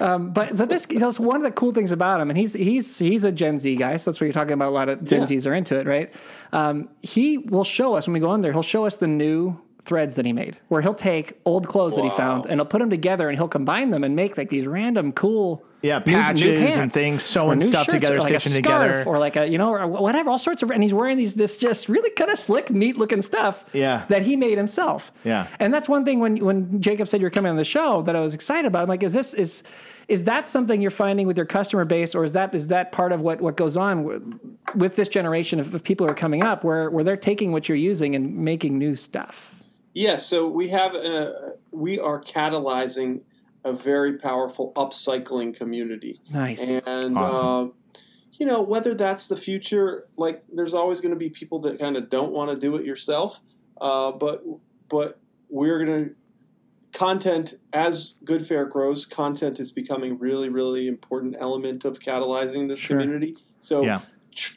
Um, 0.00 0.30
but 0.30 0.56
but 0.56 0.68
this 0.68 0.86
you 0.90 0.98
know, 0.98 1.10
one 1.18 1.36
of 1.36 1.42
the 1.42 1.50
cool 1.50 1.72
things 1.72 1.92
about 1.92 2.20
him, 2.20 2.28
and 2.30 2.38
he's 2.38 2.52
he's 2.52 2.98
he's 2.98 3.24
a 3.24 3.32
Gen 3.32 3.58
Z 3.58 3.74
guy, 3.76 3.96
so 3.96 4.10
that's 4.10 4.20
what 4.20 4.26
you're 4.26 4.32
talking 4.34 4.52
about. 4.52 4.68
A 4.68 4.70
lot 4.74 4.88
of 4.88 5.02
Gen 5.04 5.20
Yeah. 5.22 5.26
Zs 5.26 5.46
are 5.46 5.54
into 5.54 5.76
it, 5.78 5.86
right? 5.86 6.12
Um, 6.52 6.88
he 7.02 7.38
will 7.38 7.64
show 7.64 7.94
us 7.96 8.06
when 8.06 8.14
we 8.14 8.20
go 8.20 8.34
in 8.34 8.40
there. 8.42 8.52
He'll 8.52 8.62
show 8.62 8.84
us 8.84 8.96
the 8.98 9.06
new 9.06 9.58
threads 9.80 10.16
that 10.16 10.26
he 10.26 10.32
made, 10.32 10.58
where 10.68 10.82
he'll 10.82 10.94
take 10.94 11.34
old 11.44 11.68
clothes 11.68 11.94
that 11.96 12.02
he 12.04 12.10
found 12.10 12.44
and 12.46 12.56
he'll 12.56 12.64
put 12.66 12.80
them 12.80 12.90
together 12.90 13.28
and 13.28 13.38
he'll 13.38 13.46
combine 13.48 13.90
them 13.90 14.02
and 14.04 14.16
make 14.16 14.36
like 14.36 14.48
these 14.48 14.66
random 14.66 15.12
cool. 15.12 15.64
Yeah, 15.82 15.98
new- 15.98 16.12
new 16.12 16.18
patches 16.18 16.76
and 16.76 16.92
things, 16.92 17.22
sewing 17.22 17.60
stuff 17.60 17.86
shirts, 17.86 17.94
together, 17.94 18.16
or 18.16 18.20
like 18.20 18.32
a 18.34 18.40
stitching 18.40 18.64
scarf, 18.64 18.82
together. 18.92 19.08
or 19.08 19.18
like 19.18 19.36
a 19.36 19.46
you 19.46 19.58
know, 19.58 19.70
or 19.70 19.86
whatever, 19.86 20.30
all 20.30 20.38
sorts 20.38 20.62
of. 20.62 20.70
And 20.70 20.82
he's 20.82 20.94
wearing 20.94 21.16
these 21.16 21.34
this 21.34 21.56
just 21.56 21.88
really 21.88 22.10
kind 22.10 22.30
of 22.30 22.38
slick, 22.38 22.70
neat 22.70 22.96
looking 22.96 23.22
stuff. 23.22 23.64
Yeah. 23.72 24.04
that 24.08 24.22
he 24.22 24.36
made 24.36 24.56
himself. 24.58 25.12
Yeah. 25.24 25.46
And 25.60 25.72
that's 25.72 25.88
one 25.88 26.04
thing 26.04 26.18
when 26.20 26.44
when 26.44 26.80
Jacob 26.80 27.08
said 27.08 27.20
you're 27.20 27.30
coming 27.30 27.50
on 27.50 27.56
the 27.56 27.64
show 27.64 28.02
that 28.02 28.16
I 28.16 28.20
was 28.20 28.34
excited 28.34 28.66
about. 28.66 28.82
I'm 28.82 28.88
like, 28.88 29.02
is 29.02 29.12
this 29.12 29.34
is 29.34 29.62
is 30.08 30.24
that 30.24 30.48
something 30.48 30.80
you're 30.80 30.90
finding 30.92 31.26
with 31.26 31.36
your 31.36 31.46
customer 31.46 31.84
base, 31.84 32.14
or 32.14 32.24
is 32.24 32.32
that 32.32 32.54
is 32.54 32.68
that 32.68 32.92
part 32.92 33.12
of 33.12 33.20
what 33.20 33.40
what 33.40 33.56
goes 33.56 33.76
on 33.76 34.04
with, 34.04 34.40
with 34.74 34.96
this 34.96 35.08
generation 35.08 35.60
of, 35.60 35.74
of 35.74 35.82
people 35.84 36.06
who 36.06 36.12
are 36.12 36.16
coming 36.16 36.42
up, 36.44 36.64
where 36.64 36.90
where 36.90 37.04
they're 37.04 37.16
taking 37.16 37.52
what 37.52 37.68
you're 37.68 37.76
using 37.78 38.14
and 38.14 38.36
making 38.36 38.78
new 38.78 38.94
stuff? 38.94 39.52
Yeah, 39.94 40.16
so 40.16 40.46
we 40.46 40.68
have 40.68 40.94
a, 40.94 41.54
we 41.70 41.98
are 41.98 42.20
catalyzing 42.20 43.20
a 43.66 43.72
very 43.72 44.16
powerful 44.18 44.72
upcycling 44.76 45.54
community. 45.54 46.20
Nice. 46.30 46.66
And 46.86 47.18
Awesome. 47.18 47.46
uh, 47.46 48.00
you 48.34 48.46
know, 48.46 48.62
whether 48.62 48.94
that's 48.94 49.26
the 49.28 49.36
future, 49.36 50.06
like 50.16 50.44
there's 50.52 50.74
always 50.74 51.00
going 51.00 51.12
to 51.14 51.18
be 51.18 51.30
people 51.30 51.58
that 51.60 51.78
kind 51.78 51.96
of 51.96 52.08
don't 52.08 52.32
want 52.32 52.50
to 52.54 52.56
do 52.56 52.76
it 52.76 52.84
yourself. 52.84 53.40
Uh, 53.80 54.12
but 54.12 54.42
but 54.88 55.18
we're 55.50 55.84
going 55.84 56.04
to 56.04 56.10
content 56.92 57.54
as 57.72 58.14
Goodfair 58.24 58.70
grows 58.70 59.04
content 59.04 59.58
is 59.60 59.70
becoming 59.70 60.18
really 60.18 60.48
really 60.48 60.88
important 60.88 61.36
element 61.38 61.84
of 61.84 61.98
catalyzing 61.98 62.68
this 62.68 62.80
Sure. 62.80 62.96
community 62.98 63.36
so 63.62 63.84
Yeah. 63.84 64.00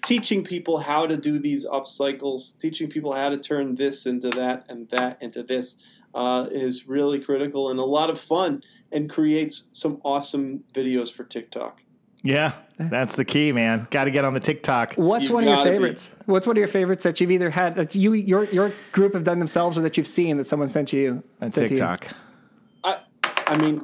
teaching 0.04 0.44
people 0.46 0.78
how 0.78 1.06
to 1.06 1.18
do 1.18 1.38
these 1.40 1.66
upcycles 1.66 2.58
teaching 2.58 2.88
people 2.88 3.12
how 3.12 3.28
to 3.30 3.38
turn 3.38 3.76
this 3.76 4.06
into 4.06 4.30
that 4.30 4.66
and 4.70 4.88
that 4.90 5.22
into 5.22 5.44
this 5.44 5.84
uh, 6.16 6.48
is 6.52 6.88
really 6.88 7.20
critical 7.20 7.70
and 7.70 7.80
a 7.80 7.84
lot 7.84 8.10
of 8.10 8.20
fun 8.20 8.62
and 8.92 9.10
creates 9.10 9.70
some 9.72 10.02
awesome 10.04 10.64
videos 10.74 11.12
for 11.12 11.24
tiktok 11.24 11.82
Yeah, 12.22 12.54
that's 12.78 13.16
the 13.16 13.24
key, 13.24 13.52
man. 13.54 13.88
Got 13.92 14.06
to 14.06 14.12
get 14.12 14.26
on 14.26 14.34
the 14.34 14.40
TikTok. 14.42 14.96
What's 14.96 15.26
You've 15.26 15.34
one 15.36 15.44
of 15.44 15.48
your 15.50 15.56
gotta 15.58 15.70
be. 15.70 15.76
favorites? 15.78 16.16
What's 16.26 16.46
one 16.48 16.58
of 16.58 16.60
your 16.60 16.68
favorites 16.68 17.04
that 17.06 17.22
you've 17.22 17.32
either 17.32 17.50
had 17.50 17.76
that 17.76 17.96
you 17.96 18.12
your 18.14 18.44
your 18.46 18.74
group 18.92 19.14
have 19.14 19.24
done 19.24 19.40
themselves 19.40 19.78
or 19.78 19.82
that 19.82 19.96
you've 19.96 20.08
seen 20.08 20.36
that 20.38 20.44
someone 20.46 20.68
sent 20.68 20.92
you? 20.92 21.24
On 21.42 21.50
sent 21.50 21.54
to 21.54 21.62
you? 21.62 21.68
TikTok. 21.70 22.08
I, 22.84 23.00
I 23.48 23.58
mean, 23.58 23.82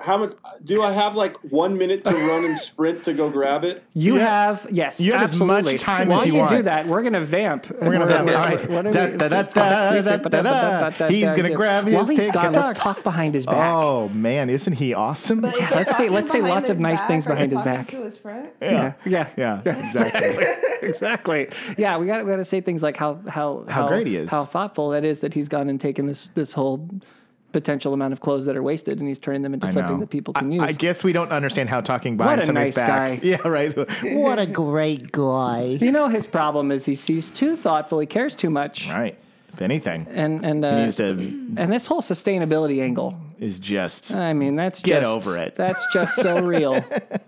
how 0.00 0.18
much 0.18 0.36
do 0.64 0.82
I 0.82 0.92
have? 0.92 1.14
Like 1.16 1.36
one 1.50 1.76
minute 1.78 2.04
to 2.04 2.12
run 2.14 2.44
and 2.44 2.56
sprint 2.56 3.04
to 3.04 3.12
go 3.12 3.30
grab 3.30 3.64
it? 3.64 3.82
You 3.94 4.16
Yeah. 4.16 4.46
have 4.48 4.66
yes, 4.70 5.00
You 5.00 5.12
have 5.12 5.22
as 5.32 5.40
much 5.40 5.58
absolutely. 5.66 5.78
time 5.78 6.08
While 6.08 6.20
as 6.20 6.26
you 6.26 6.32
do 6.32 6.38
want. 6.38 6.64
that, 6.64 6.86
we're 6.86 7.02
gonna 7.02 7.20
vamp. 7.20 7.70
We're 7.70 7.92
gonna 7.92 8.06
vamp. 8.06 8.28
All 8.28 8.34
right. 8.34 8.92
Da- 8.92 9.06
da- 9.16 9.28
da- 9.28 9.42
da- 9.42 10.18
da- 10.18 10.28
da- 10.28 10.90
da. 10.90 11.06
He's 11.08 11.32
gonna 11.32 11.50
grab 11.54 11.84
his 11.86 11.94
While 11.94 12.06
he's 12.06 12.28
gone, 12.30 12.52
let's 12.52 12.78
talk 12.78 13.02
behind 13.02 13.34
his 13.34 13.46
back. 13.46 13.72
Oh 13.74 14.08
man, 14.10 14.50
isn't 14.50 14.72
he 14.74 14.94
awesome? 14.94 15.40
But 15.40 15.54
Let's 15.70 15.96
say- 15.96 16.08
let's 16.08 16.30
say 16.30 16.40
lots 16.42 16.68
of 16.68 16.80
nice 16.80 17.02
things 17.04 17.26
behind 17.26 17.50
his 17.50 17.62
back. 17.62 17.86
To 17.88 17.96
his 18.02 18.18
front? 18.18 18.52
yeah, 18.60 18.92
yeah, 19.04 19.28
Yeah, 19.36 19.60
exactly. 19.66 20.46
exactly. 20.82 21.48
Yeah, 21.76 21.96
we 21.98 22.06
got 22.06 22.24
we 22.24 22.30
got 22.30 22.36
to 22.36 22.44
say 22.44 22.60
things 22.60 22.82
like 22.82 22.96
how 22.96 23.20
how 23.28 23.64
How 23.68 23.88
great 23.88 24.06
he 24.06 24.16
is. 24.16 24.30
how 24.30 24.44
thoughtful 24.44 24.90
that 24.90 25.04
is 25.04 25.20
that 25.20 25.34
he's 25.34 25.48
gone 25.48 25.68
and 25.68 25.80
taken 25.80 26.06
this 26.06 26.28
this 26.28 26.52
whole 26.52 26.88
potential 27.52 27.94
amount 27.94 28.12
of 28.12 28.20
clothes 28.20 28.44
that 28.46 28.56
are 28.56 28.62
wasted 28.62 28.98
and 28.98 29.08
he's 29.08 29.18
turning 29.18 29.42
them 29.42 29.54
into 29.54 29.66
I 29.66 29.70
something 29.70 29.94
know. 29.94 30.00
that 30.00 30.10
people 30.10 30.34
can 30.34 30.50
I, 30.52 30.54
use. 30.54 30.62
I 30.64 30.72
guess 30.72 31.02
we 31.02 31.12
don't 31.12 31.30
understand 31.32 31.68
how 31.68 31.80
talking 31.80 32.16
behind 32.16 32.38
What 32.38 32.42
a 32.42 32.46
somebody's 32.46 32.76
nice 32.76 32.86
back. 32.86 33.20
guy. 33.20 33.26
Yeah, 33.26 33.48
right. 33.48 33.74
what 34.14 34.38
a 34.38 34.46
great 34.46 35.10
guy. 35.12 35.78
you 35.80 35.90
know 35.92 36.08
his 36.08 36.26
problem 36.26 36.70
is 36.70 36.84
he's 36.84 37.04
he's 37.06 37.30
too 37.30 37.56
thoughtful. 37.56 37.98
He 38.00 38.06
cares 38.06 38.34
too 38.36 38.50
much. 38.50 38.88
Right. 38.90 39.18
If 39.52 39.62
anything, 39.62 40.06
And 40.10 40.44
and 40.44 40.64
uh, 40.64 40.82
needs 40.82 40.96
to 40.96 41.10
and 41.10 41.72
this 41.72 41.86
whole 41.86 42.02
sustainability 42.02 42.82
angle. 42.82 43.18
is 43.38 43.58
just. 43.58 44.14
I 44.14 44.32
mean, 44.32 44.56
that's 44.56 44.78
just 44.78 44.84
Get 44.84 45.02
just, 45.02 45.16
over 45.16 45.36
it. 45.36 45.54
That's 45.54 45.84
just 45.92 46.16
so 46.16 46.40
real. 46.54 46.84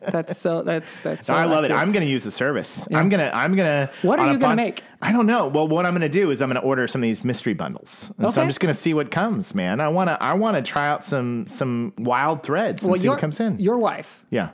That's 0.09 0.39
so 0.39 0.63
that's 0.63 1.01
that's. 1.01 1.27
So 1.27 1.35
I 1.35 1.45
love 1.45 1.65
it. 1.65 1.73
I'm 1.73 1.93
going 1.93 2.05
to 2.05 2.11
use 2.11 2.25
the 2.25 2.31
service. 2.31 2.87
I'm 2.93 3.09
gonna. 3.09 3.31
I'm 3.35 3.57
gonna. 3.57 3.91
What 4.03 4.21
are 4.21 4.33
you 4.33 4.39
gonna 4.39 4.57
make? 4.57 4.85
I 5.03 5.13
don't 5.13 5.27
know. 5.27 5.49
Well, 5.49 5.67
what 5.67 5.87
I'm 5.87 5.93
going 5.93 6.03
to 6.03 6.09
do 6.09 6.31
is 6.31 6.41
I'm 6.43 6.51
going 6.51 6.61
to 6.61 6.67
order 6.67 6.87
some 6.87 7.01
of 7.01 7.05
these 7.05 7.25
mystery 7.25 7.55
bundles, 7.55 8.13
and 8.19 8.31
so 8.33 8.41
I'm 8.43 8.49
just 8.49 8.61
going 8.61 8.73
to 8.73 8.79
see 8.79 8.95
what 8.95 9.11
comes, 9.11 9.55
man. 9.55 9.81
I 9.81 9.89
want 9.89 10.09
to. 10.11 10.23
I 10.23 10.35
want 10.35 10.57
to 10.57 10.63
try 10.63 10.89
out 10.89 11.05
some 11.05 11.47
some 11.47 11.93
wild 11.99 12.43
threads 12.43 12.83
and 12.83 12.93
well, 12.93 13.01
see 13.01 13.05
your, 13.05 13.15
what 13.15 13.21
comes 13.21 13.41
in. 13.41 13.59
Your 13.59 13.79
wife 13.79 14.25
yeah. 14.31 14.51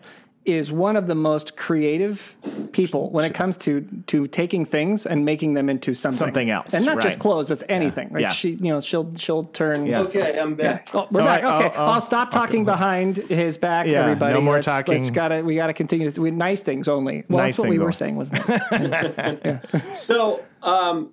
Is 0.47 0.71
one 0.71 0.95
of 0.97 1.07
the 1.09 1.15
most 1.15 1.57
creative 1.57 2.37
people 2.73 3.11
when 3.11 3.25
it 3.25 3.35
comes 3.35 3.57
to 3.57 3.81
to 4.07 4.27
taking 4.29 4.65
things 4.65 5.05
and 5.05 5.25
making 5.25 5.55
them 5.55 5.69
into 5.69 5.95
something 5.95 6.17
Something 6.19 6.51
else, 6.51 6.73
and 6.73 6.85
not 6.87 7.03
just 7.03 7.19
clothes, 7.19 7.49
just 7.49 7.65
anything. 7.69 8.11
Like 8.13 8.23
Yeah. 8.23 8.31
she, 8.31 8.51
you 8.51 8.69
know, 8.69 8.81
she'll 8.81 9.13
she'll 9.17 9.45
turn. 9.45 9.87
Yeah. 9.87 10.01
Okay, 10.03 10.39
I'm 10.39 10.55
back. 10.55 10.89
Oh, 10.95 11.09
we're 11.11 11.21
All 11.21 11.27
back. 11.27 11.43
right. 11.43 11.67
Okay, 11.67 11.77
oh. 11.79 11.87
I'll 11.87 12.01
stop 12.01 12.31
talking 12.31 12.65
behind 12.65 13.17
his 13.17 13.57
back. 13.59 13.87
Yeah, 13.87 14.03
everybody. 14.05 14.35
no 14.35 14.41
more 14.41 14.55
let's, 14.55 14.67
talking. 14.67 14.95
Let's 14.95 15.11
gotta 15.11 15.43
we 15.43 15.57
gotta 15.57 15.73
continue. 15.73 16.11
To, 16.11 16.21
we, 16.21 16.31
nice 16.31 16.61
things 16.61 16.87
only. 16.89 17.25
Well, 17.29 17.39
Nice 17.45 17.57
that's 17.57 17.59
what 17.61 17.69
we 17.71 17.79
were 17.79 17.85
only. 17.85 17.95
saying, 17.95 18.17
wasn't 18.17 18.45
it? 18.49 19.65
So, 19.97 20.45
um, 20.63 21.13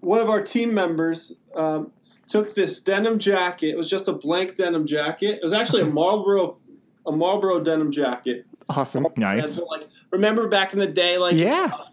one 0.00 0.20
of 0.20 0.28
our 0.28 0.42
team 0.42 0.74
members 0.74 1.32
um, 1.56 1.90
took 2.26 2.54
this 2.54 2.80
denim 2.80 3.18
jacket. 3.18 3.68
It 3.68 3.76
was 3.76 3.88
just 3.88 4.08
a 4.08 4.12
blank 4.12 4.56
denim 4.56 4.86
jacket. 4.86 5.38
It 5.40 5.42
was 5.42 5.52
actually 5.52 5.82
a 5.82 5.86
Marlboro, 5.86 6.58
a 7.06 7.12
Marlboro 7.12 7.60
denim 7.60 7.90
jacket. 7.92 8.46
Awesome. 8.68 9.06
Nice. 9.16 9.54
so, 9.56 9.64
like, 9.66 9.88
remember 10.10 10.48
back 10.48 10.72
in 10.72 10.78
the 10.78 10.86
day, 10.86 11.18
like, 11.18 11.36
Yeah, 11.38 11.70
uh, 11.72 11.84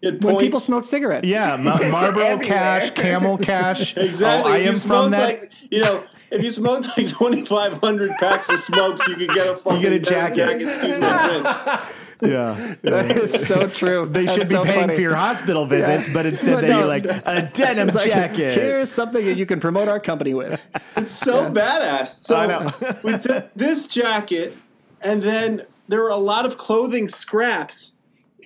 you 0.00 0.12
had 0.12 0.22
when 0.24 0.36
people 0.38 0.60
smoked 0.60 0.86
cigarettes. 0.86 1.28
Yeah, 1.28 1.56
Ma- 1.56 1.78
Marlboro 1.90 2.38
Cash, 2.38 2.90
Camel 2.90 3.38
Cash. 3.38 3.96
Exactly. 3.96 4.52
Oh, 4.52 4.54
I 4.54 4.58
If 4.58 4.62
you 4.64 4.68
am 4.70 4.74
smoked 4.76 5.02
from 5.04 5.10
that. 5.12 5.40
Like, 5.40 5.52
you 5.70 5.80
know, 5.80 6.04
if 6.30 6.42
you 6.42 6.50
smoked 6.50 6.86
like 6.96 7.08
2,500 7.08 8.10
packs 8.18 8.50
of 8.50 8.58
smokes, 8.58 9.06
you 9.08 9.16
could 9.16 9.30
get 9.30 9.46
a 9.46 9.56
fucking 9.58 9.80
get 9.80 9.92
a 9.92 9.98
denim 10.00 10.36
jacket. 10.36 10.62
Excuse 10.66 10.98
my 10.98 11.40
French. 11.40 11.80
Yeah. 12.22 12.74
That 12.82 13.10
is 13.10 13.46
so 13.46 13.66
true. 13.68 14.06
They 14.06 14.24
That's 14.24 14.38
should 14.38 14.48
be 14.48 14.54
so 14.54 14.64
paying 14.64 14.82
funny. 14.82 14.94
for 14.94 15.00
your 15.02 15.16
hospital 15.16 15.66
visits, 15.66 16.08
but 16.08 16.24
instead 16.24 16.54
But 16.54 16.60
they 16.62 16.68
no. 16.68 16.86
like 16.86 17.04
a 17.04 17.50
denim 17.52 17.88
like, 17.88 18.04
jacket. 18.04 18.54
Here's 18.54 18.90
something 18.90 19.24
that 19.26 19.36
you 19.36 19.44
can 19.44 19.60
promote 19.60 19.88
our 19.88 20.00
company 20.00 20.32
with. 20.32 20.64
It's 20.96 21.12
so 21.14 21.50
badass. 21.50 22.22
So 22.24 22.36
I 22.36 22.46
know. 22.46 22.70
we 23.02 23.18
took 23.18 23.52
this 23.54 23.88
jacket, 23.88 24.56
and 25.02 25.22
then 25.22 25.66
there 25.88 26.00
were 26.02 26.10
a 26.10 26.16
lot 26.16 26.46
of 26.46 26.56
clothing 26.56 27.08
scraps, 27.08 27.96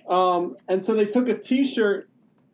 um, 0.07 0.57
and 0.67 0.83
so 0.83 0.93
they 0.93 1.05
took 1.05 1.27
a 1.29 1.37
T-shirt 1.37 2.09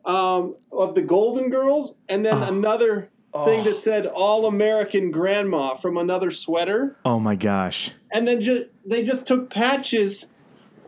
um, 0.06 0.56
of 0.71 0.95
the 0.95 1.02
Golden 1.02 1.50
Girls, 1.50 1.95
and 2.10 2.26
then 2.26 2.41
another 2.43 3.10
thing 3.45 3.63
that 3.65 3.80
said 3.80 4.06
"All 4.06 4.45
American 4.45 5.12
Grandma" 5.12 5.76
from 5.76 5.98
another 5.98 6.32
sweater, 6.32 6.95
oh 7.06 7.19
my 7.19 7.36
gosh. 7.36 7.91
and 8.12 8.28
then 8.28 8.41
ju- 8.41 8.67
they 8.86 9.04
just 9.04 9.28
took 9.28 9.50
patches, 9.50 10.28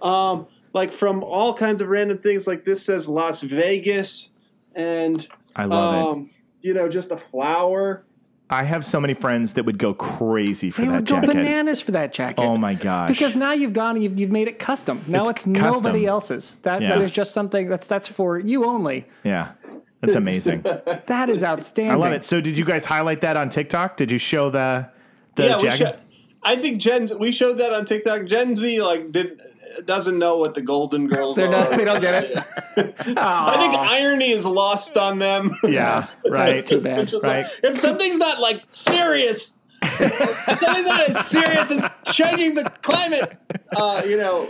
um, 0.01 0.47
like 0.73 0.93
from 0.93 1.23
all 1.23 1.53
kinds 1.53 1.81
of 1.81 1.87
random 1.89 2.19
things. 2.19 2.47
Like 2.47 2.63
this 2.63 2.85
says 2.85 3.09
Las 3.09 3.41
Vegas, 3.41 4.31
and 4.75 5.27
I 5.55 5.65
love 5.65 5.93
it. 5.93 5.99
um, 6.07 6.29
you 6.61 6.73
know, 6.73 6.87
just 6.87 7.11
a 7.11 7.17
flower. 7.17 8.03
I 8.49 8.63
have 8.63 8.85
so 8.85 9.01
many 9.01 9.13
friends 9.13 9.53
that 9.53 9.65
would 9.65 9.77
go 9.77 9.93
crazy 9.93 10.71
for 10.71 10.81
They 10.81 10.87
that 10.87 10.93
would 10.93 11.05
go 11.05 11.21
bananas 11.21 11.81
for 11.81 11.91
that 11.91 12.13
jacket. 12.13 12.41
Oh 12.41 12.55
my 12.55 12.75
gosh. 12.75 13.09
Because 13.09 13.35
now 13.35 13.51
you've 13.51 13.73
gone 13.73 13.95
and 13.95 14.03
you've, 14.03 14.17
you've 14.17 14.31
made 14.31 14.47
it 14.47 14.57
custom. 14.57 15.03
Now 15.05 15.21
It's 15.27 15.45
it's, 15.45 15.47
nobody 15.47 16.05
else's. 16.05 16.57
That 16.61 16.81
Yeah. 16.81 16.95
that 16.95 17.03
is 17.03 17.11
just 17.11 17.33
something 17.33 17.67
that's 17.67 17.87
that's 17.87 18.07
for 18.07 18.39
you 18.39 18.65
only. 18.65 19.05
yeah. 19.23 19.51
That's 19.99 20.15
amazing. 20.15 20.63
That 21.07 21.29
is 21.29 21.43
outstanding. 21.43 21.91
I 21.91 21.95
love 21.95 22.13
it. 22.13 22.23
So 22.23 22.39
did 22.39 22.57
you 22.57 22.63
guys 22.65 22.85
highlight 22.85 23.21
that 23.21 23.35
on 23.35 23.49
TikTok? 23.49 23.97
Did 23.97 24.11
you 24.11 24.17
show 24.17 24.49
the 24.49 24.89
the 25.35 25.45
yeah, 25.45 25.55
we 25.57 25.63
jacket? 25.63 25.99
I 26.43 26.55
think 26.55 26.79
Gen 26.79 27.07
we 27.19 27.31
showed 27.31 27.57
that 27.57 27.73
on 27.73 27.85
TikTok. 27.85 28.25
Gen 28.25 28.53
Z 28.55 28.81
like 28.81 29.11
did 29.11 29.41
doesn't 29.85 30.17
know 30.17 30.37
what 30.37 30.55
the 30.55 30.61
Golden 30.61 31.07
Girls 31.07 31.35
They're 31.35 31.47
are. 31.47 31.51
not, 31.51 31.71
they 31.71 31.85
don't 31.85 32.01
get 32.01 32.23
it. 32.23 32.37
I 33.17 33.57
think 33.59 33.75
irony 33.75 34.31
is 34.31 34.45
lost 34.45 34.97
on 34.97 35.19
them. 35.19 35.57
yeah, 35.63 36.07
right. 36.29 36.65
Too 36.65 36.81
bad. 36.81 37.11
Right. 37.13 37.23
like, 37.23 37.45
if 37.63 37.79
something's 37.79 38.17
not 38.17 38.39
like 38.39 38.63
serious, 38.71 39.57
if 39.83 40.59
something's 40.59 40.87
not 40.87 41.09
as 41.09 41.27
serious 41.27 41.71
as 41.71 41.89
changing 42.13 42.55
the 42.55 42.69
climate, 42.81 43.37
uh, 43.77 44.01
you 44.05 44.17
know, 44.17 44.47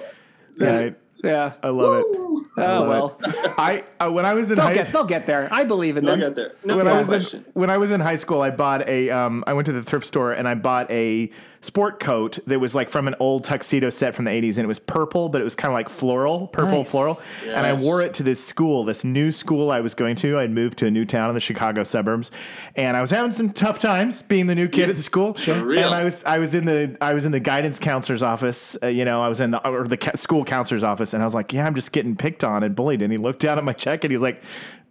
right. 0.60 0.96
Yeah. 1.24 1.54
I 1.64 1.70
love 1.70 2.04
it. 2.06 2.06
Oh 2.10 2.48
love 2.58 2.88
well. 2.88 3.20
I 3.58 3.84
uh, 4.00 4.12
when 4.12 4.26
I 4.26 4.34
was 4.34 4.52
in 4.52 4.58
They'll 4.58 4.68
high 4.68 4.74
get 4.76 4.88
they'll 4.92 5.04
get 5.04 5.26
there. 5.26 5.48
I 5.52 5.64
believe 5.64 5.98
in 5.98 6.08
I'll 6.08 6.16
them. 6.16 6.34
get 6.34 6.36
there. 6.36 6.52
No 6.64 6.78
when 6.78 6.88
I 6.88 6.98
was 6.98 7.08
question. 7.08 7.44
in, 7.46 7.52
when 7.54 7.70
I 7.72 7.78
was 7.80 7.92
in 7.92 8.00
high 8.02 8.16
school, 8.18 8.42
I 8.42 8.52
bought 8.52 8.88
a 8.88 9.10
um, 9.10 9.44
I 9.48 9.54
went 9.54 9.66
to 9.66 9.72
the 9.74 9.82
thrift 9.84 10.06
store 10.06 10.32
and 10.32 10.48
I 10.48 10.54
bought 10.54 10.90
a 10.92 11.30
sport 11.62 12.00
coat 12.00 12.40
that 12.48 12.60
was 12.60 12.76
like 12.76 12.90
from 12.90 13.08
an 13.08 13.16
old 13.20 13.44
tuxedo 13.44 13.90
set 13.90 14.16
from 14.16 14.26
the 14.26 14.32
80s 14.32 14.52
and 14.58 14.60
it 14.60 14.68
was 14.68 14.80
purple 14.80 15.28
but 15.30 15.42
it 15.42 15.44
was 15.44 15.56
kind 15.56 15.72
of 15.72 15.74
like 15.74 15.90
floral 15.90 16.48
purple 16.48 16.80
Nice. 16.80 16.92
floral. 16.92 17.22
And 17.46 17.66
I 17.66 17.74
wore 17.74 18.02
it 18.02 18.14
to 18.16 18.24
this 18.24 18.44
school 18.44 18.84
this 18.84 19.04
new 19.04 19.32
school 19.32 19.72
I 19.72 19.82
was 19.82 19.96
going 19.96 20.16
to. 20.18 20.38
I'd 20.40 20.52
moved 20.52 20.78
to 20.80 20.86
a 20.86 20.92
new 20.92 21.06
town 21.06 21.30
in 21.30 21.36
the 21.36 21.42
Chicago 21.42 21.84
suburbs 21.84 22.32
and 22.76 22.96
I 22.96 23.02
was 23.02 23.12
having 23.12 23.32
some 23.32 23.50
tough 23.52 23.80
times 23.80 24.22
being 24.22 24.48
the 24.48 24.56
new 24.56 24.68
kid 24.68 24.90
at 24.90 24.96
the 24.96 25.02
school. 25.04 25.34
Real. 25.48 25.86
and 25.86 25.96
I 25.96 26.04
was 26.04 26.24
I 26.24 26.38
was 26.38 26.54
in 26.56 26.66
the 26.66 26.96
I 27.02 27.14
was 27.14 27.26
in 27.26 27.32
the 27.32 27.40
guidance 27.40 27.80
counselor's 27.80 28.24
office 28.24 28.78
uh, 28.84 28.88
you 28.88 29.04
know 29.06 29.22
I 29.22 29.28
was 29.30 29.42
in 29.42 29.52
the 29.52 29.68
or 29.68 29.88
the 29.88 29.98
ca- 29.98 30.16
school 30.16 30.46
counselor's 30.46 30.84
office 30.84 31.14
and 31.14 31.24
I 31.24 31.26
was 31.26 31.34
like 31.36 31.54
yeah 31.54 31.66
I'm 31.66 31.76
just 31.76 31.92
getting 31.92 32.16
picked 32.16 32.44
on 32.44 32.64
and 32.64 32.76
bullied 32.76 33.02
and 33.02 33.12
he 33.12 33.18
looked 33.18 33.42
down 33.42 33.58
at 33.58 33.64
my 33.64 33.74
check 33.74 34.04
and 34.04 34.12
he 34.12 34.16
was 34.16 34.22
like 34.22 34.42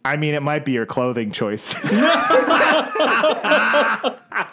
I 0.06 0.16
mean, 0.16 0.34
it 0.34 0.42
might 0.42 0.64
be 0.64 0.72
your 0.72 0.86
clothing 0.86 1.30
choices. 1.32 2.00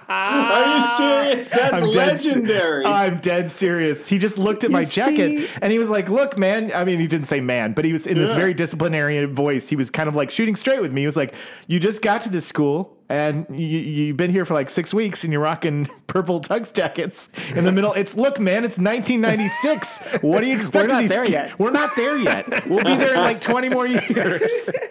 Are 0.09 0.77
you 0.77 0.87
serious? 0.97 1.49
That's 1.49 1.73
I'm 1.73 1.91
dead 1.91 1.95
legendary. 1.95 2.85
I'm 2.85 3.19
dead 3.19 3.49
serious. 3.49 4.07
He 4.07 4.17
just 4.17 4.37
looked 4.37 4.63
at 4.63 4.71
my 4.71 4.81
You 4.81 4.85
jacket 4.87 5.29
see- 5.29 5.49
and 5.61 5.71
he 5.71 5.79
was 5.79 5.89
like, 5.89 6.09
"Look, 6.09 6.37
man." 6.37 6.71
I 6.73 6.83
mean, 6.85 6.99
he 6.99 7.07
didn't 7.07 7.27
say 7.27 7.39
"man," 7.39 7.73
but 7.73 7.85
he 7.85 7.91
was 7.93 8.07
in 8.07 8.15
this 8.17 8.33
very 8.33 8.53
disciplinary 8.53 9.23
voice. 9.25 9.69
He 9.69 9.75
was 9.75 9.89
kind 9.89 10.07
of 10.09 10.15
like 10.15 10.31
shooting 10.31 10.55
straight 10.55 10.81
with 10.81 10.91
me. 10.91 11.01
He 11.01 11.05
was 11.07 11.17
like, 11.17 11.33
"You 11.67 11.79
just 11.79 12.01
got 12.01 12.21
to 12.23 12.29
this 12.29 12.45
school 12.45 12.97
and 13.09 13.45
you, 13.49 13.67
you've 13.67 14.17
been 14.17 14.31
here 14.31 14.45
for 14.45 14.53
like 14.53 14.69
six 14.69 14.93
weeks 14.93 15.23
and 15.23 15.31
you're 15.33 15.41
rocking 15.41 15.87
purple 16.07 16.39
tux 16.41 16.71
jackets 16.73 17.29
in 17.55 17.63
the 17.63 17.71
middle. 17.71 17.93
It's 17.93 18.15
look, 18.15 18.39
man, 18.39 18.63
it's 18.63 18.77
1996. 18.77 20.21
What 20.23 20.41
do 20.41 20.47
you 20.47 20.55
expect? 20.55 20.87
We're 20.89 20.93
not 20.93 20.99
these 21.01 21.09
there 21.09 21.25
ki- 21.25 21.31
yet. 21.31 21.59
We're 21.59 21.71
not 21.71 21.95
there 21.95 22.17
yet. 22.17 22.67
We'll 22.67 22.83
be 22.83 22.95
there 22.95 23.13
in 23.15 23.19
like 23.21 23.41
20 23.41 23.69
more 23.69 23.87
years. 23.87 24.71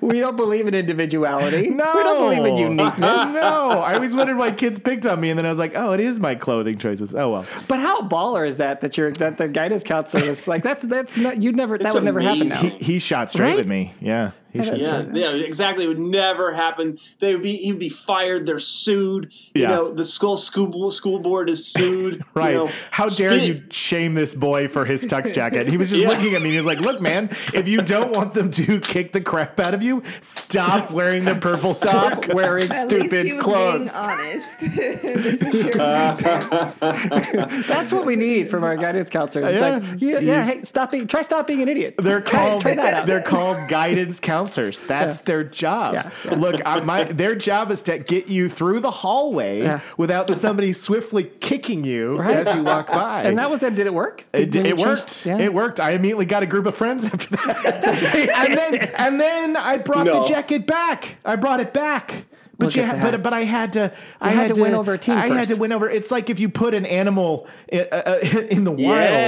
We 0.00 0.20
don't 0.20 0.36
believe 0.36 0.66
in 0.66 0.74
individuality. 0.74 1.68
No, 1.70 1.92
We 1.94 2.02
don't 2.02 2.36
believe 2.36 2.44
in 2.52 2.56
uniqueness. 2.56 2.98
no, 3.34 3.80
I 3.80 3.94
always 3.94 4.14
wondered 4.16 4.36
why 4.36 4.50
kids 4.50 4.78
picked 4.78 5.06
on 5.06 5.20
me, 5.20 5.30
and 5.30 5.38
then 5.38 5.46
I 5.46 5.48
was 5.50 5.58
like, 5.58 5.72
"Oh, 5.74 5.92
it 5.92 6.00
is 6.00 6.18
my 6.20 6.34
clothing 6.34 6.76
choices." 6.78 7.14
Oh 7.14 7.30
well. 7.30 7.46
But 7.68 7.78
how 7.80 8.02
baller 8.02 8.46
is 8.46 8.56
that 8.58 8.80
that 8.80 8.96
you're 8.96 9.12
that 9.12 9.38
the 9.38 9.48
guidance 9.48 9.82
counselor 9.82 10.24
is 10.24 10.48
like 10.48 10.62
that's 10.62 10.84
that's 10.84 11.16
not 11.16 11.42
you'd 11.42 11.56
never 11.56 11.78
that 11.78 11.86
It's 11.86 11.94
would 11.94 12.04
never 12.04 12.20
happen 12.20 12.48
now. 12.48 12.56
He, 12.60 12.70
he 12.70 12.98
shot 12.98 13.30
straight 13.30 13.48
Right? 13.50 13.56
with 13.56 13.68
me. 13.68 13.94
Yeah, 14.00 14.32
he 14.52 14.62
shot 14.62 14.78
Yeah, 14.78 15.02
straight. 15.02 15.16
yeah, 15.16 15.30
exactly. 15.32 15.84
It 15.84 15.88
would 15.88 15.98
never 15.98 16.52
happen. 16.52 16.98
They 17.18 17.34
would 17.34 17.42
be 17.42 17.56
he'd 17.56 17.78
be 17.78 17.88
fired. 17.88 18.46
They're 18.46 18.58
sued. 18.58 19.32
You 19.54 19.62
Yeah. 19.62 19.68
know, 19.70 19.90
the 19.92 20.04
school 20.04 20.36
school 20.36 20.90
school 20.90 21.18
board 21.18 21.48
is 21.50 21.66
sued. 21.66 22.22
Right. 22.34 22.52
You 22.52 22.58
know, 22.58 22.70
How 22.90 23.08
dare 23.08 23.36
Speak- 23.36 23.48
you 23.48 23.62
shame 23.70 24.14
this 24.14 24.34
boy 24.34 24.68
for 24.68 24.84
his 24.84 25.06
tux 25.06 25.32
jacket? 25.34 25.68
He 25.68 25.76
was 25.76 25.90
just 25.90 26.02
Yeah. 26.02 26.08
looking 26.08 26.34
at 26.34 26.42
me. 26.42 26.50
He 26.50 26.56
was 26.56 26.66
like, 26.66 26.80
"Look, 26.80 27.00
man, 27.00 27.28
if 27.54 27.68
you 27.68 27.78
don't 27.82 28.14
want 28.16 28.32
them 28.34 28.50
to 28.52 28.80
kick 28.80 29.12
the 29.12 29.20
crap 29.20 29.58
out 29.60 29.74
of 29.74 29.82
you, 29.82 30.02
stop 30.20 30.90
wearing 30.90 31.24
the 31.24 31.34
purple 31.34 31.74
Stop 31.74 32.12
sport 32.12 32.22
coat." 32.26 32.34
wearing 32.34 32.70
At 32.70 32.88
stupid 32.88 33.12
least 33.12 33.24
he 33.26 33.32
was 33.34 33.42
clothes. 33.42 33.90
being 33.90 34.02
honest. 34.02 34.60
this 34.60 35.42
is 35.42 35.52
your 35.52 35.72
reason. 35.72 37.62
That's 37.68 37.92
what 37.92 38.06
we 38.06 38.16
need 38.16 38.48
from 38.50 38.64
our 38.64 38.76
guidance 38.76 39.10
counselors. 39.10 39.50
It's 39.50 39.60
Yeah. 39.60 39.68
like, 39.68 39.82
yeah, 40.00 40.18
yeah, 40.20 40.44
hey, 40.44 40.62
stop 40.62 40.90
being, 40.90 41.06
try 41.06 41.22
stop 41.22 41.46
being 41.46 41.62
an 41.62 41.68
idiot. 41.68 41.94
They're 41.98 42.20
Try- 42.20 42.38
called 42.48 42.62
try 42.62 42.74
that 42.74 42.94
out. 42.94 43.06
they're 43.06 43.20
called 43.22 43.68
guidance 43.68 44.20
counselors. 44.20 44.41
That's 44.46 45.18
their 45.18 45.44
job. 45.44 45.94
Yeah, 45.94 46.10
yeah. 46.24 46.34
Look, 46.36 46.60
I, 46.64 46.80
my 46.80 47.04
their 47.04 47.34
job 47.34 47.70
is 47.70 47.82
to 47.82 47.98
get 47.98 48.28
you 48.28 48.48
through 48.48 48.80
the 48.80 48.90
hallway 48.90 49.62
Yeah. 49.62 49.80
without 49.96 50.30
somebody 50.30 50.72
swiftly 50.72 51.24
kicking 51.24 51.84
you 51.84 52.16
Right. 52.18 52.36
as 52.36 52.54
you 52.54 52.62
walk 52.62 52.88
by. 52.88 53.22
and 53.22 53.38
that 53.38 53.50
was 53.50 53.62
it. 53.62 53.74
Did 53.74 53.86
it 53.86 53.94
work? 53.94 54.24
It, 54.32 54.50
Did- 54.50 54.66
it, 54.66 54.76
when 54.76 54.78
you 54.80 54.86
worked. 54.86 55.26
yeah. 55.26 55.38
It 55.38 55.52
worked. 55.54 55.80
I 55.80 55.90
immediately 55.92 56.26
got 56.26 56.42
a 56.42 56.46
group 56.46 56.66
of 56.66 56.74
friends 56.74 57.04
after 57.04 57.28
that, 57.36 58.34
and 58.48 58.54
then 58.54 58.74
and 58.96 59.20
then 59.20 59.56
I 59.56 59.78
brought 59.78 60.06
No. 60.06 60.22
the 60.22 60.28
jacket 60.28 60.66
back. 60.66 61.16
I 61.24 61.36
brought 61.36 61.60
it 61.60 61.72
back. 61.72 62.24
But 62.62 62.66
Look 62.66 62.76
you, 62.76 62.82
at 62.82 62.88
ha- 62.88 62.94
that. 62.96 63.10
but 63.12 63.22
but 63.22 63.32
I 63.32 63.44
had 63.44 63.72
to. 63.74 63.92
I 64.20 64.28
had 64.30 64.46
had, 64.48 64.54
to 64.54 64.62
win 64.62 64.74
over 64.74 64.92
a 64.94 64.98
team 64.98 65.16
I 65.16 65.26
had 65.28 65.48
to 65.48 65.54
win 65.56 65.72
over. 65.72 65.90
It's 65.90 66.10
like 66.10 66.30
if 66.30 66.38
you 66.38 66.48
put 66.48 66.74
an 66.74 66.86
animal 66.86 67.46
i- 67.72 67.80
uh, 67.80 68.18
uh, 68.22 68.38
in 68.50 68.64
the 68.64 68.70
wild, 68.70 68.80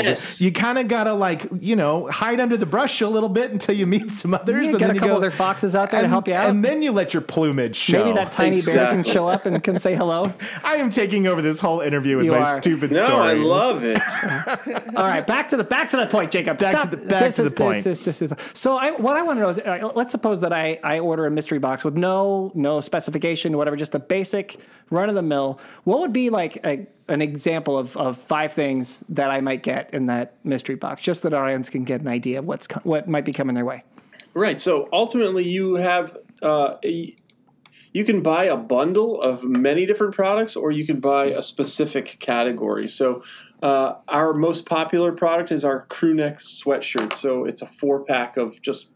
Yes. 0.07 0.41
you 0.41 0.53
kind 0.53 0.79
of 0.79 0.89
gotta 0.89 1.13
like 1.13 1.47
you 1.61 1.75
know 1.77 2.09
hide 2.09 2.41
under 2.41 2.57
the 2.57 2.67
brush 2.67 3.01
a 3.01 3.09
little 3.09 3.29
bit 3.29 3.51
until 3.51 3.75
you 3.75 3.87
meet 3.87 4.11
some 4.11 4.35
others. 4.35 4.67
Yeah, 4.69 4.71
and 4.71 4.79
get 4.79 4.87
then 4.87 4.91
a 4.91 4.95
you 4.95 5.01
couple 5.01 5.15
go- 5.15 5.19
other 5.21 5.31
foxes 5.31 5.75
out 5.75 5.91
there 5.91 6.03
to 6.03 6.09
help 6.09 6.29
you 6.29 6.35
out. 6.35 6.49
and 6.51 6.65
then 6.65 6.83
you 6.83 6.93
let 6.93 7.13
your 7.13 7.23
plumage 7.23 7.77
show. 7.77 8.05
Maybe 8.05 8.15
that 8.17 8.33
tiny 8.33 8.61
bear 8.63 8.87
can 8.91 9.03
show 9.05 9.29
up 9.29 9.47
and 9.47 9.63
can 9.63 9.79
say 9.79 9.95
hello. 9.97 10.33
I 10.65 10.77
am 10.77 10.91
taking 10.91 11.27
over 11.27 11.43
this 11.43 11.61
whole 11.61 11.81
interview 11.81 12.17
with 12.17 12.27
You 12.27 12.33
my 12.33 12.39
are. 12.39 12.61
stupid 12.63 12.93
no, 12.93 13.05
stories. 13.05 13.31
I 13.31 13.33
love 13.35 13.83
it. 13.85 14.01
All 14.97 15.05
right, 15.05 15.27
back 15.27 15.49
to 15.49 15.57
the 15.57 15.65
back 15.65 15.91
to 15.91 15.97
the 15.97 16.07
point, 16.07 16.31
Jacob. 16.31 16.59
Back 16.59 16.83
to 16.83 16.97
the- 16.97 16.97
back 17.05 17.25
this 17.25 17.37
to 17.37 17.43
is, 17.45 17.51
the 17.51 17.57
point. 17.57 17.85
This 17.85 17.87
is, 17.99 18.01
this 18.05 18.23
is, 18.23 18.33
so 18.55 18.77
I, 18.77 18.93
what 18.93 19.17
I 19.17 19.23
want 19.23 19.39
to 19.39 19.43
know 19.43 19.49
is, 19.49 19.59
uh, 19.59 19.91
let's 19.95 20.13
suppose 20.13 20.41
that 20.43 20.53
I, 20.53 20.79
I 20.83 20.99
order 21.01 21.27
a 21.27 21.31
mystery 21.31 21.59
box 21.59 21.85
with 21.85 21.97
no 21.97 22.51
no 22.55 22.81
specification, 22.81 23.15
whatever, 23.33 23.77
just 23.77 23.93
the 23.93 23.99
basic 23.99 24.61
run 24.91 25.09
of 25.09 25.15
the 25.15 25.23
mill. 25.23 25.61
What 25.85 26.01
would 26.01 26.13
be 26.13 26.31
like 26.31 26.65
a, 26.65 26.87
an 27.09 27.23
example 27.23 27.79
of, 27.79 27.97
of 27.97 28.17
five 28.17 28.53
things 28.53 29.03
that 29.09 29.31
I 29.31 29.41
might 29.41 29.63
get 29.63 29.93
in 29.93 30.07
that 30.07 30.35
mystery 30.45 30.75
box, 30.75 31.03
just 31.03 31.23
so 31.23 31.29
that 31.29 31.37
our 31.37 31.45
audience 31.45 31.71
can 31.71 31.85
get 31.85 32.01
an 32.01 32.09
idea 32.09 32.39
of 32.39 32.45
what's 32.45 32.67
what 32.83 33.09
might 33.09 33.25
be 33.25 33.33
coming 33.33 33.55
their 33.55 33.65
way. 33.65 33.85
Right. 34.35 34.61
So 34.61 34.89
ultimately, 34.93 35.45
you 35.45 35.75
have 35.75 36.17
uh, 36.43 36.77
a, 36.85 37.15
you 37.93 38.05
can 38.05 38.23
buy 38.23 38.45
a 38.45 38.57
bundle 38.57 39.21
of 39.21 39.43
many 39.43 39.87
different 39.87 40.15
products, 40.15 40.57
or 40.57 40.73
you 40.73 40.85
can 40.85 41.01
buy 41.01 41.27
a 41.27 41.43
specific 41.43 42.19
category. 42.21 42.89
So. 42.89 43.23
Uh, 43.63 43.97
our 44.09 44.35
most 44.35 44.67
popular 44.67 45.11
product 45.11 45.51
is 45.51 45.65
our 45.65 45.87
crew 45.87 46.13
neck 46.13 46.37
sweatshirt. 46.37 47.15
So 47.15 47.47
it's 47.47 47.63
a 47.63 47.67
four 47.67 48.05
pack 48.05 48.37
of 48.37 48.61
just 48.61 48.91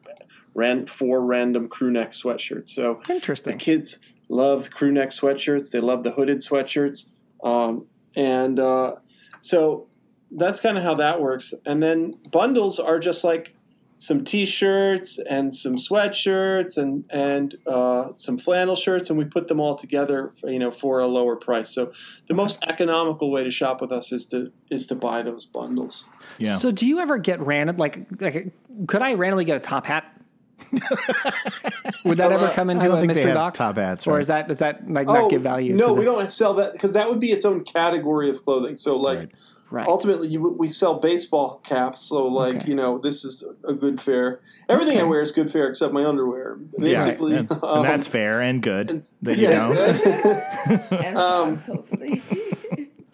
ran 0.52 0.86
four 0.86 1.24
random 1.24 1.68
crew 1.68 1.90
neck 1.90 2.10
sweatshirts. 2.10 2.68
So 2.68 3.00
interesting. 3.08 3.56
the 3.56 3.58
kids 3.58 3.98
love 4.28 4.70
crew 4.70 4.92
neck 4.92 5.10
sweatshirts. 5.10 5.70
They 5.70 5.80
love 5.80 6.04
the 6.04 6.12
hooded 6.12 6.38
sweatshirts, 6.38 7.08
um, 7.42 7.86
and 8.16 8.58
uh, 8.58 8.96
so 9.40 9.86
that's 10.30 10.60
kind 10.60 10.76
of 10.76 10.84
how 10.84 10.94
that 10.94 11.20
works. 11.20 11.54
And 11.64 11.82
then 11.82 12.12
bundles 12.30 12.78
are 12.78 12.98
just 12.98 13.24
like 13.24 13.54
some 14.00 14.22
t-shirts 14.22 15.18
and 15.28 15.52
some 15.52 15.74
sweatshirts 15.74 16.78
and 16.78 17.04
and 17.10 17.56
uh, 17.66 18.10
some 18.14 18.38
flannel 18.38 18.76
shirts, 18.76 19.10
and 19.10 19.18
we 19.18 19.24
put 19.24 19.48
them 19.48 19.58
all 19.58 19.74
together, 19.74 20.32
you 20.44 20.58
know, 20.58 20.70
for 20.70 21.00
a 21.00 21.06
lower 21.06 21.34
price. 21.34 21.70
So 21.70 21.92
the 22.28 22.34
most 22.34 22.62
economical 22.62 23.30
way 23.30 23.42
to 23.42 23.50
shop 23.50 23.80
with 23.80 23.90
us 23.90 24.12
is 24.12 24.24
to 24.26 24.52
is 24.70 24.86
to 24.86 24.94
buy 24.94 25.22
those 25.22 25.44
bundles. 25.44 26.06
Yeah. 26.38 26.58
So 26.58 26.70
do 26.70 26.86
you 26.86 27.00
ever 27.00 27.18
get 27.18 27.40
random 27.40 27.76
like 27.76 28.06
like 28.20 28.52
could 28.86 29.02
I 29.02 29.14
randomly 29.14 29.44
get 29.44 29.56
a 29.56 29.60
top 29.60 29.86
hat? 29.86 30.14
Would 32.04 32.18
that 32.18 32.32
ever 32.32 32.48
come 32.50 32.70
into 32.70 32.86
a 32.92 32.96
think 32.96 33.00
they 33.02 33.06
mystery 33.06 33.30
have 33.30 33.36
box? 33.36 33.58
top 33.58 33.76
hats, 33.76 34.06
or 34.06 34.20
is 34.20 34.26
that 34.28 34.48
does 34.48 34.58
that 34.58 34.88
like 34.90 35.06
not 35.06 35.30
give 35.30 35.42
value? 35.42 35.74
Oh, 35.74 35.76
No, 35.76 35.86
to 35.88 35.92
we 35.94 36.04
don't 36.04 36.30
sell 36.30 36.54
that 36.54 36.72
because 36.72 36.92
that 36.94 37.08
would 37.08 37.20
be 37.20 37.32
its 37.32 37.44
own 37.44 37.64
category 37.64 38.28
of 38.30 38.42
clothing. 38.44 38.76
So 38.76 38.96
like 38.96 39.18
Right. 39.18 39.32
Right. 39.70 39.86
ultimately 39.86 40.28
you, 40.28 40.40
we 40.58 40.68
sell 40.68 40.94
baseball 40.98 41.60
caps 41.62 42.00
so 42.00 42.24
like 42.26 42.56
Okay. 42.56 42.68
you 42.68 42.74
know 42.74 42.96
this 42.96 43.22
is 43.22 43.44
a 43.64 43.74
Goodfair 43.74 44.38
everything 44.66 44.98
i 44.98 45.02
wear 45.02 45.20
is 45.20 45.30
Goodfair 45.30 45.68
except 45.68 45.92
my 45.92 46.06
underwear 46.06 46.56
basically 46.78 47.36
and, 47.36 47.50
and 47.50 47.62
um, 47.62 47.82
that's 47.82 48.06
fair 48.06 48.40
and 48.40 48.62
good. 48.62 49.04
that 49.20 49.36
you 49.36 49.42
yes. 49.42 50.02
know. 50.02 50.86
And 51.04 51.18
socks, 51.18 51.66
hopefully. 51.66 52.22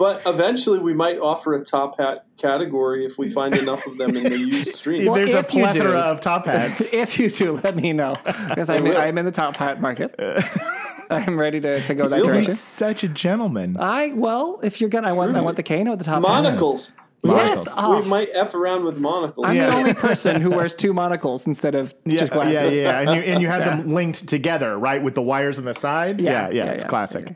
But 0.04 0.20
eventually 0.26 0.78
we 0.78 0.92
might 0.92 1.18
offer 1.18 1.54
a 1.54 1.64
top 1.64 1.98
hat 1.98 2.26
category 2.36 3.06
if 3.06 3.16
we 3.16 3.30
find 3.30 3.56
enough 3.56 3.86
of 3.86 3.96
them 3.96 4.14
in 4.14 4.24
the 4.24 4.38
used 4.38 4.74
stream 4.74 5.06
Well, 5.06 5.14
There's 5.14 5.32
a 5.32 5.42
plethora 5.42 5.92
do- 5.92 5.96
of 5.96 6.20
top 6.20 6.44
hats. 6.44 6.92
If 7.04 7.18
you 7.18 7.30
do, 7.30 7.52
let 7.64 7.74
me 7.74 7.94
know 7.94 8.14
because 8.50 8.68
I'm. 8.68 8.86
I'm 8.86 9.16
in 9.16 9.24
the 9.24 9.32
top 9.32 9.56
hat 9.56 9.80
market. 9.80 10.14
I'm 11.10 11.38
ready 11.38 11.58
to, 11.62 11.80
to 11.86 11.94
go 11.94 12.08
that 12.08 12.18
You'll 12.18 12.26
be 12.26 12.32
direction. 12.32 12.50
He's 12.52 12.60
such 12.60 13.02
a 13.02 13.08
gentleman. 13.08 13.78
I 13.78 14.12
well, 14.12 14.60
if 14.62 14.78
you're 14.78 14.90
gonna, 14.90 15.08
I 15.08 15.12
want 15.12 15.34
I 15.34 15.40
want 15.40 15.56
the 15.56 15.62
Kano 15.62 15.92
at 15.92 15.98
the 15.98 16.04
top. 16.04 16.16
hat. 16.16 16.20
monocles 16.20 16.92
Yes. 17.24 17.66
Oh, 17.76 18.00
we 18.02 18.06
might 18.06 18.28
f 18.34 18.54
around 18.54 18.84
with 18.84 18.98
monocles 18.98 19.46
I'm 19.48 19.56
Yeah. 19.56 19.70
the 19.70 19.76
only 19.76 19.94
person 20.08 20.40
who 20.40 20.50
wears 20.50 20.74
two 20.74 20.92
monocles 20.92 21.46
instead 21.46 21.74
of 21.74 21.94
Yeah, 22.04 22.18
just 22.18 22.32
glasses. 22.32 22.74
yeah, 22.74 22.82
yeah, 22.82 23.00
and 23.00 23.10
you 23.10 23.32
and 23.32 23.42
you 23.42 23.48
have 23.48 23.64
them 23.64 23.94
linked 23.94 24.28
together, 24.28 24.78
right, 24.78 25.02
with 25.02 25.14
the 25.14 25.22
wires 25.22 25.58
on 25.58 25.64
the 25.64 25.72
side. 25.72 26.20
Yeah, 26.20 26.50
yeah, 26.50 26.66
it's 26.66 26.84
classic. 26.84 27.34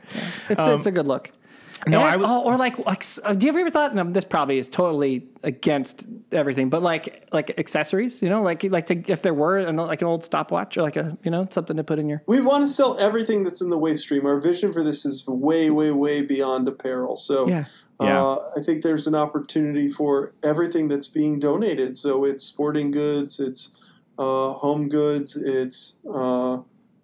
It's 0.50 0.60
it's 0.62 0.86
a 0.86 0.90
um, 0.90 0.94
good 0.94 1.08
look. 1.08 1.30
No, 1.88 2.00
And- 2.00 2.08
I 2.08 2.16
would- 2.16 2.26
oh, 2.26 2.42
or 2.44 2.56
like 2.56 2.78
like 2.86 3.02
uh, 3.24 3.34
do 3.34 3.46
you 3.46 3.52
ever 3.58 3.70
thought? 3.70 3.94
No, 3.94 4.04
this 4.04 4.24
probably 4.24 4.58
is 4.58 4.68
totally 4.68 5.28
against 5.42 6.06
everything, 6.32 6.68
but 6.70 6.82
like 6.82 7.28
like 7.32 7.58
accessories, 7.58 8.22
you 8.22 8.28
know, 8.28 8.42
like 8.42 8.64
like 8.64 8.86
to 8.86 8.96
if 9.10 9.22
there 9.22 9.34
were 9.34 9.58
an, 9.58 9.76
like 9.76 10.02
an 10.02 10.08
old 10.08 10.24
stopwatch 10.24 10.76
or 10.76 10.82
like 10.82 10.96
a 10.96 11.16
you 11.24 11.30
know 11.30 11.46
something 11.50 11.76
to 11.76 11.84
put 11.84 11.98
in 11.98 12.08
your 12.08 12.22
we 12.26 12.40
want 12.40 12.66
to 12.66 12.72
sell 12.72 12.98
everything 12.98 13.44
that's 13.44 13.60
in 13.60 13.70
the 13.70 13.78
waste 13.78 14.02
stream 14.04 14.26
our 14.26 14.40
vision 14.40 14.72
for 14.72 14.82
this 14.82 15.04
is 15.04 15.26
way 15.26 15.70
way 15.70 15.90
way 15.90 16.22
beyond 16.22 16.66
apparel 16.68 17.16
so 17.16 17.48
yeah. 17.48 17.64
Yeah. 18.00 18.22
Uh, 18.24 18.50
I 18.56 18.62
think 18.62 18.84
there's 18.84 19.08
an 19.08 19.16
opportunity 19.16 19.88
for 19.88 20.32
everything 20.44 20.86
that's 20.86 21.08
being 21.08 21.40
donated. 21.40 21.98
So 21.98 22.24
it's 22.24 22.44
sporting 22.44 22.92
goods, 22.92 23.40
it's 23.40 23.76
uh, 24.16 24.52
home 24.52 24.88
goods, 24.88 25.34
it's 25.34 25.98
uh, 26.08 26.58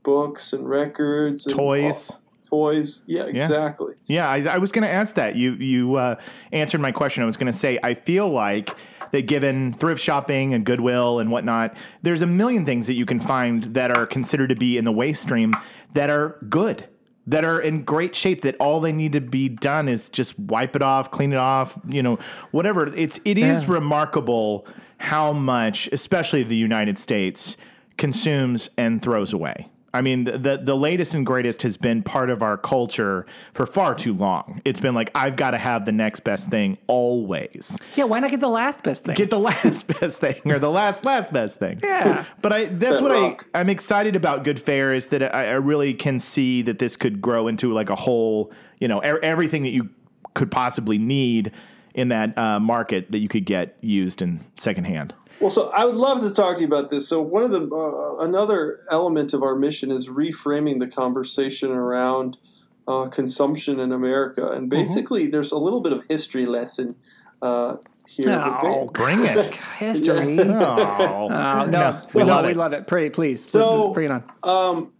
books 0.05 0.53
and 0.53 0.68
records, 0.68 1.47
and 1.47 1.57
Toys. 1.57 2.11
uh, 2.12 2.14
toys. 2.55 3.03
Yeah, 3.07 3.25
exactly. 3.25 3.95
Yeah, 4.07 4.29
I, 4.29 4.43
I 4.43 4.59
was 4.59 4.71
going 4.73 4.83
to 4.85 4.88
ask 4.90 5.17
that. 5.17 5.35
You 5.37 5.53
you 5.55 5.97
uh, 5.97 6.17
answered 6.53 6.81
my 6.81 6.93
question. 6.93 7.23
I 7.23 7.27
was 7.27 7.37
going 7.37 7.53
to 7.53 7.59
say 7.59 7.79
I 7.83 7.95
feel 7.95 8.29
like 8.29 8.77
that 9.11 9.27
given 9.27 9.73
thrift 9.73 10.01
shopping 10.01 10.55
and 10.55 10.64
Goodwill 10.64 11.19
and 11.19 11.31
whatnot, 11.31 11.77
there's 12.03 12.23
a 12.23 12.27
million 12.27 12.64
things 12.64 12.87
that 12.87 12.95
you 12.95 13.07
can 13.07 13.21
find 13.21 13.64
that 13.75 13.97
are 13.97 14.07
considered 14.07 14.49
to 14.49 14.57
be 14.57 14.77
in 14.79 14.85
the 14.85 14.93
waste 14.93 15.23
stream 15.23 15.55
that 15.95 16.11
are 16.11 16.38
good. 16.49 16.88
That 17.27 17.43
are 17.45 17.59
in 17.61 17.85
great 17.85 18.14
shape. 18.14 18.43
That 18.43 18.55
all 18.57 18.81
they 18.81 18.93
need 18.93 19.12
to 19.12 19.21
be 19.21 19.49
done 19.49 19.88
is 19.88 20.09
just 20.11 20.38
wipe 20.38 20.77
it 20.77 20.83
off, 20.83 21.11
clean 21.11 21.33
it 21.33 21.38
off. 21.38 21.79
You 21.88 22.03
know, 22.03 22.19
whatever. 22.51 22.87
It's 22.95 23.19
it 23.25 23.38
is 23.38 23.64
Yeah. 23.64 23.73
remarkable 23.75 24.67
how 24.99 25.33
much, 25.33 25.88
especially 25.93 26.43
the 26.43 26.57
United 26.57 26.99
States, 26.99 27.57
consumes 27.97 28.69
and 28.77 29.01
throws 29.03 29.33
away. 29.33 29.69
I 29.94 30.00
mean, 30.02 30.24
the, 30.24 30.37
the 30.37 30.57
the 30.59 30.74
latest 30.76 31.14
and 31.14 31.24
greatest 31.24 31.62
has 31.62 31.76
been 31.76 32.02
part 32.02 32.28
of 32.28 32.42
our 32.42 32.59
culture 32.59 33.24
for 33.52 33.64
far 33.64 33.94
too 33.94 34.12
long. 34.12 34.61
It's 34.64 34.80
been 34.80 34.94
like 34.94 35.11
I've 35.14 35.37
got 35.37 35.52
to 35.52 35.59
have 35.59 35.87
the 35.87 35.92
next 35.92 36.20
best 36.20 36.50
thing 36.50 36.76
always. 36.88 37.78
Yeah, 37.94 38.04
why 38.04 38.18
not 38.18 38.30
get 38.30 38.40
the 38.40 38.48
last 38.48 38.83
best 38.83 39.04
thing? 39.04 39.14
Get 39.14 39.30
the 39.30 39.38
last 39.38 39.87
best 40.00 40.18
thing 40.18 40.35
or 40.44 40.59
the 40.59 40.70
last 40.70 41.04
last 41.04 41.33
best 41.33 41.59
thing. 41.59 41.80
yeah. 41.83 42.24
But 42.42 42.52
I 42.52 42.64
that's 42.66 43.00
That 43.00 43.02
what 43.02 43.12
rock. 43.12 43.46
I 43.54 43.61
I'm 43.61 43.70
excited 43.70 44.16
about 44.16 44.44
Goodfair 44.44 44.94
is 44.94 45.07
that 45.09 45.22
I, 45.35 45.46
I 45.46 45.52
really 45.52 45.94
can 45.94 46.18
see 46.18 46.61
that 46.62 46.78
this 46.78 46.96
could 46.96 47.22
grow 47.22 47.46
into 47.48 47.72
like 47.72 47.88
a 47.88 47.94
whole, 47.94 48.52
you 48.80 48.88
know, 48.88 48.98
e- 49.02 49.18
everything 49.22 49.62
that 49.62 49.70
you 49.72 49.90
could 50.35 50.50
possibly 50.50 50.98
need 50.98 51.52
in 51.94 52.09
that 52.09 52.37
uh, 52.37 52.59
market 52.59 53.11
that 53.12 53.18
you 53.20 53.28
could 53.28 53.44
get 53.44 53.76
used 53.80 54.20
in 54.20 54.40
secondhand. 54.59 55.14
Well, 55.40 55.51
so 55.51 55.68
I 55.70 55.85
would 55.85 55.97
love 55.97 56.20
to 56.20 56.31
talk 56.33 56.57
to 56.57 56.61
you 56.62 56.66
about 56.66 56.90
this. 56.90 57.09
So 57.09 57.20
one 57.20 57.42
of 57.42 57.51
the 57.51 57.62
uh, 57.68 58.18
another 58.25 58.79
element 58.90 59.35
of 59.35 59.42
our 59.42 59.57
mission 59.57 59.90
is 59.90 60.09
reframing 60.09 60.79
the 60.79 60.87
conversation 60.87 61.70
around 61.70 62.38
uh, 62.87 63.09
consumption 63.09 63.81
in 63.81 63.92
America, 63.92 64.51
and 64.51 64.68
basically, 64.70 65.27
there's 65.27 65.53
a 65.53 65.59
little 65.59 65.81
bit 65.81 65.92
of 65.92 66.05
history 66.09 66.47
lesson 66.47 66.97
uh, 67.42 67.77
here. 68.09 68.31
Oh, 68.31 68.87
Bring 68.92 69.25
it. 69.25 69.55
history. 69.79 70.38
oh. 70.40 71.29
Oh, 71.31 71.66
no, 71.66 71.99
we, 72.14 72.20
we 72.23 72.27
no, 72.27 72.35
love 72.35 72.44
we 72.44 72.51
it. 72.53 72.57
love 72.57 72.73
it. 72.73 72.87
Pray, 72.87 73.11
please. 73.11 73.44
So- 73.44 73.92
bring 73.92 74.11
it 74.11 74.12
on. 74.12 74.25
Um, 74.42 74.92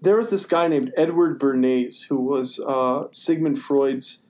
there 0.00 0.16
was 0.16 0.30
this 0.30 0.46
guy 0.46 0.68
named 0.68 0.92
Edward 0.96 1.40
Bernays 1.40 2.06
who 2.08 2.20
was 2.20 2.60
uh, 2.60 3.04
Sigmund 3.10 3.58
Freud's 3.60 4.28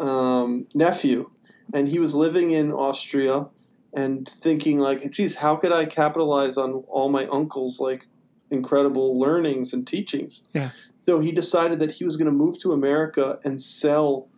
um, 0.00 0.66
nephew, 0.74 1.30
and 1.72 1.88
he 1.88 1.98
was 1.98 2.14
living 2.14 2.50
in 2.50 2.72
Austria 2.72 3.46
and 3.96 4.28
thinking 4.28 4.78
like, 4.78 5.10
"Geez, 5.10 5.36
how 5.36 5.56
could 5.56 5.72
I 5.72 5.86
capitalize 5.86 6.56
on 6.56 6.84
all 6.88 7.08
my 7.08 7.26
uncle's 7.26 7.80
like 7.80 8.06
incredible 8.50 9.18
learnings 9.18 9.72
and 9.72 9.86
teachings?" 9.86 10.42
Yeah. 10.52 10.70
So 11.04 11.20
he 11.20 11.32
decided 11.32 11.80
that 11.80 11.92
he 11.92 12.04
was 12.04 12.16
going 12.16 12.26
to 12.26 12.32
move 12.32 12.58
to 12.58 12.72
America 12.72 13.40
and 13.42 13.60
sell. 13.60 14.28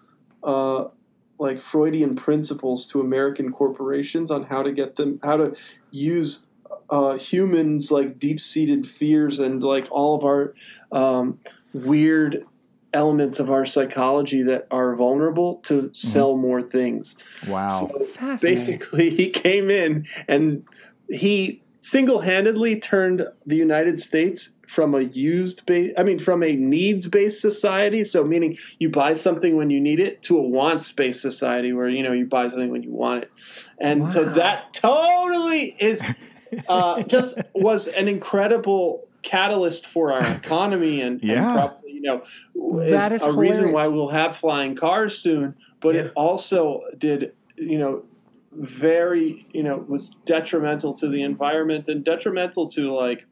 Uh, 0.43 0.87
like 1.41 1.61
Freudian 1.61 2.17
principles 2.17 2.85
to 2.89 3.01
American 3.01 3.53
corporations 3.53 4.29
on 4.29 4.45
how 4.45 4.61
to 4.61 4.73
get 4.73 4.97
them, 4.97 5.21
how 5.23 5.37
to 5.37 5.55
use 5.93 6.49
uh, 6.91 7.17
humans 7.17 7.91
like 7.91 8.19
deep 8.19 8.41
seated 8.41 8.87
fears 8.87 9.39
and 9.39 9.63
like 9.63 9.87
all 9.91 10.17
of 10.17 10.25
our 10.25 10.55
um, 10.91 11.39
weird 11.73 12.45
elements 12.93 13.39
of 13.39 13.51
our 13.51 13.67
psychology 13.67 14.43
that 14.43 14.67
are 14.71 14.95
vulnerable 14.97 15.57
to 15.57 15.91
sell 15.93 16.37
more 16.37 16.63
things. 16.63 17.17
Wow. 17.47 17.67
So 17.67 18.07
basically, 18.41 19.11
he 19.11 19.31
came 19.31 19.71
in 19.71 20.07
and 20.27 20.65
he 21.09 21.63
single 21.81 22.21
handedly 22.21 22.79
turned 22.79 23.27
the 23.47 23.57
United 23.57 24.01
States 24.01 24.59
from 24.67 24.95
a 24.95 25.01
used 25.01 25.65
base, 25.65 25.93
I 25.97 26.03
mean, 26.03 26.19
from 26.19 26.43
a 26.43 26.55
needs 26.55 27.09
based 27.09 27.41
society. 27.41 28.05
So, 28.05 28.25
meaning 28.25 28.57
you 28.79 28.91
buy 28.91 29.15
something 29.15 29.57
when 29.57 29.71
you 29.71 29.81
need 29.81 30.01
it 30.01 30.23
to 30.25 30.39
a 30.39 30.43
wants 30.43 30.93
based 30.93 31.23
society 31.23 31.73
where, 31.73 31.89
you 31.89 32.03
know, 32.03 32.13
you 32.13 32.27
buy 32.27 32.49
something 32.49 32.71
when 32.71 32.83
you 32.83 32.93
want 32.93 33.25
it. 33.25 33.33
And 33.79 34.09
so 34.09 34.25
that 34.25 34.75
totally 34.75 35.77
is 35.79 36.05
uh, 36.69 37.03
just 37.05 37.39
was 37.55 37.89
an 37.89 38.09
incredible 38.09 39.07
catalyst 39.23 39.87
for 39.87 40.13
our 40.13 40.27
economy 40.35 41.01
and, 41.01 41.21
and 41.23 41.31
Yeah. 41.31 41.53
probably, 41.55 41.88
you 41.99 42.03
know, 42.03 42.23
That 42.91 43.13
is 43.13 43.23
is 43.23 43.35
a 43.35 43.39
reason 43.39 43.73
why 43.73 43.89
we'll 43.89 44.09
have 44.09 44.37
flying 44.37 44.75
cars 44.75 45.19
soon. 45.19 45.55
But 45.81 45.95
Yeah. 45.95 46.03
it 46.03 46.13
also 46.15 46.83
did, 46.97 47.33
you 47.57 47.79
know, 47.79 48.05
very, 48.53 49.47
you 49.53 49.63
know, 49.63 49.85
was 49.89 50.11
detrimental 50.25 50.93
to 50.95 51.09
the 51.09 51.23
environment 51.23 51.89
and 51.89 52.05
detrimental 52.05 52.69
to 52.71 52.93
like, 52.93 53.27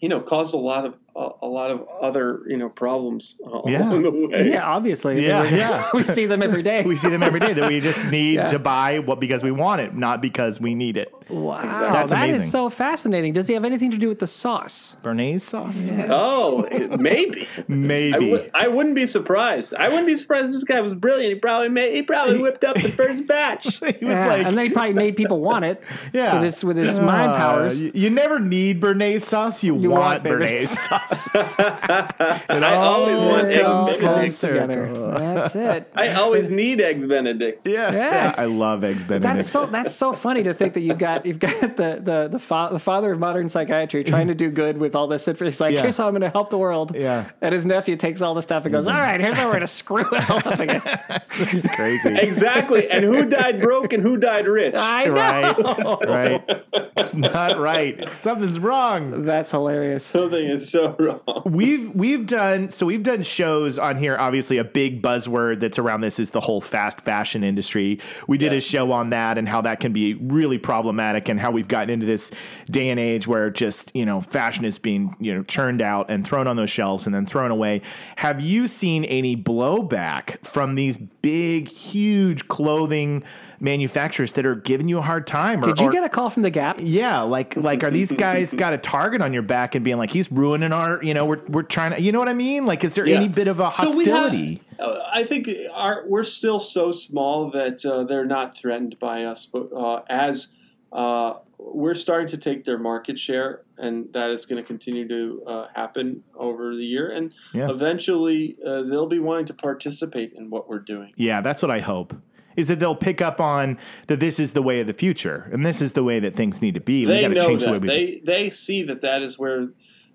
you 0.00 0.08
know, 0.08 0.20
caused 0.20 0.54
a 0.54 0.58
lot 0.58 0.84
of 0.84 0.94
a, 1.16 1.30
a 1.42 1.46
lot 1.48 1.70
of 1.70 1.86
other 2.00 2.42
you 2.46 2.56
know 2.56 2.68
problems 2.68 3.40
uh, 3.46 3.60
Yeah. 3.66 3.88
along 3.88 4.02
the 4.02 4.10
way. 4.10 4.50
Yeah, 4.50 4.64
obviously. 4.64 5.12
I 5.12 5.16
mean, 5.16 5.24
Yeah, 5.28 5.42
we- 5.42 5.56
yeah. 5.58 5.90
we 5.94 6.02
see 6.02 6.26
them 6.26 6.42
every 6.42 6.62
day. 6.62 6.82
we 6.84 6.96
see 6.96 7.08
them 7.08 7.22
every 7.22 7.40
day 7.40 7.52
that 7.52 7.68
we 7.68 7.80
just 7.80 8.02
need 8.10 8.34
Yeah. 8.34 8.48
to 8.48 8.58
buy 8.58 8.98
what 9.00 9.20
because 9.20 9.42
we 9.42 9.50
want 9.50 9.80
it, 9.80 9.94
not 9.94 10.20
because 10.22 10.60
we 10.60 10.74
need 10.74 10.96
it. 10.96 11.12
wow, 11.30 11.60
That's 11.62 12.10
that 12.12 12.28
is 12.28 12.36
amazing. 12.36 12.50
so 12.50 12.68
fascinating. 12.70 13.32
Does 13.32 13.46
he 13.48 13.54
have 13.54 13.64
anything 13.64 13.90
to 13.92 13.96
do 13.98 14.08
with 14.08 14.18
the 14.18 14.26
sauce? 14.26 14.96
Bernays 15.02 15.40
sauce? 15.42 15.90
Oh, 16.10 16.66
maybe. 16.98 17.46
Maybe. 17.68 18.30
would, 18.32 18.50
I 18.54 18.68
wouldn't 18.68 18.94
be 18.94 19.06
surprised. 19.06 19.74
I 19.74 19.88
wouldn't 19.88 20.06
be 20.06 20.16
surprised. 20.16 20.48
This 20.48 20.64
guy 20.64 20.80
was 20.80 20.94
brilliant. 20.94 21.32
He 21.34 21.38
probably 21.40 21.68
made. 21.68 21.94
He 21.94 22.02
probably 22.02 22.38
whipped 22.38 22.64
up 22.64 22.74
the 22.76 22.90
first 22.90 23.26
batch. 23.26 23.78
he 23.78 23.86
was 23.86 23.94
Yeah, 24.02 24.26
like, 24.26 24.46
and 24.46 24.56
they 24.56 24.68
probably 24.70 24.92
made 24.92 25.16
people 25.16 25.40
want 25.40 25.64
it. 25.64 25.80
Yeah. 26.12 26.34
with 26.34 26.42
his 26.44 26.64
with 26.64 26.76
his 26.76 26.98
mind 26.98 27.30
"Ah, 27.32 27.36
powers. 27.38 27.80
You, 27.80 27.90
you 27.94 28.10
never 28.10 28.38
need 28.38 28.80
Bernays 28.80 29.22
sauce. 29.22 29.62
You, 29.64 29.78
You 29.78 29.90
want, 29.90 30.02
want 30.02 30.24
Bernays 30.24 30.66
sauce. 30.68 31.03
I 31.58 32.74
always 32.76 33.18
oh, 33.18 33.28
want 33.28 33.48
It 33.48 33.64
all 33.64 33.88
eggs 33.88 33.96
Benedict. 34.00 34.40
together. 34.40 34.92
That's 35.18 35.54
it. 35.54 35.90
I 35.94 36.14
always 36.14 36.50
need 36.50 36.80
eggs 36.80 37.06
Benedict. 37.06 37.66
yes. 37.66 37.94
Yes. 37.94 38.38
I 38.38 38.46
love 38.46 38.84
eggs 38.84 39.04
Benedict. 39.04 39.34
That's 39.34 39.48
so 39.48 39.66
that's 39.66 39.94
so 39.94 40.12
funny 40.12 40.42
to 40.44 40.54
think 40.54 40.74
that 40.74 40.80
you've 40.80 40.98
got 40.98 41.26
you've 41.26 41.38
got 41.38 41.76
the 41.76 42.00
the 42.02 42.28
the, 42.30 42.38
fa- 42.38 42.68
the 42.72 42.78
father 42.78 43.12
of 43.12 43.18
modern 43.18 43.48
psychiatry 43.48 44.04
trying 44.04 44.28
to 44.28 44.34
do 44.34 44.50
good 44.50 44.78
with 44.78 44.94
all 44.94 45.06
this 45.06 45.28
information. 45.28 45.52
He's 45.52 45.60
like, 45.60 45.74
Yeah. 45.74 45.82
here's 45.82 45.96
how 45.96 46.06
I'm 46.06 46.12
going 46.12 46.22
to 46.22 46.30
help 46.30 46.50
the 46.50 46.58
world. 46.58 46.94
Yeah. 46.94 47.30
And 47.40 47.52
his 47.52 47.66
nephew 47.66 47.96
takes 47.96 48.22
all 48.22 48.34
the 48.34 48.42
stuff 48.42 48.64
and 48.64 48.72
goes, 48.72 48.86
mm-hmm. 48.86 48.96
all 48.96 49.02
right, 49.02 49.20
here's 49.20 49.34
how 49.34 49.46
we're 49.46 49.52
going 49.52 49.60
to 49.60 49.66
screw 49.66 50.04
it 50.10 50.30
all 50.30 50.38
up 50.38 50.60
again. 50.60 50.82
It's 51.36 51.66
crazy. 51.74 52.16
Exactly. 52.16 52.88
And 52.88 53.04
who 53.04 53.26
died 53.28 53.60
broke 53.60 53.92
and 53.92 54.00
who 54.02 54.16
died 54.16 54.46
rich? 54.46 54.74
I 54.76 55.06
know. 55.06 55.98
right. 56.00 56.48
Right. 56.48 56.93
It's 56.96 57.14
not 57.14 57.58
right. 57.58 58.12
Something's 58.12 58.58
wrong. 58.58 59.24
That's 59.24 59.50
hilarious. 59.50 60.06
Something 60.06 60.44
is 60.46 60.70
so 60.70 60.94
wrong. 60.98 61.42
We've 61.44 61.90
we've 61.94 62.26
done 62.26 62.70
so 62.70 62.86
we've 62.86 63.02
done 63.02 63.22
shows 63.22 63.78
on 63.78 63.96
here. 63.96 64.16
Obviously, 64.18 64.58
a 64.58 64.64
big 64.64 65.02
buzzword 65.02 65.60
that's 65.60 65.78
around 65.78 66.00
this 66.02 66.18
is 66.18 66.30
the 66.30 66.40
whole 66.40 66.60
fast 66.60 67.00
fashion 67.00 67.42
industry. 67.44 68.00
We 68.28 68.38
did 68.38 68.52
Yeah. 68.52 68.58
a 68.58 68.60
show 68.60 68.92
on 68.92 69.10
that 69.10 69.38
and 69.38 69.48
how 69.48 69.60
that 69.62 69.80
can 69.80 69.92
be 69.92 70.14
really 70.14 70.58
problematic, 70.58 71.28
and 71.28 71.40
how 71.40 71.50
we've 71.50 71.68
gotten 71.68 71.90
into 71.90 72.06
this 72.06 72.30
day 72.70 72.88
and 72.90 73.00
age 73.00 73.26
where 73.26 73.50
just 73.50 73.90
you 73.94 74.04
know 74.04 74.20
fashion 74.20 74.64
is 74.64 74.78
being 74.78 75.16
you 75.20 75.34
know 75.34 75.42
churned 75.42 75.82
out 75.82 76.10
and 76.10 76.26
thrown 76.26 76.46
on 76.46 76.56
those 76.56 76.70
shelves 76.70 77.06
and 77.06 77.14
then 77.14 77.26
thrown 77.26 77.50
away. 77.50 77.82
Have 78.16 78.40
you 78.40 78.68
seen 78.68 79.04
any 79.04 79.36
blowback 79.36 80.44
from 80.46 80.74
these 80.74 80.96
big, 80.98 81.68
huge 81.68 82.48
clothing 82.48 83.22
manufacturers 83.64 84.34
that 84.34 84.46
are 84.46 84.54
giving 84.54 84.88
you 84.88 84.98
a 84.98 85.02
hard 85.02 85.26
time? 85.26 85.60
Or, 85.60 85.64
Did 85.64 85.80
you 85.80 85.86
or- 85.88 85.90
get 85.92 86.04
a 86.04 86.08
call 86.08 86.30
from 86.30 86.42
the 86.42 86.50
Gap? 86.50 86.78
yeah, 86.80 87.22
like 87.22 87.56
like 87.56 87.82
are 87.82 87.90
these 87.90 88.12
guys 88.12 88.52
got 88.54 88.72
a 88.74 88.78
target 88.78 89.20
on 89.22 89.32
your 89.32 89.42
back 89.42 89.74
and 89.74 89.84
being 89.84 89.96
like 89.96 90.10
he's 90.10 90.30
ruining 90.30 90.72
our 90.72 91.02
you 91.02 91.14
know 91.14 91.24
we're 91.24 91.40
we're 91.48 91.62
trying 91.62 91.92
to 91.92 92.00
you 92.00 92.12
know 92.12 92.18
what 92.18 92.28
I 92.28 92.34
mean? 92.34 92.66
Like 92.66 92.84
is 92.84 92.94
there 92.94 93.06
Yeah. 93.06 93.16
any 93.16 93.28
bit 93.28 93.48
of 93.48 93.58
a 93.58 93.72
So 93.72 93.82
have- 93.82 93.88
hostility? 93.94 94.60
Uh, 94.78 94.98
I 95.12 95.24
think 95.24 95.48
our, 95.72 96.04
we're 96.06 96.24
still 96.24 96.58
so 96.60 96.90
small 96.92 97.50
that 97.52 97.84
uh, 97.86 98.04
they're 98.04 98.26
not 98.26 98.56
threatened 98.56 98.98
by 98.98 99.24
us. 99.24 99.46
But 99.46 99.68
uh, 99.74 100.02
as 100.08 100.48
uh, 100.92 101.34
we're 101.58 101.94
starting 101.94 102.26
to 102.28 102.36
take 102.36 102.64
their 102.64 102.78
market 102.78 103.18
share, 103.18 103.62
and 103.78 104.12
that 104.12 104.30
is 104.30 104.46
going 104.46 104.60
to 104.60 104.66
continue 104.66 105.06
to 105.08 105.42
uh, 105.46 105.66
happen 105.74 106.24
over 106.36 106.74
the 106.74 106.84
year, 106.84 107.08
and 107.08 107.32
Yeah. 107.52 107.70
eventually 107.70 108.56
uh, 108.66 108.82
they'll 108.82 109.06
be 109.06 109.20
wanting 109.20 109.46
to 109.46 109.54
participate 109.54 110.32
in 110.32 110.50
what 110.50 110.68
we're 110.68 110.80
doing. 110.80 111.12
yeah, 111.16 111.40
that's 111.40 111.62
what 111.62 111.70
I 111.70 111.78
hope. 111.80 112.14
Is 112.56 112.68
that 112.68 112.78
they'll 112.80 112.94
pick 112.96 113.20
up 113.22 113.40
on 113.40 113.78
that 114.06 114.20
this 114.20 114.38
is 114.38 114.52
the 114.52 114.62
way 114.62 114.80
of 114.80 114.86
the 114.86 114.94
future 114.94 115.48
and 115.52 115.64
this 115.66 115.82
is 115.82 115.92
the 115.94 116.04
way 116.04 116.20
that 116.20 116.34
things 116.34 116.62
need 116.62 116.74
to 116.74 116.80
be. 116.80 117.00
we 117.06 117.12
They 117.12 117.20
got 117.22 117.28
to 117.28 117.34
know 117.34 117.46
change 117.46 117.62
the 117.64 117.72
way 117.72 117.78
that 117.78 117.82
we 117.82 117.88
they 117.88 118.20
they 118.24 118.50
see 118.50 118.82
that 118.84 119.00
that 119.02 119.22
is 119.22 119.38
where 119.38 119.68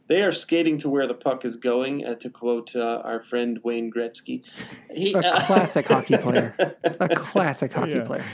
they 0.07 0.23
are 0.23 0.31
skating 0.31 0.79
to 0.79 0.89
where 0.89 1.05
the 1.05 1.13
puck 1.13 1.45
is 1.45 1.55
going. 1.55 2.03
Uh, 2.03 2.15
to 2.15 2.31
quote 2.31 2.75
uh, 2.75 3.01
our 3.05 3.21
friend 3.21 3.59
Wayne 3.63 3.91
Gretzky, 3.91 4.41
he, 4.91 5.13
A 5.13 5.19
uh, 5.19 5.39
classic 5.45 5.85
hockey 5.85 6.17
player. 6.17 6.55
A 6.83 7.09
classic 7.09 7.71
hockey 7.73 7.91
Yeah. 7.91 8.03
player. 8.05 8.25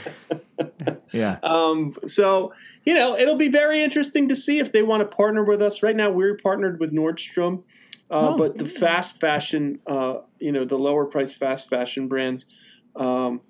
Yeah. 1.12 1.38
Um, 1.42 1.94
so 2.06 2.54
you 2.84 2.94
know, 2.94 3.16
it'll 3.18 3.36
be 3.36 3.48
very 3.48 3.82
interesting 3.82 4.28
to 4.28 4.36
see 4.36 4.58
if 4.58 4.72
they 4.72 4.82
want 4.82 5.06
to 5.06 5.14
partner 5.16 5.44
with 5.44 5.60
us. 5.60 5.82
Right 5.82 5.94
now, 5.96 6.10
we're 6.10 6.36
partnered 6.36 6.80
with 6.80 6.92
Nordstrom, 6.92 7.62
uh, 8.10 8.30
Oh. 8.30 8.38
but 8.38 8.56
the 8.56 8.66
fast 8.66 9.20
fashion, 9.20 9.78
uh, 9.86 10.20
you 10.38 10.52
know, 10.52 10.64
the 10.64 10.78
lower 10.78 11.04
price 11.04 11.34
fast 11.34 11.68
fashion 11.68 12.08
brands 12.08 12.46
um, 12.94 13.42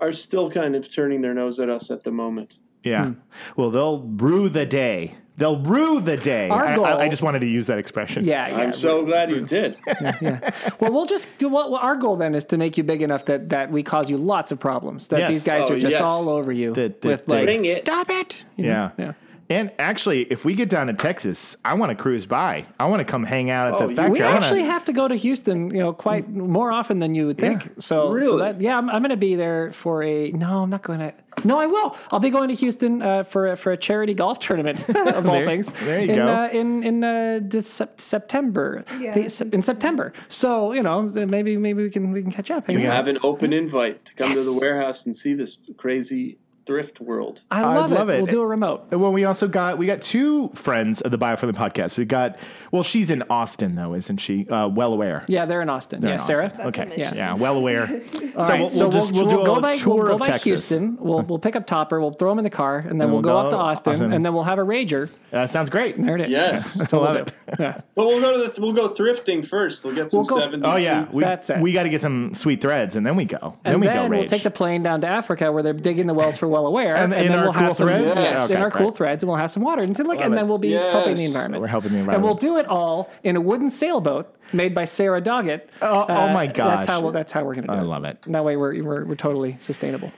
are 0.00 0.12
still 0.12 0.50
kind 0.50 0.74
of 0.76 0.92
turning 0.92 1.20
their 1.22 1.34
nose 1.34 1.58
at 1.60 1.68
us 1.68 1.90
at 1.90 2.04
the 2.04 2.10
moment. 2.12 2.56
Yeah. 2.82 3.06
Hmm. 3.06 3.12
Well, 3.56 3.70
they'll 3.70 4.00
rue 4.02 4.48
the 4.48 4.66
day. 4.66 5.14
They'll 5.38 5.60
rue 5.60 6.00
the 6.00 6.16
day. 6.16 6.48
Our 6.48 6.64
I, 6.64 6.72
I, 6.72 6.76
goal- 6.76 6.84
I 6.86 7.08
just 7.10 7.20
wanted 7.22 7.40
to 7.40 7.46
use 7.46 7.66
that 7.66 7.76
expression. 7.78 8.24
Yeah, 8.24 8.48
yeah. 8.48 8.56
I'm 8.56 8.72
so 8.72 9.04
glad 9.04 9.28
you 9.30 9.44
did. 9.44 9.76
yeah. 10.00 10.50
Well, 10.80 10.92
we'll 10.92 11.04
just 11.04 11.28
well, 11.42 11.70
well, 11.70 11.76
our 11.76 11.94
goal 11.96 12.16
then 12.16 12.34
is 12.34 12.44
to 12.46 12.56
make 12.56 12.78
you 12.78 12.84
big 12.84 13.02
enough 13.02 13.26
that 13.26 13.50
that 13.50 13.70
we 13.70 13.82
cause 13.82 14.08
you 14.08 14.16
lots 14.16 14.50
of 14.50 14.58
problems. 14.60 15.08
That 15.08 15.18
Yes. 15.18 15.28
these 15.32 15.44
guys 15.44 15.70
Oh, 15.70 15.74
are 15.74 15.78
just 15.78 15.92
yes. 15.92 16.02
all 16.02 16.30
over 16.30 16.52
you 16.52 16.72
That- 16.72 17.02
that- 17.02 17.08
with 17.08 17.26
that- 17.26 17.32
like 17.32 17.48
it. 17.50 17.80
stop 17.82 18.08
it. 18.08 18.44
You 18.56 18.64
know? 18.66 18.90
Yeah. 18.98 19.12
Yeah. 19.48 19.56
And 19.58 19.70
actually, 19.78 20.22
if 20.22 20.44
we 20.44 20.54
get 20.54 20.68
down 20.68 20.88
to 20.88 20.92
Texas, 20.92 21.56
I 21.64 21.74
want 21.74 21.90
to 21.90 21.94
cruise 21.96 22.26
by. 22.26 22.66
I 22.80 22.86
want 22.86 23.00
to 23.00 23.04
come 23.04 23.24
hang 23.24 23.50
out 23.50 23.68
at 23.74 23.80
Oh, 23.80 23.86
the 23.88 23.94
factory. 23.94 24.12
We 24.18 24.22
I 24.22 24.32
wanna- 24.32 24.44
actually 24.46 24.62
have 24.64 24.84
to 24.86 24.92
go 24.92 25.08
to 25.08 25.14
Houston, 25.14 25.70
you 25.70 25.78
know, 25.78 25.92
quite 25.92 26.28
more 26.30 26.72
often 26.72 26.98
than 26.98 27.14
you 27.14 27.26
would 27.26 27.38
think. 27.38 27.64
Yeah. 27.64 27.70
So, 27.78 27.96
so 28.06 28.10
Really? 28.12 28.38
that 28.38 28.60
yeah, 28.60 28.76
I'm, 28.76 28.88
I'm 28.90 29.00
going 29.02 29.10
to 29.10 29.16
be 29.16 29.34
there 29.34 29.72
for 29.72 30.02
a. 30.02 30.30
No, 30.32 30.62
I'm 30.62 30.70
not 30.70 30.82
going 30.82 30.98
to. 31.00 31.12
No, 31.44 31.58
I 31.60 31.66
will. 31.66 31.94
I'll 32.10 32.18
be 32.18 32.30
going 32.30 32.48
to 32.48 32.54
Houston 32.54 33.02
uh, 33.02 33.22
for 33.22 33.52
a, 33.52 33.56
for 33.56 33.70
a 33.72 33.76
charity 33.76 34.14
golf 34.14 34.38
tournament 34.38 34.88
of 34.88 35.28
all 35.28 35.44
things. 35.44 35.70
there 35.84 36.00
you 36.02 36.10
in, 36.10 36.16
go. 36.16 36.26
Uh, 36.28 36.48
in 36.50 36.82
in 36.82 37.04
uh, 37.04 37.40
Dece- 37.42 38.00
September. 38.00 38.84
Yeah. 38.98 39.14
The- 39.14 39.28
sep- 39.28 39.52
in 39.52 39.60
September. 39.62 40.12
So 40.28 40.72
you 40.72 40.82
know, 40.82 41.02
maybe 41.02 41.56
maybe 41.58 41.82
we 41.82 41.90
can 41.90 42.10
we 42.12 42.22
can 42.22 42.30
catch 42.32 42.50
up. 42.50 42.66
hang 42.66 42.78
You 42.78 42.86
have 42.86 43.06
an 43.06 43.18
open 43.22 43.52
invite 43.52 44.06
to 44.06 44.14
come 44.14 44.32
to 44.32 44.42
the 44.42 44.58
warehouse 44.60 45.04
and 45.06 45.14
see 45.14 45.34
this 45.34 45.58
crazy 45.76 46.38
thrift 46.66 47.00
world. 47.00 47.42
I 47.50 47.62
I 47.62 47.74
love, 47.76 47.92
love 47.92 48.08
it. 48.08 48.14
it. 48.14 48.16
We'll 48.18 48.26
do 48.26 48.42
a 48.42 48.46
remote. 48.46 48.90
Well, 48.90 49.12
we 49.12 49.24
also 49.24 49.46
got 49.48 49.78
we 49.78 49.86
got 49.86 50.02
two 50.02 50.50
friends 50.54 51.00
of 51.00 51.12
the 51.12 51.18
Biofriendly 51.18 51.54
podcast. 51.54 51.96
We 51.96 52.04
got 52.04 52.38
well, 52.72 52.82
she's 52.82 53.10
in 53.10 53.22
Austin 53.30 53.76
though, 53.76 53.94
isn't 53.94 54.18
she? 54.18 54.46
Uh, 54.48 54.68
well 54.68 54.92
aware. 54.92 55.24
Yeah, 55.28 55.46
they're 55.46 55.62
in 55.62 55.70
Austin. 55.70 56.00
They're 56.00 56.10
yeah, 56.10 56.14
in 56.14 56.20
Sarah. 56.20 56.44
Austin. 56.46 56.58
That's 56.58 56.78
okay. 56.78 56.82
a 56.82 56.86
mission. 56.86 57.16
Yeah, 57.16 57.34
well 57.34 57.56
aware. 57.56 57.82
All 58.36 58.42
so 58.42 58.48
right, 58.48 58.60
we'll, 58.60 58.68
so 58.68 58.84
we'll 58.88 58.92
just 58.92 59.12
we'll, 59.12 59.30
do 59.30 59.44
go 59.44 59.54
a 59.56 59.60
by, 59.60 59.76
tour 59.76 59.94
we'll 59.94 60.06
go 60.08 60.14
of 60.14 60.20
by 60.20 60.26
Texas. 60.26 60.44
Houston. 60.68 60.96
We'll 60.98 61.22
we'll 61.22 61.38
pick 61.38 61.56
up 61.56 61.66
Topper. 61.66 62.00
We'll 62.00 62.12
throw 62.12 62.32
him 62.32 62.38
in 62.38 62.44
the 62.44 62.50
car, 62.50 62.78
and 62.78 63.00
then 63.00 63.08
we'll 63.12 63.22
we'll, 63.22 63.22
go, 63.22 63.30
go 63.30 63.38
up 63.38 63.50
to 63.50 63.56
Austin, 63.56 63.92
Austin. 63.94 64.12
and 64.12 64.24
then 64.24 64.34
we'll 64.34 64.44
have 64.44 64.58
a 64.58 64.64
rager. 64.64 65.08
That 65.30 65.50
sounds 65.50 65.70
great. 65.70 66.00
There 66.00 66.16
it 66.16 66.22
is. 66.22 66.30
Yes. 66.30 66.74
that's 66.74 66.92
I 66.92 66.96
love 66.96 67.14
we'll 67.14 67.24
it. 67.24 67.32
Yeah. 67.60 67.80
But 67.94 68.06
we'll 68.06 68.20
go 68.20 68.32
to 68.32 68.50
the 68.52 68.60
we'll 68.60 68.72
go 68.72 68.88
thrifting 68.88 69.46
first. 69.46 69.84
We'll 69.84 69.94
get 69.94 70.10
some 70.10 70.24
We'll 70.28 70.50
go- 70.50 70.58
Oh 70.62 70.76
yeah, 70.76 71.08
we, 71.12 71.22
That's 71.22 71.48
it. 71.48 71.60
we 71.60 71.72
got 71.72 71.84
to 71.84 71.88
get 71.88 72.00
some 72.00 72.34
sweet 72.34 72.60
threads, 72.60 72.96
and 72.96 73.06
then 73.06 73.16
we 73.16 73.24
go. 73.24 73.56
Then 73.62 73.74
And 73.74 73.80
we 73.80 73.86
then 73.86 74.10
go 74.10 74.16
we'll 74.18 74.26
take 74.26 74.42
the 74.42 74.50
plane 74.50 74.82
down 74.82 75.00
to 75.02 75.06
Africa 75.06 75.52
where 75.52 75.62
they're 75.62 75.72
digging 75.72 76.06
the 76.06 76.14
wells 76.14 76.36
for 76.36 76.48
well 76.56 76.66
aware, 76.66 76.96
And 76.96 77.12
and, 77.12 77.26
in 77.26 77.28
then 77.32 77.38
our 77.38 77.44
we'll 77.46 77.52
cool 77.52 77.62
have 77.62 77.72
some 77.74 77.86
threads? 77.88 78.14
yes, 78.16 78.44
Okay, 78.50 78.54
in 78.56 78.62
our 78.62 78.70
cool 78.70 78.90
threads, 78.92 79.22
and 79.22 79.28
we'll 79.28 79.38
have 79.38 79.50
some 79.50 79.62
water. 79.62 79.82
And, 79.82 79.96
so 79.96 80.02
look, 80.04 80.18
Love 80.20 80.26
and 80.26 80.38
then 80.38 80.48
we'll 80.48 80.58
be 80.58 80.68
Yes. 80.68 80.90
helping 80.90 81.16
the 81.16 81.24
environment. 81.24 81.60
We're 81.60 81.66
helping 81.68 81.92
the 81.92 81.98
environment. 81.98 82.16
And 82.16 82.24
we'll 82.24 82.34
do 82.50 82.56
it 82.58 82.66
all 82.66 83.10
in 83.24 83.36
a 83.36 83.40
wooden 83.40 83.68
sailboat 83.70 84.34
made 84.52 84.74
by 84.74 84.84
Sarah 84.84 85.20
Doggett. 85.20 85.62
Uh, 85.82 85.86
Oh- 85.86 86.06
oh 86.08 86.28
my 86.32 86.46
That's 86.46 86.56
gosh. 86.58 86.86
how 86.86 87.00
we'll, 87.02 87.12
that's 87.12 87.32
how 87.32 87.44
we're 87.44 87.54
going 87.54 87.66
to 87.66 87.72
do 87.74 87.78
I 87.78 87.82
it. 87.82 87.86
love 87.86 88.04
it. 88.04 88.18
And 88.26 88.34
that 88.34 88.44
way 88.44 88.56
we're, 88.56 88.82
we're, 88.82 89.04
we're 89.04 89.14
totally 89.14 89.56
sustainable. 89.60 90.12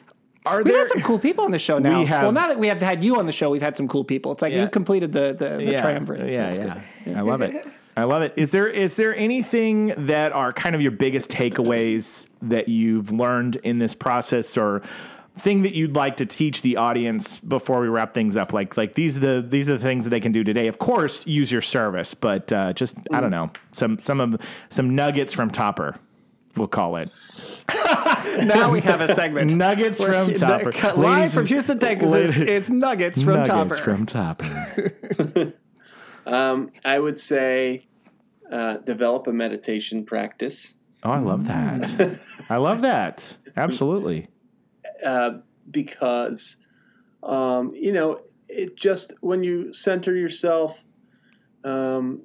Are 0.46 0.58
We've 0.58 0.66
there 0.66 0.78
had 0.78 0.88
some 0.88 1.02
cool 1.02 1.18
people 1.18 1.44
on 1.44 1.50
the 1.50 1.58
show 1.58 1.78
now. 1.78 1.98
We 2.00 2.06
have- 2.06 2.22
well, 2.22 2.32
now 2.32 2.46
that 2.48 2.58
we 2.58 2.68
have 2.68 2.80
had 2.80 3.02
you 3.02 3.16
on 3.18 3.26
the 3.26 3.32
show, 3.32 3.50
we've 3.50 3.60
had 3.62 3.76
some 3.76 3.88
cool 3.88 4.04
people. 4.04 4.32
It's 4.32 4.40
like 4.42 4.52
Yeah. 4.52 4.62
you 4.62 4.68
completed 4.68 5.12
the 5.12 5.34
the, 5.36 5.56
the 5.56 5.72
yeah, 5.72 5.80
triumvirate. 5.82 6.32
so 6.32 6.40
Yeah, 6.40 6.54
yeah. 6.54 6.80
good. 7.04 7.16
I 7.16 7.20
love 7.22 7.42
it. 7.42 7.66
I 7.96 8.04
love 8.04 8.22
it. 8.22 8.32
Is 8.36 8.52
there 8.52 8.68
is 8.68 8.94
there 8.94 9.14
anything 9.16 9.92
that 10.06 10.30
are 10.32 10.52
kind 10.52 10.74
of 10.76 10.80
your 10.80 10.92
biggest 10.92 11.30
takeaways 11.30 12.28
that 12.42 12.68
you've 12.68 13.10
learned 13.10 13.56
in 13.56 13.78
this 13.80 13.94
process 13.94 14.56
or 14.56 14.82
thing 15.38 15.62
that 15.62 15.74
you'd 15.74 15.94
like 15.96 16.16
to 16.18 16.26
teach 16.26 16.62
the 16.62 16.76
audience 16.76 17.38
before 17.38 17.80
we 17.80 17.88
wrap 17.88 18.12
things 18.14 18.36
up 18.36 18.52
like 18.52 18.76
like 18.76 18.94
these 18.94 19.16
are 19.16 19.20
the 19.20 19.46
these 19.48 19.68
are 19.70 19.74
the 19.74 19.78
things 19.82 20.04
that 20.04 20.10
they 20.10 20.20
can 20.20 20.32
do 20.32 20.42
today. 20.44 20.66
Of 20.68 20.78
course 20.78 21.26
use 21.26 21.50
your 21.52 21.62
service 21.62 22.14
but 22.14 22.52
uh, 22.52 22.72
just 22.72 22.96
i 23.12 23.20
don't 23.20 23.30
know 23.30 23.50
some 23.72 23.98
some 23.98 24.20
of 24.20 24.40
some 24.68 24.94
nuggets 24.94 25.32
from 25.32 25.50
topper 25.50 25.96
we'll 26.56 26.68
call 26.68 26.96
it. 26.96 27.10
Now 28.38 28.70
we 28.70 28.80
have 28.82 29.00
a 29.00 29.12
segment. 29.14 29.52
nuggets 29.52 30.02
from 30.02 30.32
topper. 30.34 30.70
Live 30.72 30.96
Ladies 30.96 31.34
from 31.34 31.46
Houston, 31.46 31.78
Texas. 31.80 32.10
ladies- 32.12 32.40
It's, 32.40 32.50
it's 32.50 32.70
nuggets 32.70 33.22
from 33.22 33.34
nuggets 33.34 33.48
Topper. 33.48 33.74
from 33.76 34.06
topper. 34.06 35.52
Um, 36.26 36.70
I 36.84 36.98
would 36.98 37.18
say 37.18 37.86
uh, 38.52 38.76
develop 38.78 39.26
a 39.26 39.32
meditation 39.32 40.04
practice. 40.04 40.74
Oh 41.02 41.10
i 41.10 41.18
love 41.18 41.46
that. 41.46 42.20
I 42.50 42.56
love 42.58 42.82
that. 42.82 43.36
Absolutely 43.56 44.28
uh, 45.04 45.38
because 45.70 46.56
um, 47.22 47.72
you 47.74 47.92
know 47.92 48.20
it 48.48 48.76
just 48.76 49.14
when 49.20 49.42
you 49.42 49.72
center 49.72 50.14
yourself, 50.16 50.84
um, 51.64 52.22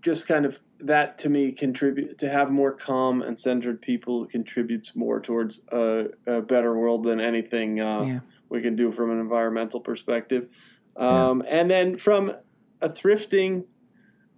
just 0.00 0.26
kind 0.26 0.46
of 0.46 0.60
that 0.80 1.18
to 1.18 1.28
me 1.28 1.52
contribute 1.52 2.18
to 2.18 2.28
have 2.28 2.50
more 2.50 2.72
calm 2.72 3.22
and 3.22 3.38
centered 3.38 3.82
people 3.82 4.26
contributes 4.26 4.96
more 4.96 5.20
towards 5.20 5.60
a, 5.72 6.06
a 6.26 6.40
better 6.40 6.74
world 6.76 7.04
than 7.04 7.20
anything 7.20 7.80
uh, 7.80 8.04
Yeah. 8.06 8.20
we 8.48 8.62
can 8.62 8.76
do 8.76 8.90
from 8.90 9.10
an 9.10 9.20
environmental 9.20 9.80
perspective. 9.80 10.48
Um, 10.96 11.42
And 11.46 11.70
then 11.70 11.98
from 11.98 12.32
a 12.80 12.88
thrifting, 12.88 13.66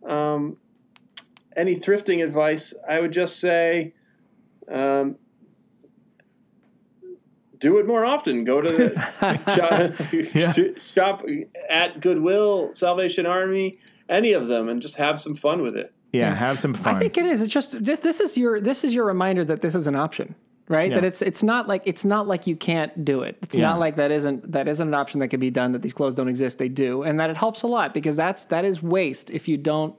um, 0.05 0.57
any 1.57 1.77
thrifting 1.77 2.25
advice, 2.25 2.75
I 2.89 3.01
would 3.01 3.13
just 3.13 3.39
say, 3.39 3.95
um, 4.69 5.17
do 7.63 7.79
it 7.79 7.87
more 7.87 8.05
often. 8.05 8.45
Go 8.45 8.61
to 8.61 8.71
the 8.71 8.93
shop, 9.57 10.35
Yeah. 10.35 10.53
shop 10.95 11.25
at 11.71 12.01
Goodwill, 12.01 12.75
Salvation 12.75 13.25
Army, 13.25 13.75
any 14.09 14.33
of 14.35 14.49
them, 14.49 14.69
and 14.69 14.83
just 14.83 14.97
have 14.97 15.19
some 15.19 15.35
fun 15.35 15.63
with 15.63 15.77
it. 15.77 15.93
yeah 16.13 16.35
have 16.35 16.59
some 16.59 16.75
fun 16.75 16.97
I 16.97 16.99
think 16.99 17.17
it 17.17 17.25
is. 17.25 17.41
It's 17.41 17.53
just 17.53 17.83
this 17.83 18.01
this 18.01 18.21
is 18.21 18.37
your 18.37 18.61
this 18.61 18.85
is 18.85 18.93
your 18.93 19.07
reminder 19.07 19.45
that 19.47 19.63
this 19.63 19.75
is 19.75 19.87
an 19.87 19.97
option, 19.97 20.35
right? 20.69 20.91
Yeah. 20.91 20.97
That 20.97 21.05
it's 21.07 21.23
it's 21.23 21.43
not 21.43 21.69
like 21.69 21.83
it's 21.87 22.05
not 22.05 22.27
like 22.29 22.47
you 22.47 22.57
can't 22.57 23.05
do 23.05 23.23
it. 23.23 23.39
It's 23.43 23.57
Yeah. 23.57 23.69
not 23.71 23.79
like 23.79 23.97
that 23.97 24.11
isn't 24.11 24.53
that 24.53 24.69
isn't 24.69 24.87
an 24.87 24.95
option 24.95 25.21
that 25.21 25.29
can 25.29 25.41
be 25.41 25.51
done. 25.51 25.73
That 25.73 25.81
these 25.83 25.95
clothes 25.95 26.15
don't 26.15 26.29
exist. 26.29 26.59
They 26.59 26.69
do, 26.69 27.03
and 27.05 27.19
that 27.21 27.31
it 27.31 27.37
helps 27.39 27.63
a 27.63 27.67
lot 27.69 27.95
because 27.95 28.17
that's 28.17 28.45
that 28.47 28.65
is 28.67 28.83
waste 28.83 29.31
if 29.31 29.49
you 29.49 29.57
don't 29.57 29.95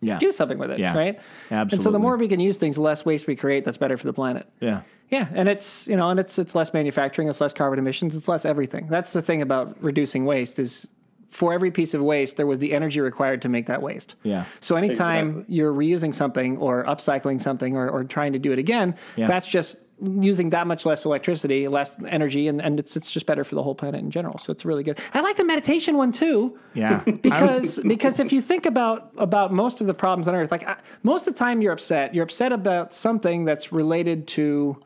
yeah 0.00 0.18
do 0.18 0.32
something 0.32 0.58
with 0.58 0.70
it, 0.70 0.78
Yeah. 0.80 0.96
right? 0.96 1.20
And 1.50 1.82
so 1.82 1.90
the 1.90 1.98
more 1.98 2.16
we 2.16 2.28
can 2.28 2.40
use 2.40 2.56
things, 2.58 2.76
the 2.76 2.82
less 2.82 3.04
waste 3.04 3.26
we 3.26 3.36
create. 3.36 3.64
That's 3.64 3.78
better 3.78 3.96
for 3.98 4.06
the 4.06 4.12
planet. 4.14 4.46
yeah 4.60 4.80
Yeah, 5.12 5.28
and 5.34 5.48
it's 5.48 5.86
you 5.86 5.96
know, 5.96 6.08
and 6.10 6.18
it's 6.18 6.38
it's 6.38 6.54
less 6.54 6.72
manufacturing, 6.72 7.28
it's 7.28 7.40
less 7.40 7.52
carbon 7.52 7.78
emissions, 7.78 8.14
it's 8.16 8.26
less 8.28 8.44
everything. 8.44 8.86
That's 8.88 9.12
the 9.12 9.22
thing 9.22 9.42
about 9.42 9.80
reducing 9.82 10.24
waste 10.24 10.58
is 10.58 10.88
for 11.30 11.52
every 11.54 11.70
piece 11.70 11.94
of 11.94 12.02
waste, 12.02 12.36
there 12.36 12.46
was 12.46 12.58
the 12.58 12.72
energy 12.74 13.00
required 13.00 13.40
to 13.42 13.48
make 13.48 13.66
that 13.66 13.80
waste. 13.80 14.14
Yeah. 14.22 14.44
So 14.60 14.76
anytime 14.76 15.28
Exactly. 15.30 15.54
you're 15.54 15.72
reusing 15.72 16.14
something 16.14 16.58
or 16.58 16.84
upcycling 16.84 17.40
something 17.40 17.74
or, 17.74 17.88
or 17.88 18.04
trying 18.04 18.34
to 18.34 18.38
do 18.38 18.52
it 18.52 18.58
again, 18.58 18.94
Yeah. 19.16 19.28
that's 19.28 19.48
just 19.48 19.78
using 20.20 20.50
that 20.50 20.66
much 20.66 20.84
less 20.84 21.04
electricity, 21.06 21.68
less 21.68 21.96
energy, 22.06 22.48
and, 22.48 22.60
and 22.60 22.78
it's 22.80 22.96
it's 22.96 23.10
just 23.10 23.24
better 23.24 23.44
for 23.44 23.54
the 23.54 23.62
whole 23.62 23.74
planet 23.74 24.00
in 24.00 24.10
general. 24.10 24.36
So 24.38 24.50
it's 24.52 24.64
really 24.66 24.82
good. 24.82 24.98
I 25.14 25.20
like 25.20 25.36
the 25.36 25.44
meditation 25.44 25.96
one 25.96 26.12
too 26.12 26.58
Yeah. 26.74 27.02
I 27.06 27.10
was- 27.10 27.20
because 27.22 27.78
because 27.80 28.20
if 28.20 28.32
you 28.32 28.40
think 28.42 28.66
about 28.66 29.10
about 29.16 29.52
most 29.52 29.80
of 29.80 29.86
the 29.86 29.94
problems 29.94 30.26
on 30.28 30.34
earth 30.34 30.50
like 30.50 30.66
I- 30.66 30.78
most 31.02 31.26
of 31.28 31.34
the 31.34 31.38
time 31.38 31.62
you're 31.62 31.72
upset 31.72 32.14
you're 32.14 32.24
upset 32.24 32.52
about 32.52 32.92
something 32.92 33.44
that's 33.44 33.72
related 33.72 34.26
to 34.28 34.76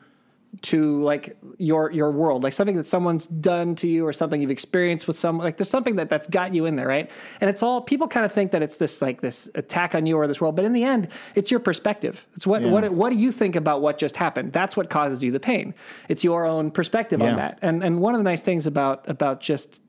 to 0.61 1.01
like 1.03 1.37
your 1.57 1.91
your 1.91 2.11
world 2.11 2.43
like 2.43 2.53
something 2.53 2.75
that 2.75 2.85
someone's 2.85 3.27
done 3.27 3.75
to 3.75 3.87
you 3.87 4.05
or 4.05 4.11
something 4.13 4.41
you've 4.41 4.49
experienced 4.51 5.07
with 5.07 5.17
some 5.17 5.37
like 5.37 5.57
there's 5.57 5.69
something 5.69 5.97
that 5.97 6.09
that's 6.09 6.27
got 6.27 6.53
you 6.53 6.65
in 6.65 6.75
there 6.75 6.87
right 6.87 7.11
and 7.41 7.49
it's 7.49 7.61
all 7.61 7.81
people 7.81 8.07
kind 8.07 8.25
of 8.25 8.31
think 8.31 8.51
that 8.51 8.61
it's 8.63 8.77
this 8.77 9.01
like 9.01 9.21
this 9.21 9.49
attack 9.55 9.93
on 9.93 10.05
you 10.05 10.17
or 10.17 10.25
this 10.27 10.41
world 10.41 10.55
but 10.55 10.65
in 10.65 10.73
the 10.73 10.83
end 10.83 11.07
it's 11.35 11.51
your 11.51 11.59
perspective 11.59 12.25
it's 12.35 12.47
what 12.47 12.61
Yeah. 12.61 12.71
what 12.71 12.91
what 12.91 13.09
do 13.11 13.17
you 13.17 13.31
think 13.31 13.55
about 13.55 13.81
what 13.81 13.97
just 13.97 14.15
happened 14.15 14.51
that's 14.51 14.75
what 14.75 14.89
causes 14.89 15.23
you 15.23 15.31
the 15.31 15.39
pain 15.39 15.73
it's 16.09 16.23
your 16.23 16.45
own 16.45 16.71
perspective 16.71 17.19
Yeah. 17.19 17.31
on 17.31 17.35
that 17.37 17.59
and 17.61 17.83
and 17.83 17.99
one 17.99 18.15
of 18.15 18.19
the 18.19 18.23
nice 18.23 18.41
things 18.41 18.65
about 18.67 19.07
about 19.09 19.41
just 19.41 19.81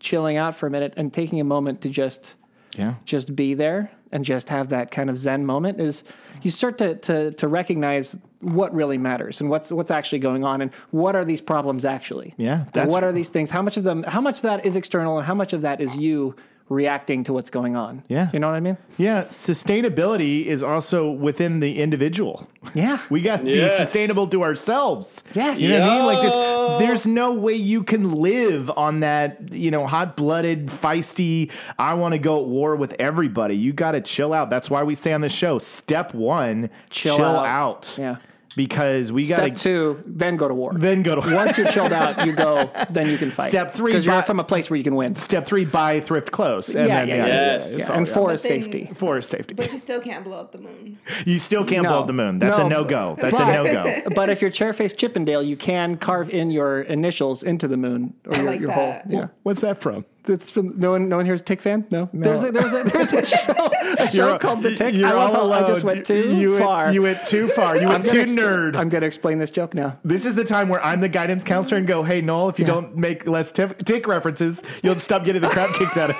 chilling 0.00 0.36
out 0.36 0.54
for 0.54 0.66
a 0.66 0.70
minute 0.70 0.94
and 0.96 1.12
taking 1.12 1.40
a 1.40 1.44
moment 1.44 1.80
to 1.82 1.88
just 1.88 2.34
yeah. 2.76 2.94
just 3.04 3.34
be 3.34 3.54
there 3.54 3.90
and 4.12 4.24
just 4.24 4.48
have 4.48 4.68
that 4.70 4.90
kind 4.90 5.08
of 5.10 5.16
zen 5.18 5.46
moment 5.46 5.80
is 5.80 6.02
you 6.42 6.50
start 6.50 6.78
to 6.78 6.94
to 6.96 7.30
to 7.32 7.48
recognize 7.48 8.18
what 8.40 8.74
really 8.74 8.98
matters 8.98 9.40
and 9.40 9.50
what's 9.50 9.70
what's 9.70 9.90
actually 9.90 10.18
going 10.18 10.44
on 10.44 10.62
and 10.62 10.72
what 10.92 11.14
are 11.14 11.24
these 11.24 11.40
problems 11.40 11.84
actually 11.84 12.34
Yeah, 12.38 12.60
And 12.60 12.66
that's- 12.72 12.92
what 12.92 13.04
are 13.04 13.12
these 13.12 13.28
things 13.30 13.50
how 13.50 13.62
much 13.62 13.76
of 13.76 13.84
them 13.84 14.02
how 14.04 14.20
much 14.20 14.36
of 14.38 14.42
that 14.42 14.64
is 14.64 14.76
external 14.76 15.18
and 15.18 15.26
how 15.26 15.34
much 15.34 15.52
of 15.52 15.60
that 15.60 15.80
is 15.80 15.96
you 15.96 16.34
reacting 16.70 17.24
to 17.24 17.32
what's 17.32 17.50
going 17.50 17.74
on 17.76 18.02
Yeah. 18.08 18.28
you 18.32 18.38
know 18.38 18.46
what 18.46 18.54
i 18.54 18.60
mean 18.60 18.76
Yeah. 18.96 19.24
Sustainability 19.24 20.46
is 20.46 20.62
also 20.62 21.10
within 21.10 21.60
the 21.60 21.80
individual. 21.80 22.46
yeah 22.74 22.98
We 23.10 23.20
got 23.22 23.44
to 23.44 23.50
Yes. 23.50 23.78
be 23.78 23.84
sustainable 23.84 24.26
to 24.28 24.42
ourselves. 24.42 25.22
Yes. 25.34 25.60
You 25.60 25.70
know 25.70 25.80
what 25.80 25.90
I 25.90 25.96
mean? 25.96 26.06
Like 26.06 26.22
Yo. 26.22 26.30
there's 26.78 26.80
there's 26.80 27.06
no 27.06 27.32
way 27.32 27.54
you 27.54 27.82
can 27.82 28.10
live 28.12 28.70
on 28.76 29.00
that, 29.00 29.52
you 29.52 29.70
know, 29.70 29.86
hot-blooded, 29.86 30.66
feisty, 30.68 31.50
I 31.78 31.94
want 31.94 32.12
to 32.12 32.18
go 32.18 32.40
at 32.40 32.46
war 32.46 32.74
with 32.74 32.94
everybody. 32.98 33.54
You 33.56 33.72
got 33.72 33.92
to 33.92 34.00
chill 34.00 34.32
out. 34.32 34.50
That's 34.50 34.68
why 34.70 34.82
we 34.82 34.94
say 34.94 35.12
on 35.12 35.20
the 35.20 35.28
show, 35.28 35.58
step 35.58 36.14
1, 36.14 36.68
chill, 36.90 37.16
Chill 37.16 37.24
out. 37.26 37.46
out. 37.46 37.96
Yeah. 37.98 38.16
Because 38.56 39.12
we 39.12 39.26
got 39.26 39.36
step 39.38 39.54
to 39.54 39.62
two 39.62 40.02
then 40.06 40.36
go 40.36 40.48
to 40.48 40.54
war 40.54 40.72
then 40.74 41.02
go 41.04 41.14
to 41.14 41.20
war. 41.20 41.34
once 41.36 41.56
you're 41.56 41.68
chilled 41.68 41.92
out 41.92 42.26
you 42.26 42.32
go 42.32 42.68
then 42.90 43.08
you 43.08 43.16
can 43.16 43.30
fight 43.30 43.50
Step 43.50 43.74
three, 43.74 43.92
because 43.92 44.04
you're 44.04 44.14
buy- 44.16 44.22
from 44.22 44.40
a 44.40 44.44
place 44.44 44.68
where 44.68 44.76
you 44.76 44.82
can 44.82 44.96
win 44.96 45.14
Step 45.14 45.46
3 45.46 45.64
buy 45.66 46.00
thrift 46.00 46.32
clothes. 46.32 46.74
And 46.74 46.88
yeah, 46.88 46.98
then, 47.00 47.08
yeah, 47.08 47.14
yeah, 47.16 47.26
Yes. 47.26 47.78
yeah, 47.78 47.84
yeah. 47.88 47.96
and 47.96 48.08
four 48.08 48.26
But 48.26 48.34
is 48.34 48.42
then- 48.42 48.62
safety 48.62 48.90
for 48.94 49.20
safety. 49.20 49.54
But 49.54 49.72
you 49.72 49.78
still 49.78 50.00
can't 50.00 50.24
blow 50.24 50.40
up 50.40 50.50
the 50.52 50.58
moon. 50.58 50.98
You 51.24 51.38
still 51.38 51.64
can't 51.64 51.86
blow 51.86 52.00
up 52.00 52.06
the 52.08 52.12
moon. 52.12 52.38
That's 52.40 52.58
No, 52.58 52.66
a 52.66 52.68
no-go. 52.68 53.16
That's 53.20 53.38
but- 53.38 53.48
a 53.48 53.52
no-go. 53.52 54.10
but 54.14 54.28
if 54.30 54.42
you're 54.42 54.50
Chairface 54.50 54.94
Chippendale, 54.96 55.42
you 55.42 55.56
can 55.56 55.96
carve 55.96 56.28
in 56.30 56.50
your 56.50 56.80
initials 56.82 57.42
into 57.42 57.68
the 57.68 57.76
moon 57.76 58.14
or 58.26 58.34
your, 58.36 58.44
like 58.46 58.60
your 58.60 58.68
that. 58.70 59.02
whole. 59.06 59.12
Yeah, 59.12 59.28
What's 59.44 59.60
that 59.60 59.80
from? 59.80 60.04
That's 60.30 60.50
from 60.50 60.78
no 60.78 60.92
one. 60.92 61.08
No 61.08 61.16
one 61.18 61.26
here's 61.26 61.40
a 61.40 61.44
Tick 61.44 61.60
fan. 61.60 61.86
No, 61.90 62.08
there's 62.12 62.42
a, 62.42 62.50
there's 62.52 62.72
a 62.72 62.82
there's 62.84 63.12
a 63.12 63.24
show 63.36 63.70
a 63.98 64.06
show 64.08 64.26
You're- 64.28 64.38
called 64.38 64.62
The 64.62 64.74
Tick. 64.74 64.94
I 64.96 65.12
love 65.12 65.34
all 65.34 65.52
how 65.52 65.64
I 65.64 65.66
just 65.66 65.84
went 65.84 66.06
too 66.06 66.34
you 66.36 66.58
far. 66.58 66.84
Went, 66.84 66.94
you 66.94 67.02
went 67.02 67.22
too 67.24 67.48
far. 67.48 67.76
You 67.76 67.88
went 67.94 68.04
too 68.06 68.12
gonna 68.24 68.24
expl- 68.26 68.36
nerd. 68.72 68.76
I'm 68.76 68.88
going 68.88 69.00
to 69.02 69.06
explain 69.06 69.38
this 69.38 69.50
joke 69.50 69.74
now. 69.74 69.98
This 70.04 70.26
is 70.26 70.34
the 70.34 70.44
time 70.44 70.68
where 70.68 70.82
I'm 70.84 71.00
the 71.00 71.08
guidance 71.08 71.44
counselor 71.44 71.78
and 71.78 71.86
go, 71.86 72.02
hey, 72.02 72.20
Noel, 72.20 72.48
if 72.48 72.58
you 72.58 72.64
don't 72.64 72.96
make 72.96 73.26
less 73.26 73.52
tif- 73.52 73.84
tick 73.84 74.06
references, 74.06 74.62
you'll 74.82 74.98
stop 75.00 75.24
getting 75.24 75.42
the 75.42 75.48
crap 75.48 75.74
kicked 75.74 75.96
out 75.96 76.10
of 76.10 76.16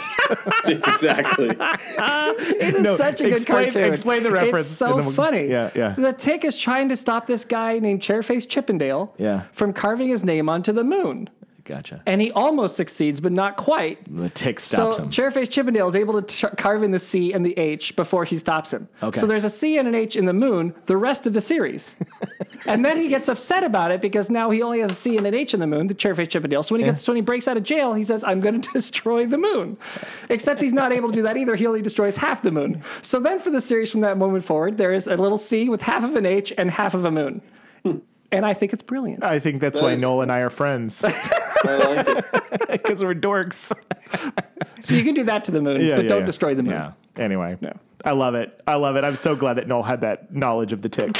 you. 0.66 0.74
exactly. 0.86 1.50
It 1.50 2.74
is 2.74 2.82
No, 2.82 2.94
such 2.96 3.20
a 3.20 3.24
good 3.24 3.32
explain- 3.32 3.64
cartoon. 3.72 3.84
explain 3.84 4.22
the 4.22 4.30
reference, 4.30 4.66
It's 4.66 4.76
so 4.76 4.96
we'll- 4.96 5.10
funny. 5.12 5.46
Yeah, 5.46 5.70
yeah. 5.74 5.94
The 5.96 6.12
Tick 6.12 6.44
is 6.44 6.58
trying 6.60 6.88
to 6.90 6.96
stop 6.96 7.26
this 7.26 7.44
guy 7.44 7.78
named 7.78 8.00
Chairface 8.02 8.46
Chippendale 8.48 9.14
Yeah. 9.18 9.42
from 9.52 9.72
carving 9.72 10.08
his 10.08 10.24
name 10.24 10.48
onto 10.48 10.72
the 10.72 10.84
moon. 10.84 11.28
Gotcha. 11.70 12.02
And 12.04 12.20
he 12.20 12.32
almost 12.32 12.74
succeeds, 12.74 13.20
but 13.20 13.30
not 13.30 13.56
quite. 13.56 13.98
The 14.14 14.28
tick 14.28 14.58
stops 14.58 14.96
so 14.96 15.04
him. 15.04 15.10
Chairface 15.10 15.48
Chippendale 15.48 15.86
is 15.86 15.94
able 15.94 16.20
to 16.20 16.26
ch- 16.26 16.56
carve 16.56 16.82
in 16.82 16.90
the 16.90 16.98
C 16.98 17.32
and 17.32 17.46
the 17.46 17.56
H 17.56 17.94
before 17.94 18.24
he 18.24 18.38
stops 18.38 18.72
him. 18.72 18.88
Okay. 19.02 19.18
So 19.18 19.26
there's 19.26 19.44
a 19.44 19.50
C 19.50 19.78
and 19.78 19.86
an 19.86 19.94
H 19.94 20.16
in 20.16 20.24
the 20.24 20.32
moon 20.32 20.74
the 20.86 20.96
rest 20.96 21.28
of 21.28 21.32
the 21.32 21.40
series. 21.40 21.94
and 22.66 22.84
then 22.84 22.96
he 22.96 23.06
gets 23.06 23.28
upset 23.28 23.62
about 23.62 23.92
it 23.92 24.00
because 24.00 24.30
now 24.30 24.50
he 24.50 24.62
only 24.62 24.80
has 24.80 24.90
a 24.90 24.94
C 24.94 25.16
and 25.16 25.26
an 25.26 25.34
H 25.34 25.54
in 25.54 25.60
the 25.60 25.66
moon, 25.66 25.86
the 25.86 25.94
Chairface 25.94 26.28
Chippendale. 26.28 26.64
So 26.64 26.74
when 26.74 26.80
he 26.80 26.84
gets 26.84 27.06
when 27.06 27.16
he 27.16 27.22
breaks 27.22 27.46
out 27.46 27.56
of 27.56 27.62
jail, 27.62 27.94
he 27.94 28.02
says, 28.02 28.24
"I'm 28.24 28.40
going 28.40 28.60
to 28.62 28.72
destroy 28.72 29.26
the 29.26 29.38
moon." 29.38 29.78
Except 30.28 30.60
he's 30.60 30.72
not 30.72 30.90
able 30.90 31.08
to 31.08 31.14
do 31.14 31.22
that 31.22 31.36
either. 31.36 31.54
He 31.54 31.66
only 31.66 31.82
destroys 31.82 32.16
half 32.16 32.42
the 32.42 32.50
moon. 32.50 32.82
So 33.00 33.20
then 33.20 33.38
for 33.38 33.50
the 33.50 33.60
series 33.60 33.92
from 33.92 34.00
that 34.00 34.18
moment 34.18 34.44
forward, 34.44 34.76
there 34.76 34.92
is 34.92 35.06
a 35.06 35.16
little 35.16 35.38
C 35.38 35.68
with 35.68 35.82
half 35.82 36.02
of 36.02 36.16
an 36.16 36.26
H 36.26 36.52
and 36.58 36.70
half 36.70 36.94
of 36.94 37.04
a 37.04 37.10
moon. 37.10 37.42
Hmm. 37.84 37.98
And 38.32 38.46
I 38.46 38.54
think 38.54 38.72
it's 38.72 38.82
brilliant. 38.82 39.24
I 39.24 39.38
think 39.40 39.60
that's 39.60 39.80
why 39.80 39.90
Nice. 39.90 40.00
Noel 40.02 40.22
and 40.22 40.30
I 40.32 40.38
are 40.40 40.50
friends 40.50 41.04
I 41.64 41.76
like 41.76 42.08
it. 42.08 42.72
because 42.82 43.02
we're 43.02 43.14
dorks. 43.14 43.72
So 44.80 44.94
you 44.94 45.04
can 45.04 45.14
do 45.14 45.24
that 45.24 45.44
to 45.44 45.50
the 45.50 45.60
moon, 45.60 45.82
Yeah, 45.82 45.94
but 45.96 46.04
yeah, 46.04 46.08
don't 46.08 46.20
yeah. 46.20 46.26
destroy 46.26 46.54
the 46.54 46.62
moon. 46.62 46.72
Yeah. 46.72 46.92
Anyway, 47.22 47.58
No. 47.60 47.76
I 48.02 48.12
love 48.12 48.34
it. 48.34 48.58
I 48.66 48.74
love 48.76 48.96
it. 48.96 49.04
I'm 49.04 49.14
so 49.14 49.36
glad 49.36 49.54
that 49.58 49.68
Noel 49.68 49.82
had 49.82 50.00
that 50.00 50.34
knowledge 50.34 50.72
of 50.72 50.80
the 50.80 50.88
tick. 50.88 51.10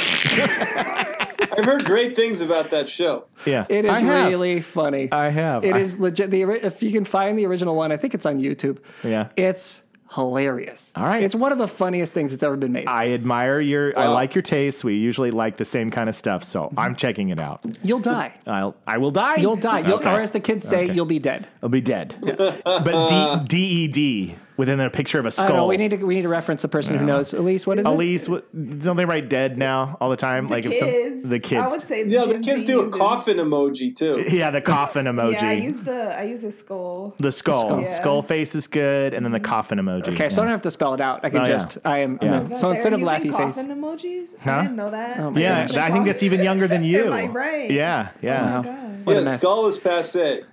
I've 1.57 1.65
heard 1.65 1.83
great 1.85 2.15
things 2.15 2.41
about 2.41 2.71
that 2.71 2.89
show. 2.89 3.25
Yeah, 3.45 3.65
It 3.69 3.85
is 3.85 4.01
really 4.03 4.61
funny. 4.61 5.11
I 5.11 5.29
have. 5.29 5.63
It 5.63 5.75
I- 5.75 5.79
is 5.79 5.99
legit. 5.99 6.31
The 6.31 6.41
if 6.43 6.81
you 6.81 6.91
can 6.91 7.05
find 7.05 7.37
the 7.37 7.45
original 7.45 7.75
one, 7.75 7.91
I 7.91 7.97
think 7.97 8.13
it's 8.15 8.25
on 8.25 8.39
YouTube. 8.39 8.79
Yeah. 9.03 9.27
it's 9.35 9.83
hilarious. 10.13 10.91
All 10.95 11.03
right. 11.03 11.23
it's 11.23 11.35
one 11.35 11.51
of 11.51 11.57
the 11.57 11.67
funniest 11.67 12.13
things 12.13 12.31
that's 12.31 12.43
ever 12.43 12.55
been 12.57 12.71
made. 12.71 12.87
I 12.87 13.09
admire 13.11 13.59
your. 13.59 13.97
I 13.97 14.07
like 14.07 14.35
your 14.35 14.41
taste. 14.41 14.83
We 14.83 14.95
usually 14.95 15.31
like 15.31 15.57
the 15.57 15.65
same 15.65 15.91
kind 15.91 16.09
of 16.09 16.15
stuff, 16.15 16.43
so 16.43 16.71
I'm 16.77 16.95
checking 16.95 17.29
it 17.29 17.39
out. 17.39 17.61
You'll 17.83 17.99
die. 17.99 18.33
I'll. 18.47 18.75
I 18.87 18.97
will 18.97 19.11
die. 19.11 19.35
You'll 19.37 19.55
die. 19.55 19.79
You'll, 19.79 19.95
Okay. 20.01 20.11
Or 20.13 20.21
as 20.21 20.31
the 20.31 20.39
kids 20.39 20.67
say, 20.67 20.85
Okay. 20.85 20.93
you'll 20.93 21.05
be 21.05 21.19
dead. 21.19 21.47
I'll 21.61 21.69
be 21.69 21.81
dead. 21.81 22.15
but 22.21 23.07
D 23.09 23.45
D 23.47 23.57
E 23.83 23.87
D 23.87 24.35
within 24.61 24.79
a 24.79 24.91
picture 24.91 25.17
of 25.17 25.25
a 25.25 25.31
skull. 25.31 25.47
don't 25.47 25.57
know. 25.57 25.65
We 25.65 25.77
need 25.77 25.89
to 25.89 25.97
we 25.97 26.13
need 26.13 26.21
to 26.21 26.29
reference 26.29 26.63
a 26.63 26.67
person 26.67 26.95
who 26.95 27.03
knows. 27.03 27.33
Elise, 27.33 27.65
what 27.65 27.79
is 27.79 27.85
it? 27.87 27.89
Elise, 27.89 28.29
what, 28.29 28.43
don't 28.83 28.95
they 28.95 29.05
write 29.05 29.27
dead 29.27 29.57
now 29.57 29.97
all 29.99 30.11
the 30.11 30.15
time? 30.15 30.45
The 30.45 30.53
like 30.53 30.63
kids. 30.65 30.75
if 30.75 31.21
some 31.21 31.29
the 31.31 31.39
kids. 31.39 31.61
I 31.63 31.67
would 31.67 31.81
say 31.81 32.05
Yeah, 32.07 32.25
the 32.25 32.33
Gen 32.33 32.43
kids 32.43 32.61
Z 32.61 32.67
do 32.67 32.81
a 32.81 32.91
coffin 32.91 33.37
emoji 33.37 33.95
too. 33.97 34.23
yeah, 34.27 34.51
the 34.51 34.61
coffin 34.61 35.05
emoji. 35.07 35.31
Yeah, 35.33 35.49
I 35.49 35.53
use 35.53 35.79
the 35.79 36.15
I 36.15 36.21
use 36.25 36.41
the 36.41 36.51
skull. 36.51 37.15
the 37.17 37.31
skull. 37.31 37.69
skull. 37.69 37.91
skull. 37.91 38.15
Yeah. 38.17 38.21
face 38.21 38.53
is 38.53 38.67
good, 38.67 39.15
and 39.15 39.25
then 39.25 39.31
the 39.31 39.39
mm-hmm. 39.39 39.45
coffin 39.45 39.79
emoji. 39.79 40.09
Okay, 40.09 40.29
so 40.29 40.43
I 40.43 40.45
don't 40.45 40.51
have 40.51 40.61
to 40.61 40.71
spell 40.71 40.93
it 40.93 41.01
out. 41.01 41.25
I 41.25 41.31
can 41.31 41.39
Oh, 41.39 41.45
yeah. 41.45 41.49
just. 41.49 41.79
I 41.83 41.97
am. 41.99 42.19
Yeah. 42.21 42.33
I'm- 42.33 42.55
So 42.55 42.67
they're 42.67 42.75
instead 42.75 42.93
of 42.93 42.99
using 42.99 43.15
laughy 43.15 43.35
face. 43.35 43.55
coffin 43.55 43.69
emojis. 43.69 44.39
Huh? 44.39 44.51
I 44.51 44.61
didn't 44.61 44.75
know 44.77 44.91
that. 44.91 45.19
Oh 45.19 45.33
yeah, 45.35 45.67
gosh. 45.67 45.77
I 45.77 45.89
think 45.89 46.05
that's 46.05 46.21
even 46.21 46.43
younger 46.43 46.67
than 46.67 46.83
you. 46.91 47.05
Am 47.07 47.13
I 47.13 47.25
right? 47.25 47.71
Yeah, 47.71 48.09
yeah. 48.21 48.59
Oh 48.59 48.61
my 48.61 49.13
God. 49.15 49.25
Yeah, 49.25 49.37
skull 49.37 49.65
is 49.65 49.79
passe. 49.79 50.43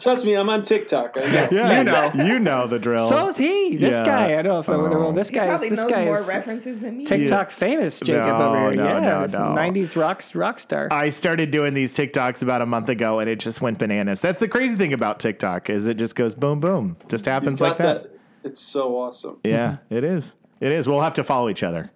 Trust 0.00 0.24
me, 0.24 0.34
I'm 0.34 0.48
on 0.48 0.64
TikTok. 0.64 1.16
I 1.16 1.20
know. 1.20 1.48
Yeah, 1.52 1.78
you 1.78 1.84
know, 1.84 2.24
you 2.24 2.38
know 2.38 2.66
the 2.66 2.78
drill. 2.78 3.06
So 3.08 3.28
is 3.28 3.36
he. 3.36 3.76
This 3.76 3.96
Yeah. 3.96 4.04
guy. 4.04 4.38
I 4.38 4.42
don't 4.42 4.52
know 4.52 4.58
if 4.60 4.66
the, 4.66 4.72
the 4.76 4.96
Oh. 4.96 5.12
this 5.12 5.28
He 5.28 5.36
guy 5.36 5.52
is. 5.54 5.60
This 5.60 5.78
knows 5.78 5.90
guy 5.90 6.04
more 6.04 6.18
is 6.18 6.28
references 6.28 6.80
than 6.80 6.98
me. 6.98 7.04
TikTok 7.06 7.50
famous. 7.50 8.00
Jacob 8.00 8.26
No, 8.38 8.48
over 8.48 8.72
here. 8.72 8.82
no, 8.82 8.84
yeah, 8.88 9.00
no, 9.00 9.22
it's 9.22 9.32
no. 9.32 9.40
'90s 9.40 9.96
rocks 9.96 10.34
rock 10.34 10.60
star. 10.60 10.88
I 10.90 11.08
started 11.08 11.50
doing 11.50 11.74
these 11.74 11.94
TikToks 11.96 12.42
about 12.42 12.62
a 12.62 12.66
month 12.66 12.88
ago, 12.88 13.20
and 13.20 13.28
it 13.28 13.40
just 13.40 13.60
went 13.60 13.78
bananas. 13.78 14.20
That's 14.20 14.38
the 14.38 14.48
crazy 14.48 14.76
thing 14.76 14.92
about 14.92 15.20
TikTok 15.20 15.70
is 15.70 15.86
it 15.86 15.96
just 15.96 16.14
goes 16.16 16.34
boom, 16.34 16.60
boom, 16.60 16.96
just 17.08 17.24
happens 17.26 17.60
like 17.60 17.78
Got 17.78 18.02
that. 18.04 18.10
It's 18.44 18.60
so 18.60 18.96
awesome. 18.98 19.38
Yeah, 19.44 19.76
it 19.90 20.04
is. 20.04 20.36
It 20.60 20.72
is. 20.72 20.88
We'll 20.88 21.00
have 21.02 21.14
to 21.14 21.24
follow 21.24 21.48
each 21.48 21.62
other. 21.62 21.90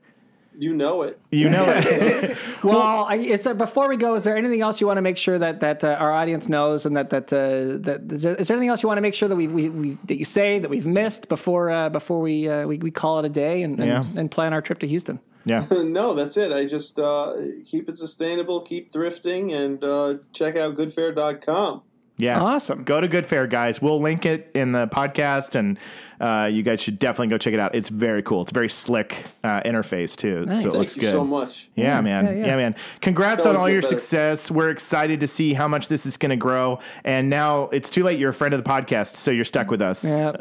You 0.58 0.74
know 0.74 1.02
it. 1.02 1.20
You 1.30 1.50
know 1.50 1.64
it. 1.68 2.36
Well, 2.62 3.04
I, 3.04 3.16
is 3.16 3.44
there, 3.44 3.54
before 3.54 3.88
we 3.88 3.96
go, 3.96 4.14
is 4.14 4.24
there 4.24 4.36
anything 4.36 4.60
else 4.60 4.80
you 4.80 4.86
want 4.88 4.96
to 4.96 5.02
make 5.02 5.18
sure 5.18 5.38
that 5.38 5.60
that 5.60 5.84
uh, 5.84 5.88
our 5.88 6.10
audience 6.10 6.48
knows, 6.48 6.84
and 6.86 6.96
that 6.96 7.10
that 7.10 7.32
uh, 7.32 7.78
that 7.86 8.10
is 8.10 8.22
there, 8.22 8.34
is 8.34 8.48
there 8.48 8.56
anything 8.56 8.70
else 8.70 8.82
you 8.82 8.88
want 8.88 8.96
to 8.98 9.02
make 9.02 9.14
sure 9.14 9.28
that 9.28 9.36
we, 9.36 9.46
we, 9.46 9.68
we 9.68 9.90
that 10.06 10.16
you 10.18 10.24
say 10.24 10.58
that 10.58 10.68
we've 10.70 10.86
missed 10.86 11.28
before 11.28 11.70
uh, 11.70 11.88
before 11.90 12.20
we, 12.20 12.48
uh, 12.48 12.66
we 12.66 12.78
we 12.78 12.90
call 12.90 13.18
it 13.20 13.24
a 13.24 13.28
day 13.28 13.62
and 13.62 13.78
and, 13.78 13.88
Yeah. 13.88 14.20
and 14.20 14.30
plan 14.30 14.52
our 14.52 14.60
trip 14.62 14.78
to 14.80 14.86
Houston? 14.88 15.20
yeah. 15.44 15.64
no, 15.70 16.14
that's 16.14 16.36
it. 16.36 16.50
I 16.50 16.64
just 16.64 16.98
uh, 16.98 17.34
keep 17.64 17.88
it 17.88 17.96
sustainable, 17.96 18.62
keep 18.62 18.90
thrifting, 18.90 19.52
and 19.54 19.84
uh, 19.84 20.14
check 20.32 20.56
out 20.56 20.74
goodfair.com. 20.74 21.82
Yeah. 22.18 22.40
Awesome. 22.40 22.82
Go 22.84 23.00
to 23.00 23.08
Goodfair, 23.08 23.48
guys. 23.48 23.82
We'll 23.82 24.00
link 24.00 24.24
it 24.24 24.50
in 24.54 24.72
the 24.72 24.86
podcast, 24.88 25.54
and 25.54 25.78
uh, 26.18 26.48
you 26.50 26.62
guys 26.62 26.80
should 26.80 26.98
definitely 26.98 27.26
go 27.28 27.36
check 27.36 27.52
it 27.52 27.60
out. 27.60 27.74
It's 27.74 27.90
very 27.90 28.22
cool. 28.22 28.40
It's 28.40 28.50
a 28.50 28.54
very 28.54 28.70
slick 28.70 29.26
uh, 29.44 29.60
interface, 29.62 30.16
too. 30.16 30.46
Nice. 30.46 30.62
So 30.62 30.68
it 30.68 30.70
Thank 30.70 30.74
looks 30.74 30.92
Thank 30.92 30.96
you 30.96 31.00
good. 31.02 31.12
so 31.12 31.24
much. 31.24 31.68
Yeah, 31.74 32.00
man. 32.00 32.24
yeah, 32.24 32.32
Yeah, 32.32 32.46
yeah. 32.46 32.56
man. 32.56 32.74
Congrats 33.02 33.44
on 33.44 33.56
all 33.56 33.68
your 33.68 33.82
better. 33.82 33.98
success. 33.98 34.50
We're 34.50 34.70
excited 34.70 35.20
to 35.20 35.26
see 35.26 35.52
how 35.52 35.68
much 35.68 35.88
this 35.88 36.06
is 36.06 36.16
going 36.16 36.30
to 36.30 36.36
grow. 36.36 36.78
And 37.04 37.28
now 37.28 37.64
it's 37.64 37.90
too 37.90 38.02
late. 38.02 38.18
You're 38.18 38.30
a 38.30 38.34
friend 38.34 38.54
of 38.54 38.64
the 38.64 38.68
podcast, 38.70 39.16
so 39.16 39.30
you're 39.30 39.44
stuck 39.44 39.70
with 39.70 39.82
us. 39.82 40.02
Yeah. 40.02 40.32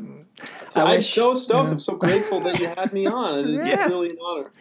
I'm 0.75 0.89
wish- 0.89 1.13
so 1.13 1.33
stoked. 1.33 1.71
I'm 1.71 1.79
so 1.79 1.95
grateful 1.95 2.39
that 2.41 2.57
you 2.59 2.67
had 2.67 2.93
me 2.93 3.05
on. 3.07 3.39
It's 3.39 3.49
Yeah. 3.49 3.87
really 3.87 4.11
an 4.11 4.17
honor. 4.21 4.51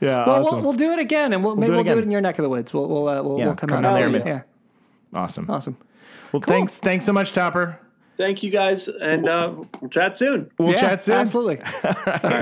Yeah, 0.00 0.24
Well, 0.24 0.36
awesome. 0.36 0.54
we'll, 0.58 0.62
we'll 0.70 0.72
do 0.78 0.92
it 0.92 0.98
again, 1.00 1.32
and 1.32 1.42
we'll, 1.44 1.56
maybe 1.56 1.70
do 1.72 1.74
we'll 1.74 1.84
do 1.84 1.98
it 1.98 2.04
in 2.04 2.10
your 2.12 2.20
neck 2.22 2.38
of 2.38 2.44
the 2.44 2.48
woods. 2.48 2.72
We'll 2.72 2.88
we'll 2.88 3.08
uh, 3.08 3.22
we'll, 3.22 3.38
Yeah, 3.38 3.46
we'll 3.46 3.54
come, 3.56 3.68
come 3.70 3.84
out. 3.84 3.88
down 3.88 4.02
and 4.02 4.14
there, 4.14 4.20
see 4.22 4.22
it. 4.22 4.24
man. 4.24 4.44
Yeah, 5.12 5.20
awesome. 5.20 5.50
awesome. 5.50 5.76
Well, 6.32 6.42
thanks. 6.42 6.78
Thanks 6.78 7.04
so 7.04 7.12
much, 7.12 7.32
Topper. 7.32 7.78
Thank 8.16 8.42
you 8.42 8.50
guys, 8.50 8.86
and 8.88 9.28
uh, 9.28 9.54
we'll 9.80 9.88
chat 9.90 10.18
soon. 10.18 10.50
We'll 10.58 10.72
Yeah, 10.72 10.76
chat 10.80 11.02
soon. 11.02 11.14
Absolutely. 11.14 11.56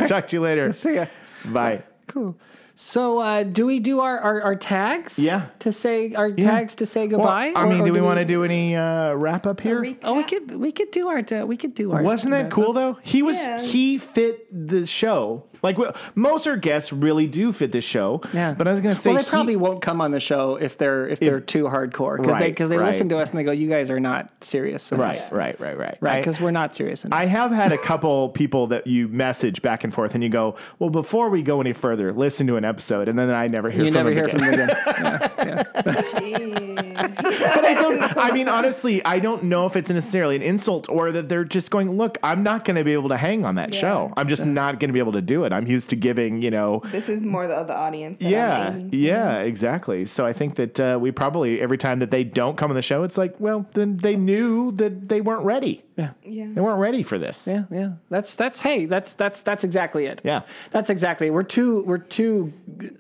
Talk 0.09 0.27
to 0.27 0.37
you 0.37 0.41
later. 0.41 0.73
See 0.77 0.97
ya. 0.97 1.07
Bye. 1.47 1.83
Cool. 2.09 2.37
So, 2.81 3.19
uh, 3.19 3.43
do 3.43 3.67
we 3.67 3.81
do 3.81 3.99
our, 3.99 4.21
our, 4.21 4.41
our 4.41 4.55
tags? 4.55 5.19
Yeah. 5.19 5.47
To 5.59 5.73
say 5.73 6.15
our 6.15 6.31
tags 6.31 6.77
to 6.77 6.87
say 6.87 7.09
Well, 7.09 7.19
goodbye. 7.19 7.53
I 7.57 7.67
mean, 7.67 7.81
or 7.81 7.87
do 7.87 7.93
we 7.93 8.01
want 8.01 8.21
to 8.21 8.25
do 8.25 8.45
any 8.45 8.77
uh, 8.77 9.15
wrap 9.15 9.49
up 9.49 9.61
here? 9.61 9.83
Recap. 9.83 9.99
Oh, 10.05 10.15
we 10.15 10.23
could 10.23 10.55
we 10.55 10.71
could 10.71 10.93
do 10.93 11.09
our 11.09 11.45
we 11.45 11.57
could 11.57 11.75
do 11.75 11.91
our. 11.91 12.05
Wasn't 12.05 12.31
that 12.31 12.53
cool 12.53 12.73
though? 12.73 12.97
He 13.03 13.25
was 13.25 13.37
Yeah. 13.37 13.61
he 13.63 13.99
fit 13.99 14.47
the 14.53 14.87
show. 14.87 15.43
Like 15.61 15.77
well, 15.77 15.97
most 16.15 16.47
our 16.47 16.57
guests 16.57 16.93
really 16.93 17.27
do 17.27 17.53
fit 17.53 17.73
the 17.73 17.81
show. 17.81 18.21
Yeah. 18.33 18.55
But 18.57 18.69
I 18.69 18.73
was 18.73 18.81
gonna 18.81 18.95
say 18.95 19.11
Well, 19.11 19.17
they 19.19 19.25
he- 19.25 19.31
probably 19.31 19.57
won't 19.57 19.83
come 19.83 20.01
on 20.01 20.13
the 20.13 20.21
show 20.21 20.55
if 20.55 20.79
they're 20.79 21.09
if 21.09 21.19
they're 21.19 21.41
too 21.41 21.65
hardcore 21.65 22.19
because 22.19 22.39
they 22.39 22.51
because 22.51 22.71
they 22.71 22.77
right. 22.77 22.87
listen 22.87 23.09
to 23.09 23.19
us 23.19 23.31
and 23.31 23.41
they 23.41 23.43
go, 23.43 23.51
"You 23.51 23.69
guys 23.69 23.91
are 23.91 23.99
not 23.99 24.31
serious." 24.41 24.93
enough." 24.93 25.05
right, 25.05 25.33
right, 25.33 25.61
right, 25.61 25.77
right, 25.77 25.99
Right, 26.01 26.21
because 26.21 26.41
we're 26.41 26.53
not 26.53 26.77
serious 26.77 27.05
enough. 27.05 27.19
I 27.19 27.25
have 27.25 27.51
had 27.51 27.73
a 27.73 27.79
couple 27.79 28.29
people 28.29 28.69
that 28.69 28.87
you 28.87 29.09
message 29.09 29.63
back 29.63 29.83
and 29.83 29.93
forth, 29.93 30.15
and 30.15 30.23
you 30.23 30.31
go, 30.31 30.55
"Well, 30.79 30.91
before 30.91 31.29
we 31.29 31.43
go 31.43 31.61
any 31.61 31.73
further, 31.73 32.13
listen 32.13 32.47
to 32.47 32.55
an 32.57 32.65
episode," 32.69 33.09
and 33.09 33.19
then 33.19 33.31
I 33.31 33.49
never 33.49 33.71
hear 33.71 33.85
you 33.85 33.93
from 33.93 34.07
never 34.07 34.15
them 34.15 34.27
hear 34.27 34.37
again. 34.37 34.69
from 34.69 35.05
them 35.05 35.31
again. 35.39 35.67
Jeez. 36.19 36.99
But 36.99 37.65
I 37.65 37.75
don't. 37.75 38.17
I 38.17 38.31
mean, 38.33 38.49
honestly, 38.49 39.05
I 39.05 39.19
don't 39.19 39.45
know 39.45 39.67
if 39.67 39.77
it's 39.77 39.91
necessarily 39.91 40.37
an 40.37 40.43
insult 40.43 40.89
or 40.89 41.13
that 41.13 41.29
they're 41.29 41.45
just 41.45 41.71
going, 41.71 41.97
"Look, 41.97 42.19
I'm 42.23 42.43
not 42.43 42.65
going 42.65 42.77
to 42.77 42.85
be 42.85 42.93
able 42.93 43.09
to 43.11 43.17
hang 43.17 43.45
on 43.45 43.55
that 43.57 43.73
Yeah. 43.75 43.81
show. 43.81 44.13
I'm 44.17 44.29
just 44.29 44.45
not 44.45 44.79
going 44.81 44.89
to 44.89 44.93
be 44.93 44.99
able 44.99 45.13
to 45.13 45.23
do 45.23 45.45
it. 45.45 45.53
I'm 45.53 45.67
used 45.67 45.91
to 45.91 45.97
giving, 45.97 46.43
you 46.43 46.51
know." 46.51 46.83
this 46.87 47.09
is 47.09 47.23
more 47.23 47.47
the, 47.47 47.63
the 47.65 47.77
audience. 47.77 48.19
That 48.19 48.27
I'm 48.27 48.91
Yeah, 48.91 49.39
yeah, 49.39 49.39
exactly. 49.41 50.05
So 50.05 50.27
I 50.27 50.33
think 50.33 50.57
that 50.57 50.81
uh, 50.81 50.99
we 51.01 51.11
probably 51.13 51.61
every 51.61 51.79
time 51.79 51.99
that 52.01 52.11
they 52.11 52.25
don't 52.25 52.57
come 52.57 52.71
on 52.71 52.75
the 52.77 52.83
show, 52.83 53.03
it's 53.03 53.19
like, 53.19 53.39
well, 53.41 53.67
then 53.75 53.97
they 53.99 54.17
knew 54.17 54.73
that 54.73 55.09
they 55.09 55.21
weren't 55.21 55.45
ready. 55.45 55.85
Yeah. 55.99 56.11
Yeah. 56.25 56.47
They 56.55 56.61
weren't 56.61 56.79
ready 56.81 57.03
for 57.03 57.19
this. 57.19 57.47
Yeah, 57.47 57.65
yeah. 57.71 57.91
That's 58.09 58.35
that's 58.37 58.61
hey, 58.61 58.87
that's 58.87 59.15
that's 59.15 59.43
that's 59.43 59.65
exactly 59.65 60.07
it. 60.07 60.23
Yeah. 60.25 60.43
That's 60.71 60.89
exactly. 60.91 61.29
We're 61.31 61.43
too 61.43 61.83
we're 61.83 61.99
too 61.99 62.53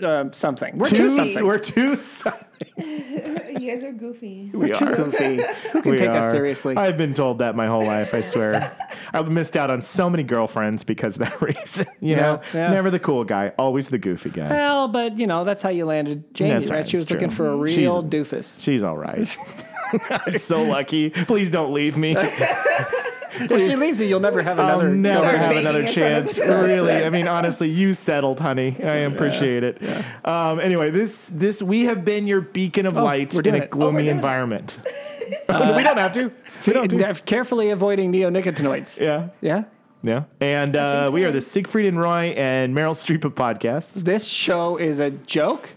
uh, 0.03 0.31
something. 0.33 0.77
We're 0.77 0.89
too, 0.89 0.97
Too, 0.97 1.11
something. 1.11 1.47
we're 1.47 1.59
too 1.59 1.97
something. 1.97 2.45
You 3.59 3.73
guys 3.73 3.83
are 3.85 3.93
goofy. 3.93 4.51
We 4.53 4.73
too 4.73 4.87
are. 4.87 4.97
goofy. 4.97 5.41
Who 5.73 5.83
can 5.83 5.91
We 5.93 5.97
take 5.97 6.11
us 6.11 6.31
seriously? 6.33 6.77
I've 6.77 6.97
been 6.97 7.13
told 7.15 7.39
that 7.39 7.55
my 7.57 7.67
whole 7.67 7.85
life. 7.85 8.15
I 8.15 8.21
swear. 8.21 8.77
I've 9.13 9.29
missed 9.31 9.57
out 9.57 9.71
on 9.71 9.83
so 9.83 10.09
many 10.11 10.23
girlfriends 10.23 10.85
because 10.85 11.17
of 11.17 11.21
that 11.23 11.41
reason. 11.49 11.87
You 12.01 12.17
know, 12.17 12.41
yeah. 12.55 12.71
never 12.71 12.91
the 12.91 12.99
cool 13.01 13.25
guy, 13.25 13.53
always 13.59 13.89
the 13.89 13.99
goofy 13.99 14.31
guy. 14.31 14.49
well, 14.49 14.87
but 14.89 15.19
you 15.19 15.27
know 15.27 15.43
that's 15.45 15.63
how 15.63 15.71
you 15.71 15.87
landed 15.87 16.33
Jamie, 16.35 16.51
That's 16.55 16.71
right? 16.71 16.77
right, 16.79 16.89
She 16.89 16.97
was 16.97 17.03
it's 17.05 17.11
looking 17.13 17.31
for 17.31 17.49
a 17.49 17.57
real 17.57 17.75
She's- 17.75 17.93
doofus. 18.13 18.61
She's 18.61 18.83
all 18.85 18.97
right. 18.97 19.37
I'm 20.11 20.33
so 20.35 20.63
lucky. 20.63 21.11
Please 21.11 21.51
don't 21.51 21.73
leave 21.73 21.97
me. 21.97 22.15
If 22.17 23.63
she 23.67 23.77
leaves 23.77 24.01
you, 24.01 24.07
you'll 24.07 24.21
never 24.21 24.43
have 24.43 24.59
I'll 24.59 24.81
another. 24.81 24.89
never 24.89 25.21
Start 25.23 25.39
have 25.39 25.57
another 25.57 25.81
in 25.83 25.93
front 25.93 26.15
of 26.15 26.35
chance. 26.35 26.39
Really, 26.39 26.93
I 27.05 27.11
mean, 27.11 27.29
honestly, 27.29 27.69
you 27.69 27.95
settled, 27.95 28.41
honey. 28.41 28.77
I 28.83 28.97
appreciate 29.07 29.63
it. 29.65 29.83
Um, 30.25 30.61
anyway, 30.61 30.91
this 30.91 31.29
this 31.29 31.63
we 31.63 31.85
have 31.85 32.05
been 32.05 32.27
your 32.27 32.41
beacon 32.41 32.87
of 32.87 32.95
light 32.95 33.35
in 33.35 33.55
a 33.55 33.67
gloomy 33.67 34.05
doing 34.05 34.07
it. 34.09 34.11
environment. 34.11 34.79
we 35.49 35.83
don't 35.83 35.99
have 35.99 36.13
to. 36.15 36.33
We 36.67 36.73
don't 36.73 36.91
have 37.01 37.19
to. 37.19 37.25
Carefully 37.25 37.71
avoiding 37.71 38.13
neonicotinoids. 38.13 38.99
Yeah, 38.99 39.29
Yeah. 39.41 39.65
yeah. 40.03 40.25
And 40.41 40.75
uh, 40.75 41.05
think 41.05 41.15
we 41.15 41.25
are 41.27 41.31
the 41.33 41.41
Siegfried 41.43 41.87
and 41.87 42.01
Roy 42.01 42.35
and 42.37 42.75
Meryl 42.75 42.95
Streep 42.95 43.25
of 43.25 43.35
podcasts. 43.35 43.95
This 44.03 44.27
show 44.29 44.77
is 44.79 45.01
a 45.01 45.11
joke. 45.11 45.71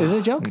Is 0.00 0.10
it 0.10 0.18
a 0.18 0.22
joke? 0.22 0.48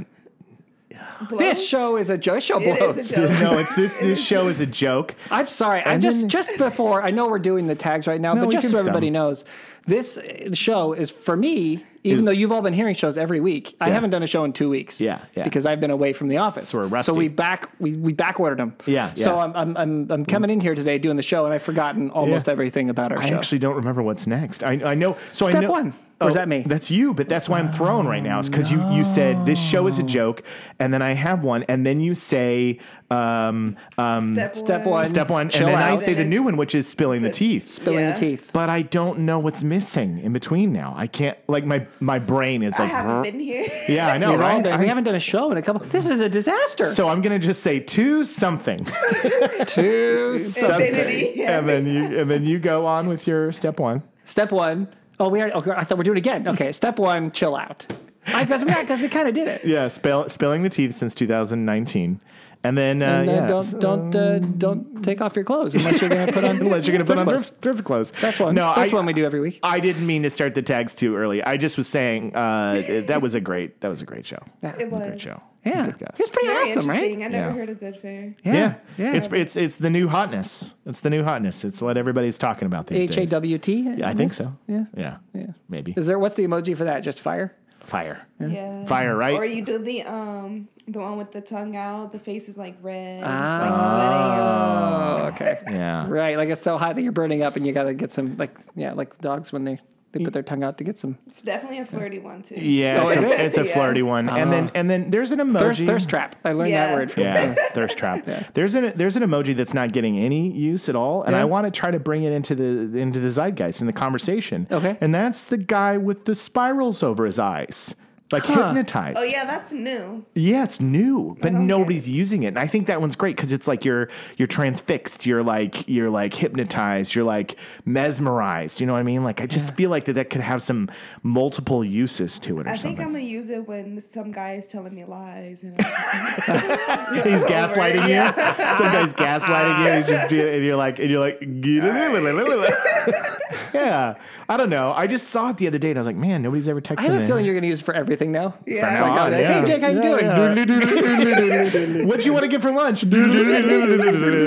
This 1.37 1.67
show 1.67 1.97
is 1.97 2.09
a 2.09 2.17
joke. 2.17 2.41
Show 2.41 2.59
It 2.59 2.77
blows. 2.79 2.97
is 2.97 3.11
a 3.11 3.15
joke. 3.15 3.41
no, 3.41 3.57
it's 3.59 3.75
this. 3.75 3.97
This 3.97 4.23
show 4.25 4.47
is 4.47 4.59
a 4.61 4.65
joke. 4.65 5.15
I'm 5.29 5.47
sorry. 5.47 5.83
I 5.83 5.97
just 5.97 6.21
then- 6.21 6.29
just 6.29 6.57
before 6.57 7.01
I 7.03 7.09
know 7.11 7.27
we're 7.27 7.39
doing 7.39 7.67
the 7.67 7.75
tags 7.75 8.07
right 8.07 8.19
now, 8.21 8.33
No, 8.33 8.45
but 8.45 8.51
just 8.51 8.67
so 8.67 8.69
stop. 8.71 8.79
everybody 8.81 9.09
knows, 9.09 9.45
this 9.85 10.17
uh, 10.17 10.53
show 10.53 10.93
is 10.93 11.11
for 11.11 11.35
me. 11.35 11.85
Even 12.05 12.19
Is- 12.19 12.25
though 12.25 12.31
you've 12.31 12.53
all 12.53 12.61
been 12.61 12.73
hearing 12.73 12.95
shows 12.95 13.17
every 13.17 13.41
week, 13.41 13.75
I 13.81 13.89
haven't 13.89 14.11
done 14.11 14.23
a 14.23 14.27
show 14.27 14.45
in 14.45 14.53
two 14.53 14.69
weeks. 14.69 15.01
Yeah, 15.01 15.19
yeah. 15.35 15.43
because 15.43 15.65
I've 15.65 15.81
been 15.81 15.91
away 15.91 16.13
from 16.13 16.29
the 16.29 16.37
office. 16.37 16.69
So 16.69 16.77
we're 16.79 16.87
rusty. 16.87 17.11
So 17.11 17.17
we 17.17 17.27
back 17.27 17.69
we 17.79 17.91
we 17.97 18.13
back 18.13 18.39
ordered 18.39 18.57
them. 18.59 18.73
Yeah, 18.85 19.13
So 19.15 19.35
yeah. 19.35 19.43
I'm, 19.43 19.55
I'm 19.55 19.77
I'm 19.77 20.11
I'm 20.11 20.25
coming 20.25 20.49
in 20.49 20.61
here 20.61 20.75
today 20.75 20.97
doing 20.97 21.17
the 21.17 21.21
show, 21.21 21.43
and 21.43 21.53
I've 21.53 21.61
forgotten 21.61 22.09
almost 22.11 22.47
Yeah. 22.47 22.53
everything 22.53 22.89
about 22.89 23.11
our 23.11 23.17
I 23.19 23.29
show. 23.29 23.35
actually 23.35 23.59
don't 23.59 23.75
remember 23.75 24.01
what's 24.01 24.25
next. 24.27 24.63
I, 24.63 24.79
I 24.91 24.95
know. 24.95 25.17
So 25.33 25.45
I 25.45 25.49
Step 25.49 25.63
know, 25.63 25.71
one. 25.71 25.93
Or 26.21 26.27
is 26.27 26.35
that 26.35 26.49
me? 26.49 26.63
That's 26.65 26.91
you, 26.91 27.13
but 27.13 27.29
that's 27.29 27.47
why 27.47 27.59
I'm 27.59 27.71
thrown 27.71 28.05
right 28.05 28.21
now. 28.21 28.39
Is 28.39 28.49
because 28.49 28.69
you 28.69 28.85
you 28.91 29.05
said 29.05 29.45
this 29.45 29.57
show 29.57 29.87
is 29.87 29.99
a 29.99 30.03
joke, 30.03 30.43
and 30.77 30.93
then 30.93 31.01
I 31.01 31.13
have 31.13 31.43
one, 31.45 31.63
and 31.69 31.85
then 31.85 32.01
you 32.01 32.13
say 32.13 32.79
um, 33.09 33.77
um, 33.97 34.33
Step, 34.33 34.53
Step 34.55 34.85
one. 34.85 35.05
step 35.05 35.29
one, 35.29 35.49
Chill 35.49 35.67
and 35.69 35.77
then 35.77 35.93
I 35.93 35.95
say 35.95 36.13
the 36.13 36.25
new 36.25 36.43
one, 36.43 36.57
which 36.57 36.75
is 36.75 36.87
spilling 36.89 37.21
the 37.21 37.31
teeth. 37.31 37.69
spilling 37.69 37.99
Yeah. 37.99 38.11
the 38.11 38.19
teeth. 38.19 38.49
But 38.51 38.69
I 38.69 38.81
don't 38.81 39.19
know 39.19 39.39
what's 39.39 39.63
missing 39.63 40.19
in 40.19 40.33
between 40.33 40.73
now. 40.73 40.93
I 40.97 41.07
can't 41.07 41.37
like 41.47 41.65
my 41.65 41.87
my 42.01 42.19
brain 42.19 42.63
is 42.63 42.77
like. 42.77 42.91
I 42.91 42.93
like. 42.95 43.01
haven't 43.05 43.21
been 43.31 43.39
here. 43.39 43.71
Yeah, 43.87 44.09
I 44.09 44.17
know, 44.17 44.31
We've 44.31 44.41
all 44.41 44.45
right? 44.45 44.61
been- 44.63 44.73
I- 44.73 44.77
we 44.81 44.87
haven't 44.89 45.05
done 45.05 45.15
a 45.15 45.19
show 45.21 45.49
in 45.51 45.57
a 45.57 45.61
couple. 45.61 45.85
This 45.87 46.07
is 46.09 46.19
a 46.19 46.27
disaster. 46.27 46.83
so 46.83 47.07
I'm 47.07 47.21
gonna 47.21 47.39
just 47.39 47.63
say 47.63 47.79
two 47.79 48.25
something, 48.25 48.85
Two 49.67 50.37
something. 50.39 50.85
Infinity. 50.85 51.43
and 51.43 51.67
then 51.69 51.85
you 51.87 52.19
and 52.19 52.29
then 52.29 52.45
you 52.45 52.59
go 52.59 52.85
on 52.85 53.07
with 53.07 53.25
your 53.25 53.51
step 53.53 53.79
one. 53.79 54.03
Step 54.25 54.51
one. 54.51 54.87
Oh, 55.19 55.29
we 55.29 55.41
are. 55.41 55.51
Okay, 55.51 55.71
I 55.71 55.83
thought 55.83 55.97
we're 55.97 56.05
doing 56.05 56.17
it 56.17 56.21
again. 56.21 56.47
Okay, 56.47 56.71
step 56.71 56.97
one. 56.97 57.31
Chill 57.31 57.55
out. 57.55 57.85
Because 58.25 58.63
we 58.63 58.73
because 58.73 59.01
we 59.01 59.09
kind 59.09 59.27
of 59.27 59.33
did 59.33 59.47
it. 59.47 59.65
Yeah, 59.65 59.87
spilling 59.87 60.61
the 60.61 60.69
teeth 60.69 60.93
since 60.93 61.15
2019, 61.15 62.21
and 62.63 62.77
then 62.77 63.01
uh, 63.01 63.05
And 63.05 63.29
uh, 63.29 63.33
yeah, 63.33 63.47
don't 63.47 63.79
don't 63.79 64.15
uh, 64.15 64.39
don't 64.39 65.03
take 65.03 65.21
off 65.21 65.35
your 65.35 65.45
clothes 65.45 65.73
unless 65.75 66.01
you're 66.01 66.09
going 66.09 66.27
to 66.27 66.33
put 66.33 66.43
on 66.43 66.57
unless 66.61 66.85
you're 66.87 66.97
gonna 66.97 67.05
put 67.05 67.17
on 67.17 67.25
clothes. 67.25 67.47
thrift, 67.49 67.61
thrift 67.61 67.83
clothes. 67.83 68.11
That's 68.19 68.39
one. 68.39 68.55
No, 68.55 68.73
That's 68.75 68.91
I, 68.91 68.95
one 68.95 69.05
we 69.05 69.13
do 69.13 69.25
every 69.25 69.39
week. 69.39 69.59
I 69.63 69.79
didn't 69.79 70.05
mean 70.05 70.23
to 70.23 70.29
start 70.29 70.55
the 70.55 70.61
tags 70.61 70.93
too 70.95 71.15
early. 71.15 71.43
I 71.43 71.57
just 71.57 71.77
was 71.77 71.87
saying 71.87 72.35
uh, 72.35 73.03
that 73.07 73.21
was 73.21 73.35
a 73.35 73.41
great 73.41 73.79
that 73.81 73.87
was 73.89 74.01
a 74.01 74.05
great 74.05 74.25
show. 74.25 74.39
It 74.61 74.89
was. 74.91 75.01
A 75.01 75.07
great 75.09 75.21
show. 75.21 75.41
Yeah, 75.65 75.87
Good 75.87 75.99
guess. 75.99 76.19
it's 76.21 76.29
pretty 76.29 76.47
Very 76.47 76.71
awesome, 76.71 76.89
right? 76.89 77.01
interesting. 77.01 77.23
I 77.25 77.27
never 77.27 77.47
Yeah. 77.49 77.53
heard 77.53 77.69
of 77.69 77.79
Goodfair. 77.81 78.33
Yeah. 78.45 78.75
yeah. 78.97 79.13
It's 79.13 79.27
it's 79.27 79.57
it's 79.57 79.77
the 79.77 79.89
new 79.89 80.07
hotness. 80.07 80.73
It's 80.85 81.01
the 81.01 81.09
new 81.09 81.21
hotness. 81.21 81.65
It's 81.65 81.81
what 81.81 81.97
everybody's 81.97 82.37
talking 82.37 82.65
about 82.65 82.87
these 82.87 83.03
H 83.03 83.11
A 83.11 83.15
days. 83.21 83.29
W 83.31 83.57
T. 83.57 83.81
Yeah, 83.97 84.07
I 84.09 84.13
think 84.13 84.33
so. 84.33 84.55
Yeah. 84.67 84.85
Yeah. 84.95 85.17
Yeah. 85.33 85.47
Maybe. 85.67 85.93
Is 85.97 86.07
there 86.07 86.17
what's 86.17 86.35
the 86.35 86.45
emoji 86.47 86.77
for 86.77 86.85
that? 86.85 87.01
Just 87.01 87.19
fire. 87.19 87.53
Fire. 87.83 88.25
Yeah. 88.39 88.85
Fire, 88.85 89.15
right? 89.15 89.35
Or 89.35 89.45
you 89.45 89.63
do 89.63 89.79
the 89.79 90.03
um 90.03 90.67
the 90.87 90.99
one 90.99 91.17
with 91.17 91.31
the 91.31 91.41
tongue 91.41 91.75
out, 91.75 92.11
the 92.11 92.19
face 92.19 92.49
is 92.49 92.57
like 92.57 92.75
red, 92.81 93.23
Ah. 93.25 93.61
it's 93.61 93.81
like 93.81 95.29
sweating. 95.29 95.45
Oh, 95.49 95.57
okay. 95.67 95.75
Yeah. 95.77 96.07
right, 96.09 96.37
like 96.37 96.49
it's 96.49 96.61
so 96.61 96.77
hot 96.77 96.95
that 96.95 97.01
you're 97.01 97.11
burning 97.11 97.43
up, 97.43 97.55
and 97.55 97.65
you 97.65 97.73
got 97.73 97.83
to 97.83 97.93
get 97.93 98.11
some 98.11 98.37
like 98.37 98.57
yeah, 98.75 98.93
like 98.93 99.17
dogs 99.19 99.51
when 99.51 99.63
they 99.63 99.79
they 100.11 100.23
put 100.23 100.33
their 100.33 100.41
tongue 100.43 100.63
out 100.63 100.77
to 100.79 100.83
get 100.83 100.97
some 100.97 101.17
It's 101.27 101.41
definitely 101.41 101.79
a 101.79 101.85
flirty 101.85 102.19
one 102.19 102.41
too. 102.43 102.55
Yeah, 102.55 103.03
Oh, 103.03 103.09
it's, 103.09 103.21
a, 103.21 103.45
it's 103.45 103.57
a 103.57 103.65
Yeah. 103.65 103.73
flirty 103.73 104.01
one, 104.01 104.27
and 104.29 104.37
uh-huh. 104.39 104.49
then 104.51 104.71
and 104.73 104.89
then 104.89 105.09
there's 105.11 105.31
an 105.31 105.39
emoji. 105.39 105.59
thirst 105.59 105.81
thirst 105.83 106.09
trap. 106.09 106.35
I 106.43 106.53
learned 106.53 106.73
that 106.73 106.93
word 106.95 107.11
from 107.11 107.23
Yeah, 107.23 107.53
thirst 107.71 107.97
trap. 107.97 108.25
There's 108.53 108.75
an 108.75 108.93
there's 108.95 109.15
an 109.17 109.23
emoji 109.23 109.55
that's 109.55 109.73
not 109.73 109.91
getting 109.93 110.17
any 110.17 110.51
use 110.51 110.89
at 110.89 110.95
all, 110.95 111.23
and 111.23 111.33
Yeah. 111.35 111.41
I 111.41 111.45
want 111.45 111.65
to 111.65 111.71
try 111.71 111.91
to 111.91 111.99
bring 111.99 112.23
it 112.23 112.33
into 112.33 112.55
the 112.55 112.97
into 112.97 113.19
the 113.19 113.29
zeitgeist 113.29 113.81
in 113.81 113.87
the 113.87 113.93
conversation. 113.93 114.67
Okay. 114.71 114.97
and 115.01 115.13
that's 115.13 115.45
the 115.45 115.57
guy 115.57 115.97
with 115.97 116.25
the 116.25 116.33
spirals 116.35 117.03
over 117.03 117.25
his 117.25 117.37
eyes, 117.39 117.93
like 118.31 118.43
Huh. 118.43 118.67
hypnotized. 118.67 119.17
Oh 119.19 119.23
yeah, 119.23 119.45
that's 119.45 119.73
new. 119.73 120.25
Yeah, 120.35 120.63
it's 120.63 120.79
new, 120.79 121.35
but 121.41 121.51
don't 121.51 121.61
get 121.61 121.65
nobody's 121.67 122.07
using 122.07 122.43
it. 122.43 122.49
And 122.49 122.59
I 122.59 122.67
think 122.67 122.87
that 122.87 123.01
one's 123.01 123.15
great 123.15 123.35
because 123.35 123.51
it's 123.51 123.67
like 123.67 123.85
you're 123.85 124.09
you're 124.37 124.47
transfixed, 124.47 125.25
you're 125.25 125.43
like 125.43 125.87
you're 125.87 126.09
like 126.09 126.33
hypnotized, 126.33 127.15
you're 127.15 127.25
like 127.25 127.57
mesmerized. 127.85 128.79
You 128.79 128.87
know 128.87 128.93
what 128.93 128.99
I 128.99 129.03
mean? 129.03 129.23
Like 129.23 129.41
I 129.41 129.45
just 129.45 129.73
feel 129.75 129.89
like 129.89 130.05
that 130.05 130.13
that 130.13 130.29
could 130.29 130.41
have 130.41 130.61
some 130.61 130.89
multiple 131.23 131.83
uses 131.83 132.39
to 132.41 132.59
it 132.59 132.67
or 132.67 132.69
I 132.69 132.73
think 132.73 132.81
something. 132.97 133.05
I'm 133.05 133.11
gonna 133.13 133.23
use 133.23 133.49
it 133.49 133.67
when 133.67 134.01
some 134.01 134.31
guy 134.31 134.53
is 134.53 134.67
telling 134.67 134.95
me 134.95 135.05
lies. 135.05 135.63
And 135.63 135.75
He's 135.79 137.43
gaslighting 137.45 138.07
you. 138.07 138.19
Some 138.79 138.91
guy's 138.91 139.13
gaslighting 139.13 139.85
you. 139.85 139.91
He's 139.97 140.07
just 140.07 140.29
being, 140.29 140.47
and 140.47 140.63
you're 140.63 140.75
like, 140.75 140.99
and 140.99 141.09
you're 141.09 141.19
like, 141.19 141.39
yeah. 143.73 144.15
I 144.47 144.57
don't 144.57 144.69
know. 144.69 144.93
I 144.95 145.07
just 145.07 145.29
saw 145.29 145.49
it 145.49 145.57
the 145.57 145.67
other 145.67 145.77
day, 145.79 145.89
and 145.91 145.97
I 145.97 146.01
was 146.01 146.07
like, 146.07 146.15
man, 146.15 146.41
nobody's 146.41 146.67
ever 146.69 146.81
texted 146.81 146.99
me. 147.01 147.07
I 147.09 147.11
have 147.13 147.21
a 147.23 147.27
feeling 147.27 147.45
you're 147.45 147.53
going 147.53 147.61
to 147.63 147.67
use 147.69 147.81
it 147.81 147.83
for 147.83 147.93
everything 147.93 148.31
now. 148.31 148.55
Yeah. 148.65 148.81
From 148.85 148.93
now 148.93 149.03
on, 149.05 149.17
oh, 149.19 149.21
Like, 149.35 149.41
yeah. 149.41 149.59
Hey 149.61 149.65
Jake, 149.67 149.81
how 149.81 149.87
you 149.89 149.95
Yeah, 150.03 150.53
doing? 150.55 151.99
yeah. 151.99 152.05
What'd 152.05 152.25
you 152.25 152.33
want 152.33 152.43
to 152.43 152.47
get 152.49 152.61
for 152.61 152.71
lunch? 152.71 153.03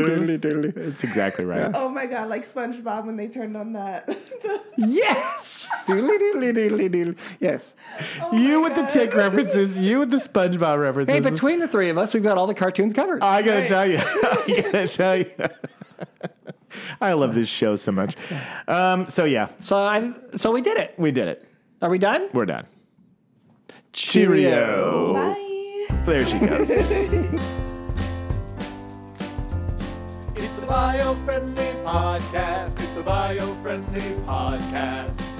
It's 0.02 1.04
exactly 1.04 1.44
right. 1.44 1.70
oh 1.74 1.88
my 1.88 2.06
god, 2.06 2.28
like 2.28 2.42
SpongeBob 2.42 3.06
when 3.06 3.16
they 3.16 3.28
turned 3.28 3.56
on 3.56 3.72
that. 3.74 4.08
yes. 4.76 5.68
Yes. 7.40 7.74
Oh 8.20 8.32
you 8.36 8.60
my 8.60 8.68
with 8.68 8.74
the 8.76 8.82
God. 8.82 8.90
tick 8.90 9.14
references, 9.14 9.80
you 9.80 9.98
with 10.00 10.10
the 10.10 10.16
SpongeBob 10.18 10.80
references. 10.80 11.14
Hey, 11.14 11.20
between 11.20 11.58
the 11.60 11.68
three 11.68 11.90
of 11.90 11.98
us, 11.98 12.12
we've 12.14 12.22
got 12.22 12.38
all 12.38 12.46
the 12.46 12.54
cartoons 12.54 12.92
covered. 12.92 13.22
I 13.22 13.42
gotta 13.42 13.60
Right. 13.60 13.68
tell 13.68 13.86
you, 13.86 13.98
I 13.98 14.60
gotta 14.72 14.88
tell 14.88 15.16
you. 15.16 15.30
I 17.00 17.12
love 17.12 17.34
this 17.34 17.48
show 17.48 17.76
so 17.76 17.92
much. 17.92 18.16
Um, 18.68 19.08
so 19.08 19.24
yeah, 19.24 19.48
so 19.60 19.76
I 19.78 20.12
so 20.36 20.52
we 20.52 20.62
did 20.62 20.76
it. 20.78 20.94
we 20.98 21.10
did 21.12 21.28
it. 21.28 21.48
Are 21.80 21.90
we 21.90 21.98
done? 21.98 22.28
We're 22.32 22.46
done. 22.46 22.66
Cheerio. 23.92 25.14
Bye. 25.14 25.86
There 26.06 26.24
she 26.24 26.38
goes. 26.38 26.70
It's 30.34 30.56
the 30.56 30.66
bio-friendly 30.66 31.64
podcast. 31.84 32.80
It's 32.80 32.94
the 32.94 33.02
bio-friendly 33.02 34.00
podcast. 34.26 35.31